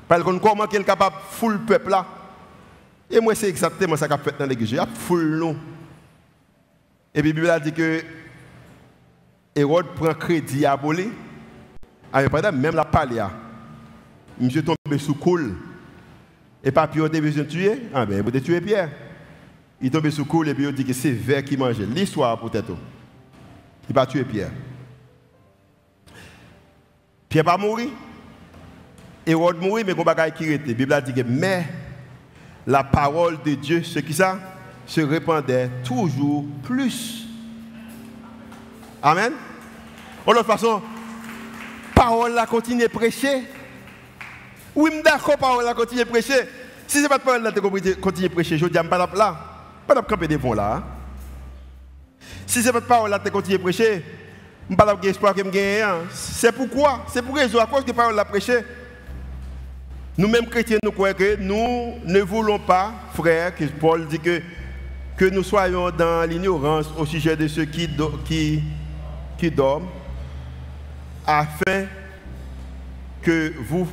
Parce 0.09 0.23
qu'on 0.23 0.39
comment 0.39 0.67
qu'il 0.67 0.81
est 0.81 0.85
capable 0.85 1.17
de 1.17 1.21
fouler 1.31 1.59
le 1.59 1.65
peuple 1.65 1.91
là. 1.91 2.07
Et 3.11 3.21
moi, 3.21 3.35
c'est 3.35 3.49
exactement 3.49 3.97
ça 3.97 4.09
qu'a 4.09 4.17
fait 4.19 4.35
dans 4.39 4.47
l'église. 4.47 4.73
Il 4.73 4.79
a 4.79 4.87
foule 4.87 5.39
nous. 5.39 5.57
Et 7.15 7.21
puis 7.21 7.33
la 7.33 7.35
Bible 7.35 7.51
a 7.51 7.61
dit 7.61 7.73
que 7.73 8.03
Hérode 9.55 9.95
prend 9.95 10.15
crédit 10.15 10.65
à. 10.65 10.79
Ah, 12.13 12.53
même 12.53 12.75
la 12.75 12.85
palia. 12.85 13.31
Monsieur 14.41 14.65
tombé 14.65 14.99
sous 14.99 15.15
coule. 15.15 15.55
Et 16.63 16.73
papier 16.73 17.05
a 17.05 17.09
besoin 17.09 17.45
de 17.45 17.49
tuer? 17.49 17.83
Ah 17.93 18.07
ben, 18.07 18.25
il 18.27 18.43
tuer 18.43 18.61
Pierre. 18.63 18.89
Il 19.81 19.91
tombe 19.91 20.09
sous 20.09 20.25
coule 20.25 20.49
et 20.49 20.55
puis 20.55 20.65
il 20.65 20.75
dit 20.75 20.85
que 20.85 20.95
c'est 20.95 21.11
vers 21.11 21.45
qui 21.45 21.59
mangeait. 21.59 21.85
L'histoire 21.85 22.41
peut-être. 22.41 22.75
Il 23.89 23.95
va 23.95 24.07
tuer 24.07 24.25
Pierre. 24.25 24.51
Pierre 27.35 27.43
va 27.43 27.57
mourir. 27.57 27.89
Hérode 29.27 29.61
mourit, 29.61 29.83
mais 29.83 29.93
qu'on 29.93 30.05
va 30.05 30.31
qui 30.31 30.53
était. 30.53 30.69
La 30.69 30.75
Bible 30.75 30.93
a 30.93 31.01
dit 31.01 31.13
que, 31.13 31.23
mais 31.27 31.67
la 32.65 32.85
parole 32.85 33.43
de 33.45 33.55
Dieu, 33.55 33.83
ce 33.83 33.99
qui 33.99 34.15
ça, 34.15 34.39
se 34.87 35.01
répandait 35.01 35.69
toujours 35.83 36.45
plus. 36.63 37.27
Amen. 39.03 39.33
De 40.25 40.33
toute 40.33 40.47
façon, 40.47 40.81
parole 41.93 42.35
la 42.35 42.47
continue 42.47 42.85
à 42.85 42.89
prêcher. 42.89 43.43
Oui, 44.77 44.93
je 44.95 45.03
d'accord, 45.03 45.37
parole 45.37 45.65
la 45.65 45.75
continue 45.75 46.03
à 46.03 46.07
prêcher. 46.07 46.49
Si 46.87 46.99
ce 46.99 47.03
n'est 47.03 47.09
pas 47.09 47.19
de 47.19 47.25
parole 47.25 47.43
la 47.43 47.51
continue 47.51 48.27
à 48.27 48.31
prêcher, 48.31 48.59
je 48.59 48.67
dis, 48.67 48.79
pas 48.89 49.09
là. 49.13 49.37
Pas 49.89 49.97
de 49.97 50.01
camper 50.03 50.29
des 50.29 50.39
fonds 50.39 50.53
là. 50.53 50.85
Si 52.47 52.63
ce 52.63 52.67
n'est 52.67 52.73
pas 52.75 52.81
de 52.81 52.87
parole 52.87 53.11
la 53.11 53.19
continue 53.19 53.57
à 53.57 53.59
prêcher, 53.59 54.05
je 54.69 54.73
ne 54.73 54.77
pas 54.77 54.97
espoir 55.03 55.35
que 55.35 55.45
je 55.45 55.51
gagne. 55.51 56.07
C'est 56.11 56.53
pourquoi 56.53 57.05
C'est 57.09 57.23
pour 57.23 57.37
raison 57.37 57.59
à 57.59 57.67
cause 57.67 57.85
que 57.85 57.93
parole 57.93 58.15
la 58.15 58.25
prêcher. 58.25 58.65
Nous-mêmes 60.17 60.47
chrétiens, 60.47 60.79
nous 60.83 60.93
croyons 60.93 61.15
que 61.15 61.37
nous 61.37 61.95
ne 62.05 62.21
voulons 62.21 62.59
pas, 62.59 62.93
frère, 63.15 63.55
que 63.55 63.65
Paul 63.65 64.07
dit 64.07 64.21
que, 64.21 64.41
que 65.17 65.25
nous 65.25 65.43
soyons 65.43 65.91
dans 65.91 66.29
l'ignorance 66.29 66.87
au 66.97 67.05
sujet 67.05 67.37
de 67.37 67.49
ceux 67.49 67.65
qui, 67.65 67.89
qui, 68.25 68.63
qui 69.37 69.51
dorment, 69.51 69.89
afin 71.27 71.87
que 73.23 73.53
vous 73.69 73.89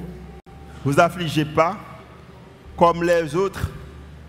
vous 0.86 1.00
affligez 1.00 1.46
pas 1.46 1.78
comme 2.78 3.04
les 3.04 3.36
autres 3.36 3.70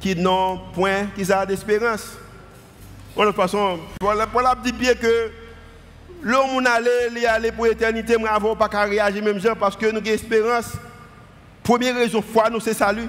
qui 0.01 0.16
n'ont 0.16 0.61
point, 0.74 1.07
qui 1.14 1.30
ont 1.30 1.47
d'espérance. 1.47 2.16
De 3.16 3.24
toute 3.24 3.36
façon, 3.36 3.78
voilà, 4.01 4.26
voilà 4.32 4.55
dit 4.55 4.72
bien 4.72 4.95
que 4.95 5.30
l'homme 6.23 6.66
allait, 6.66 7.09
il 7.16 7.27
aller 7.27 7.53
pour 7.53 7.66
l'éternité, 7.66 8.16
mais 8.18 8.29
avant 8.29 8.57
pas 8.57 8.68
qu'à 8.68 8.83
réagir 8.83 9.23
même 9.23 9.41
gens 9.41 9.55
parce 9.55 9.77
que 9.77 9.87
nous 9.87 9.99
avons 9.99 10.07
espérance. 10.07 10.73
Première 11.62 11.95
raison, 11.95 12.23
foi, 12.23 12.51
nous 12.51 12.61
c'est 12.61 12.75
salut. 12.75 13.09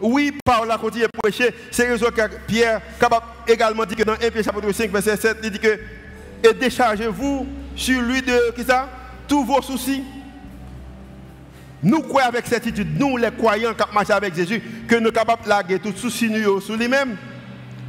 Oui, 0.00 0.36
par 0.44 0.66
là, 0.66 0.76
continue 0.76 1.04
à 1.04 1.08
prêcher. 1.08 1.54
C'est 1.70 1.88
raison 1.88 2.06
que 2.06 2.22
Pierre 2.46 2.80
capable 2.98 3.26
également 3.46 3.84
dit 3.84 3.94
que 3.94 4.02
dans 4.02 4.14
1 4.14 4.16
Pierre 4.16 4.44
chapitre 4.44 4.72
5, 4.72 4.90
verset 4.90 5.16
7, 5.16 5.38
il 5.42 5.50
dit 5.50 5.58
que 5.58 5.78
et 6.44 6.52
déchargez-vous 6.52 7.46
sur 7.74 8.02
lui 8.02 8.20
de 8.20 8.52
qui 8.54 8.64
ça, 8.64 8.88
tous 9.26 9.44
vos 9.44 9.62
soucis. 9.62 10.04
Nous 11.82 12.00
croyons 12.00 12.28
avec 12.28 12.46
certitude, 12.46 12.98
nous 12.98 13.16
les 13.16 13.30
croyants 13.30 13.74
qui 13.74 13.94
marchent 13.94 14.10
avec 14.10 14.34
Jésus, 14.34 14.62
que 14.86 14.96
nous 14.96 15.06
sommes 15.06 15.12
capables 15.12 15.44
de 15.44 15.48
laguer 15.48 15.78
tout 15.78 15.92
souci 15.96 16.30
sur 16.60 16.76
lui-même. 16.76 17.16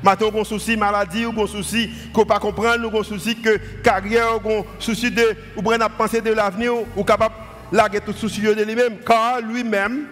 Maintenant, 0.05 0.29
on 0.35 0.43
souci 0.43 0.77
maladie, 0.77 1.25
on 1.25 1.47
souci 1.47 1.89
qu'on 2.13 2.21
ne 2.21 2.25
pas 2.27 2.37
comprendre, 2.37 2.87
on 2.93 3.01
souci 3.01 3.35
que 3.35 3.57
carrière, 3.81 4.37
on 4.45 4.63
souci 4.77 5.09
de, 5.09 5.35
ou 5.57 5.63
on 5.65 5.89
penser 5.97 6.21
de 6.21 6.31
l'avenir, 6.31 6.73
ou 6.95 7.03
capable 7.03 7.33
de 7.71 7.77
laguer 7.77 7.99
tout 8.01 8.13
souci 8.13 8.39
de 8.39 8.51
lui-même, 8.51 8.97
car 9.03 9.41
lui-même 9.41 10.05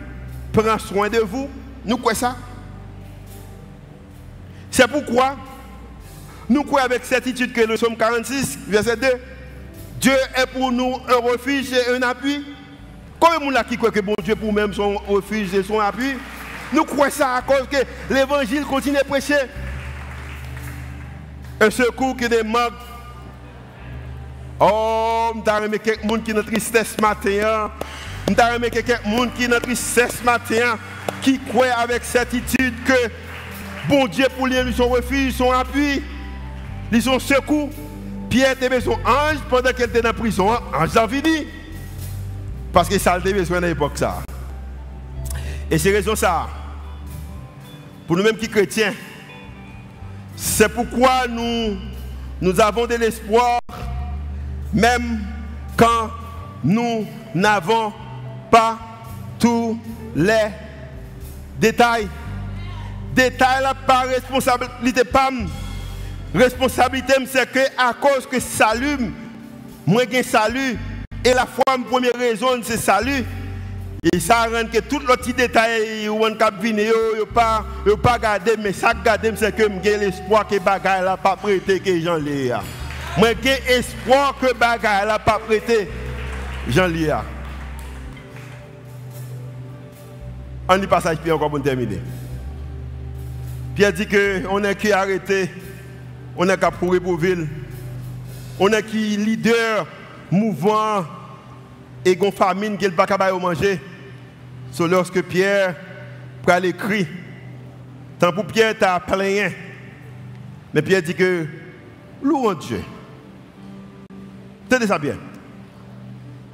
prend 0.52 0.80
soin 0.80 1.10
de 1.10 1.20
vous. 1.20 1.48
Nous 1.86 1.98
croyons 1.98 2.18
ça. 2.18 2.36
C'est 4.72 4.88
pourquoi 4.88 5.36
nous 6.50 6.64
croyons 6.64 6.86
avec 6.86 7.06
certitude 7.06 7.54
que 7.54 7.64
nous 7.68 7.78
sommes 7.78 7.96
46, 7.96 8.62
verset 8.68 8.96
2. 8.96 9.08
Dieu 10.02 10.16
est 10.36 10.48
pour 10.48 10.72
nous 10.72 10.96
un 11.08 11.18
refuge 11.18 11.72
et 11.72 11.96
un 11.96 12.02
appui. 12.02 12.44
Combien 13.20 13.48
de 13.48 13.56
gens 13.56 13.64
qui 13.70 13.78
croient 13.78 13.91
que 13.91 14.00
bon 14.00 14.16
Dieu 14.24 14.36
pour 14.36 14.48
nous-mêmes 14.48 14.74
son 14.74 14.96
refuge 15.08 15.54
et 15.54 15.62
son 15.62 15.80
appui 15.80 16.16
Nous 16.74 16.84
croyons 16.84 17.14
ça 17.14 17.36
à 17.36 17.41
cause 17.44 17.68
que 17.70 17.78
l'évangile 18.12 18.64
continue 18.64 18.98
à 18.98 19.04
prêcher. 19.04 19.36
Un 21.64 21.72
secours 21.72 22.18
qui 22.18 22.26
manque. 22.43 22.74
Oh, 24.59 25.32
je 25.34 25.70
suis 25.70 25.80
quelqu'un 25.80 26.20
qui 26.20 26.32
est 26.32 26.34
dans 26.34 26.43
tristesse 26.43 26.99
matin. 26.99 27.72
Je 28.28 28.34
suis 28.34 28.70
quelqu'un 28.70 28.97
qui 29.34 29.43
est 29.45 29.47
dans 29.47 29.61
tristesse 29.61 30.22
matin 30.26 30.78
qui 31.22 31.39
croit 31.39 31.68
avec 31.78 32.03
certitude 32.03 32.74
que 32.86 33.09
bon 33.88 34.07
Dieu 34.07 34.26
pour 34.38 34.47
lui, 34.47 34.74
son 34.76 34.89
refuge, 34.89 35.36
son 35.36 35.53
appui, 35.53 36.03
ils 36.91 37.01
son 37.01 37.18
secours. 37.18 37.70
Pierre 38.30 38.51
était 38.51 38.82
son 38.82 38.99
ange 39.05 39.39
pendant 39.49 39.72
qu'elle 39.72 39.89
était 39.89 40.05
en 40.05 40.14
prison. 40.14 40.49
Ange 40.49 40.97
a 40.97 41.07
fini. 41.07 41.47
Parce 42.74 42.89
que 42.89 42.99
ça 42.99 43.14
a 43.14 43.20
besoin 43.20 43.59
à 43.59 43.68
l'époque 43.68 43.93
ça. 43.95 44.22
Et 45.72 45.78
c'est 45.78 45.91
raison 45.91 46.14
ça. 46.14 46.49
Pour 48.05 48.18
nous-mêmes 48.18 48.36
qui 48.36 48.49
chrétiens, 48.49 48.93
c'est 50.36 50.70
pourquoi 50.70 51.28
nous, 51.28 52.60
avons 52.60 52.86
de 52.86 52.96
l'espoir, 52.96 53.60
même 54.74 55.20
quand 55.78 56.10
nous 56.64 57.06
n'avons 57.34 57.94
pas 58.50 58.78
tous 59.40 59.78
les 60.16 60.50
Détail. 61.60 62.08
Détail 63.14 63.64
là, 63.64 63.74
pas 63.74 64.02
responsabilité 64.02 65.04
pas. 65.04 65.30
Responsabilité, 66.34 67.14
c'est 67.32 67.50
que 67.50 67.60
à 67.78 67.94
cause 67.94 68.26
que 68.30 68.40
salut, 68.40 69.14
moi 69.86 70.04
j'ai 70.12 70.24
salut. 70.24 70.78
Et 71.24 71.34
la 71.34 71.46
foi, 71.46 71.64
première 71.90 72.16
raison, 72.18 72.48
c'est 72.64 72.78
salut. 72.78 73.24
Et 74.12 74.20
ça 74.20 74.43
rend 74.43 74.68
que 74.68 74.80
tout 74.80 74.99
le 74.99 75.16
petit 75.16 75.34
détail, 75.34 76.10
on 76.10 76.36
cap 76.36 76.62
venir, 76.62 76.93
yo 77.18 77.26
pas 77.26 77.64
yo 77.86 77.95
pas 77.95 78.20
garder 78.20 78.58
mais 78.62 78.74
ça 78.74 78.93
garder 78.93 79.32
c'est 79.38 79.56
que 79.56 79.64
j'ai 79.82 79.97
l'espoir 79.97 80.45
que 80.45 80.60
bagaille 80.60 81.06
là 81.06 81.16
pas 81.16 81.38
prêté 81.38 81.80
que 81.80 81.97
Jean 82.01 82.18
Léa. 82.18 82.62
Moi 83.18 83.30
j'ai 83.41 83.76
espoir 83.76 84.36
que 84.41 84.54
bagaille 84.54 85.08
là 85.08 85.20
pas 85.20 85.39
prêté 85.39 85.88
Jean 86.68 86.88
Léa. 86.88 87.24
On 90.68 90.76
lit 90.76 90.88
passage 90.88 91.20
Pierre 91.20 91.38
encore 91.38 91.49
pour 91.49 91.64
terminer. 91.64 92.01
Pierre 93.76 93.93
dit 93.93 94.06
que 94.06 94.45
on 94.49 94.62
est 94.66 94.76
qui 94.76 94.91
arrêté, 94.91 95.49
on 96.36 96.49
est 96.49 96.58
qu'à 96.58 96.72
pour 96.72 97.18
ville, 97.18 97.47
on 98.60 98.68
est 98.68 98.84
qui 98.84 99.16
leader 99.16 99.88
mouvant 100.30 101.06
et 102.04 102.18
une 102.22 102.32
famine 102.34 102.78
qui 102.78 102.84
n'est 102.84 102.91
pas 102.91 103.06
capable 103.06 103.38
de 103.38 103.41
manger. 103.41 103.80
C'est 104.74 104.88
lorsque 104.88 105.21
Pierre 105.21 105.76
prend 106.41 106.57
l'écrit, 106.57 107.05
tant 108.17 108.34
pour 108.34 108.47
Pierre, 108.47 108.76
tu 108.76 108.84
as 108.84 108.99
plein. 108.99 109.51
Mais 110.74 110.82
Pierre 110.82 111.03
dit 111.03 111.13
que 111.13 111.45
louons 112.24 112.55
Dieu. 112.55 112.82
Tenez 114.67 114.88
ça 114.88 114.97
bien. 114.97 115.15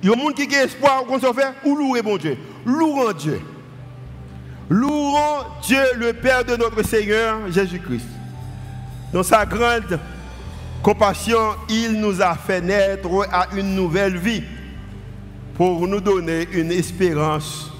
Il 0.04 0.10
y 0.10 0.12
a 0.12 0.16
des 0.16 0.22
gens 0.22 0.32
qui 0.32 0.44
ont 0.44 0.64
espoir 0.64 1.06
qu'on 1.06 1.18
se 1.18 1.32
fait 1.32 1.54
ou 1.64 1.78
louer 1.78 2.02
bon 2.02 2.18
Dieu. 2.18 2.38
Louons 2.66 3.14
Dieu. 3.14 3.40
Louons 4.70 5.46
Dieu, 5.64 5.82
le 5.96 6.12
Père 6.12 6.44
de 6.44 6.58
notre 6.58 6.84
Seigneur 6.84 7.50
Jésus-Christ. 7.50 8.08
Dans 9.14 9.24
sa 9.24 9.46
grande 9.46 9.98
compassion, 10.84 11.56
il 11.70 11.94
nous 11.94 12.22
a 12.22 12.36
fait 12.36 12.60
naître 12.60 13.08
à 13.32 13.48
une 13.56 13.76
nouvelle 13.76 14.18
vie 14.18 14.44
pour 15.56 15.88
nous 15.88 16.02
donner 16.02 16.50
une 16.52 16.74
espérance 16.74 17.79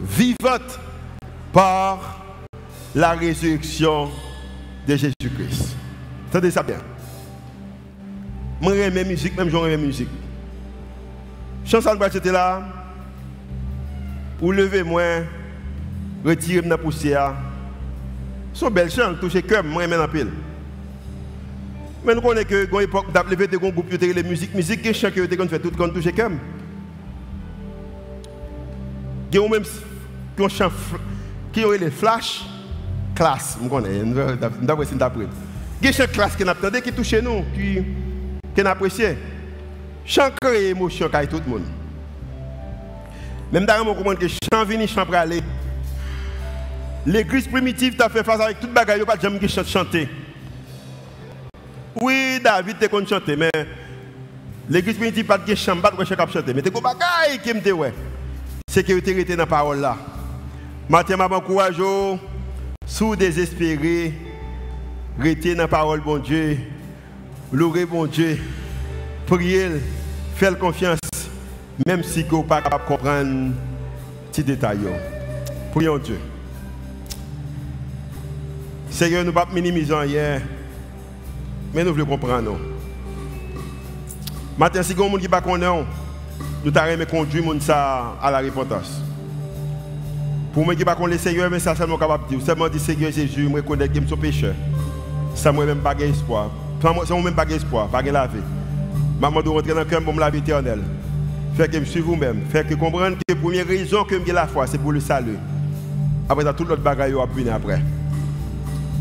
vivante 0.00 0.78
par 1.52 2.24
la 2.94 3.12
résurrection 3.12 4.10
de 4.86 4.96
Jésus-Christ. 4.96 5.76
Entendez 6.28 6.50
ça 6.50 6.62
bien. 6.62 6.78
Moi, 8.60 8.74
j'aime 8.74 8.94
la 8.94 9.04
musique, 9.04 9.36
même 9.36 9.50
j'aime 9.50 9.68
la 9.68 9.76
musique. 9.76 10.08
Chanson 11.64 11.94
de 11.94 12.30
là, 12.30 12.62
ou 14.40 14.52
levez-moi 14.52 15.02
retirer 16.24 16.66
la 16.66 16.78
poussière. 16.78 17.34
Son 18.52 18.70
bel 18.70 18.90
chant, 18.90 19.14
toucher 19.14 19.42
cœur, 19.42 19.62
moi 19.62 19.86
même 19.86 20.00
en 20.00 20.08
pile. 20.08 20.30
Mais 22.04 22.14
nous 22.14 22.20
connaissons 22.20 22.48
que 22.48 22.64
dans 22.70 22.78
l'époque 22.78 23.12
d'appeler 23.12 23.46
des 23.46 23.56
groupes 23.56 23.88
qui 23.88 23.94
ont 23.94 24.12
les 24.14 24.22
musiques, 24.22 24.54
musique, 24.54 24.82
qui 24.82 24.92
chant 24.94 25.10
qui 25.10 25.20
ont 25.20 25.48
fait 25.48 25.58
tout 25.58 25.70
quand 25.76 25.88
toucher 25.90 26.12
cœur. 26.12 26.30
Même 29.32 29.64
qui 30.40 30.44
ont 30.44 30.48
chant 30.48 30.72
qui 31.52 31.64
les 31.78 31.90
flash 31.90 32.44
classe, 33.14 33.58
je 33.62 33.68
connais, 33.68 34.02
si 34.86 34.94
d'après. 34.94 35.26
Il 35.82 35.88
a 35.88 36.06
classe 36.06 36.36
qui 36.36 36.44
qui 36.92 37.22
nous, 37.22 37.44
qui 37.54 37.84
qui. 38.54 39.02
Chant 40.06 40.30
crée 40.40 40.68
émotion 40.70 41.08
tout 41.08 41.42
le 41.44 41.50
monde. 41.50 41.62
Même 43.52 43.66
d'ailleurs, 43.66 43.86
on 43.86 43.94
comprend 43.94 44.14
que 44.14 44.26
chant 44.28 44.64
vient, 44.64 44.86
chant. 44.86 45.06
L'église 47.06 47.48
primitive 47.48 47.96
t'a 47.96 48.08
fait 48.08 48.24
face 48.24 48.40
avec 48.40 48.60
toute 48.60 48.72
bagaille, 48.72 49.04
pas 49.04 49.16
jamais 49.20 49.38
chanter. 49.48 50.08
Oui, 52.00 52.40
David 52.42 52.78
te 52.78 52.86
qu'on 52.86 53.04
chanter, 53.04 53.36
mais 53.36 53.50
l'église 54.68 54.96
primitive 54.96 55.26
pas 55.26 55.38
de 55.38 55.54
pas 55.80 55.90
de 55.90 56.04
chanter. 56.30 56.54
Mais 56.54 56.62
t'es 56.62 56.70
quoi 56.70 56.80
bagaille 56.80 57.38
qui 57.42 57.52
me 57.52 57.72
ouais. 57.72 57.92
C'est 58.68 58.84
que 58.84 58.98
tu 59.00 59.10
été 59.10 59.34
dans 59.34 59.46
parole 59.46 59.80
là. 59.80 59.96
Matin, 60.90 61.16
maman, 61.16 61.40
courage, 61.40 61.80
sous 62.84 63.14
désespéré, 63.14 64.12
rester 65.20 65.54
dans 65.54 65.62
la 65.62 65.68
parole, 65.68 66.00
bon 66.00 66.18
Dieu, 66.18 66.58
louer, 67.52 67.86
bon 67.86 68.06
Dieu, 68.06 68.36
prier, 69.24 69.68
faire 70.34 70.58
confiance, 70.58 70.98
même 71.86 72.02
si 72.02 72.24
vous 72.24 72.38
n'êtes 72.38 72.48
pas 72.48 72.60
capable 72.60 72.86
comprendre 72.86 73.52
petits 74.32 74.42
détails. 74.42 74.80
Prions 75.70 75.98
Dieu. 75.98 76.18
Seigneur, 78.90 79.20
nous 79.20 79.30
ne 79.30 79.34
pas 79.34 79.46
minimiser 79.46 79.94
hier, 80.08 80.42
mais 81.72 81.84
nous 81.84 81.92
voulons 81.92 82.06
comprendre. 82.06 82.58
Maintenant, 84.58 84.82
si 84.82 84.94
vous 84.94 85.04
ne 85.04 85.40
connaissent 85.40 85.86
nous 86.64 86.70
t'avons 86.72 87.04
conduit 87.04 87.44
ça 87.60 88.16
à 88.20 88.28
la 88.32 88.40
repentance. 88.40 89.02
Pour 90.52 90.64
moi 90.64 90.74
qui 90.74 90.80
ne 90.80 90.84
pas 90.84 90.96
Seigneur, 91.18 91.48
mais 91.48 91.60
ça, 91.60 91.76
seulement 91.76 91.96
capable 91.96 92.24
de 92.24 92.36
dire. 92.36 92.44
Seulement 92.44 92.68
dire 92.68 92.80
Seigneur 92.80 93.12
Jésus, 93.12 93.48
je 93.48 93.54
reconnais 93.54 93.88
que 93.88 94.00
je 94.00 94.06
suis 94.06 94.16
pécheur. 94.16 94.54
Ça, 95.34 95.52
moi 95.52 95.64
même 95.64 95.78
pas 95.78 95.94
d'espoir. 95.94 96.50
Ça, 96.82 96.92
moi 96.92 97.04
même 97.22 97.34
pas 97.34 97.44
d'espoir, 97.44 97.86
pas 97.86 98.02
de 98.02 98.10
la 98.10 98.26
vie. 98.26 98.40
Maman 99.20 99.42
doit 99.42 99.54
rentrer 99.54 99.72
dans 99.72 99.80
le 99.80 99.84
cœur 99.84 100.02
pour 100.02 100.12
me 100.12 100.18
laver 100.18 100.38
éternel. 100.38 100.80
Fait 101.56 101.68
que 101.68 101.78
je 101.78 101.84
suis 101.84 102.00
vous-même. 102.00 102.40
Fait 102.50 102.66
que 102.66 102.74
comprendre 102.74 103.16
que 103.16 103.34
la 103.34 103.36
première 103.36 103.66
raison 103.66 104.02
que 104.02 104.16
j'ai 104.26 104.32
la 104.32 104.46
foi, 104.46 104.66
c'est 104.66 104.78
pour 104.78 104.92
le 104.92 105.00
salut. 105.00 105.38
Après, 106.28 106.44
tout 106.54 106.64
l'autre 106.64 106.82
bagaille 106.82 107.14
venir 107.34 107.54
après. 107.54 107.80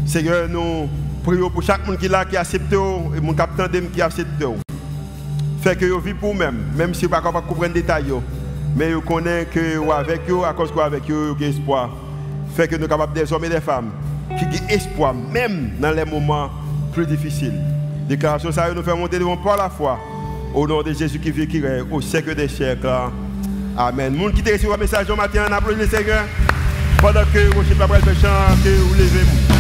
Seigneur, 0.06 0.48
nous 0.50 0.88
prions 1.24 1.50
pour 1.50 1.64
chaque 1.64 1.86
monde 1.88 1.98
qui 1.98 2.06
est 2.06 2.10
là, 2.10 2.26
qui 2.26 2.38
accepte, 2.38 2.72
et 2.74 3.22
mon 3.22 3.34
capitaine 3.34 3.90
qui 3.90 4.02
accepte. 4.02 4.44
Fait 5.62 5.76
que 5.76 5.86
vous 5.86 6.00
vivez 6.00 6.14
pour 6.14 6.32
vous-même, 6.32 6.58
même 6.76 6.94
si 6.94 7.06
vous 7.06 7.12
ne 7.12 7.20
pouvez 7.20 7.34
pas 7.34 7.42
comprendre 7.42 7.74
les 7.74 7.82
détails. 7.82 8.14
Mais 8.76 8.94
vous 8.94 9.02
connaissez 9.02 9.48
que 9.48 9.92
avec 9.92 10.22
vous, 10.28 10.44
à 10.44 10.54
cause 10.54 10.74
de 10.74 10.80
avec 10.80 11.10
vous, 11.10 11.30
vous 11.30 11.36
avez 11.36 11.50
espoir. 11.50 11.90
fait 12.56 12.68
que 12.68 12.76
nous 12.76 12.82
sommes 12.82 12.90
capables 12.90 13.14
des 13.14 13.32
hommes 13.32 13.46
et 13.46 13.50
des 13.50 13.62
femmes 13.62 13.92
qui 14.38 14.46
ont 14.46 14.68
espoir, 14.70 15.14
même 15.14 15.72
dans 15.80 15.92
les 15.92 16.06
moments 16.06 16.50
plus 16.94 17.06
difficiles. 17.06 17.60
Déclaration, 18.08 18.52
ça 18.52 18.74
nous 18.74 18.84
fait 18.84 18.96
monter 18.96 19.20
devant 19.20 19.38
par 19.38 19.58
la 19.58 19.70
foi. 19.70 20.00
Au 20.54 20.68
nom 20.68 20.82
de 20.82 20.94
Jésus 20.94 21.20
qui 21.20 21.32
vit, 21.32 21.48
qui 21.48 21.62
règne 21.62 21.84
au 21.92 22.02
siècle 22.02 22.34
des 22.34 22.48
siècles. 22.48 22.90
Amen. 23.78 24.14
Monde 24.14 24.34
qui 24.34 24.42
te 24.42 24.52
reçu 24.52 24.72
un 24.72 24.78
message 24.78 25.10
au 25.10 25.16
matin, 25.16 25.46
on 25.48 25.54
applaudit 25.54 25.82
le 25.82 25.88
Seigneur. 25.88 26.24
Pendant 27.00 27.24
que 27.34 27.54
vous 27.54 27.62
êtes 27.62 27.78
pas 27.78 27.88
prêt 27.88 28.02
de 28.02 28.14
chanter, 28.14 28.76
vous 28.76 28.94
levez-vous. 28.96 29.59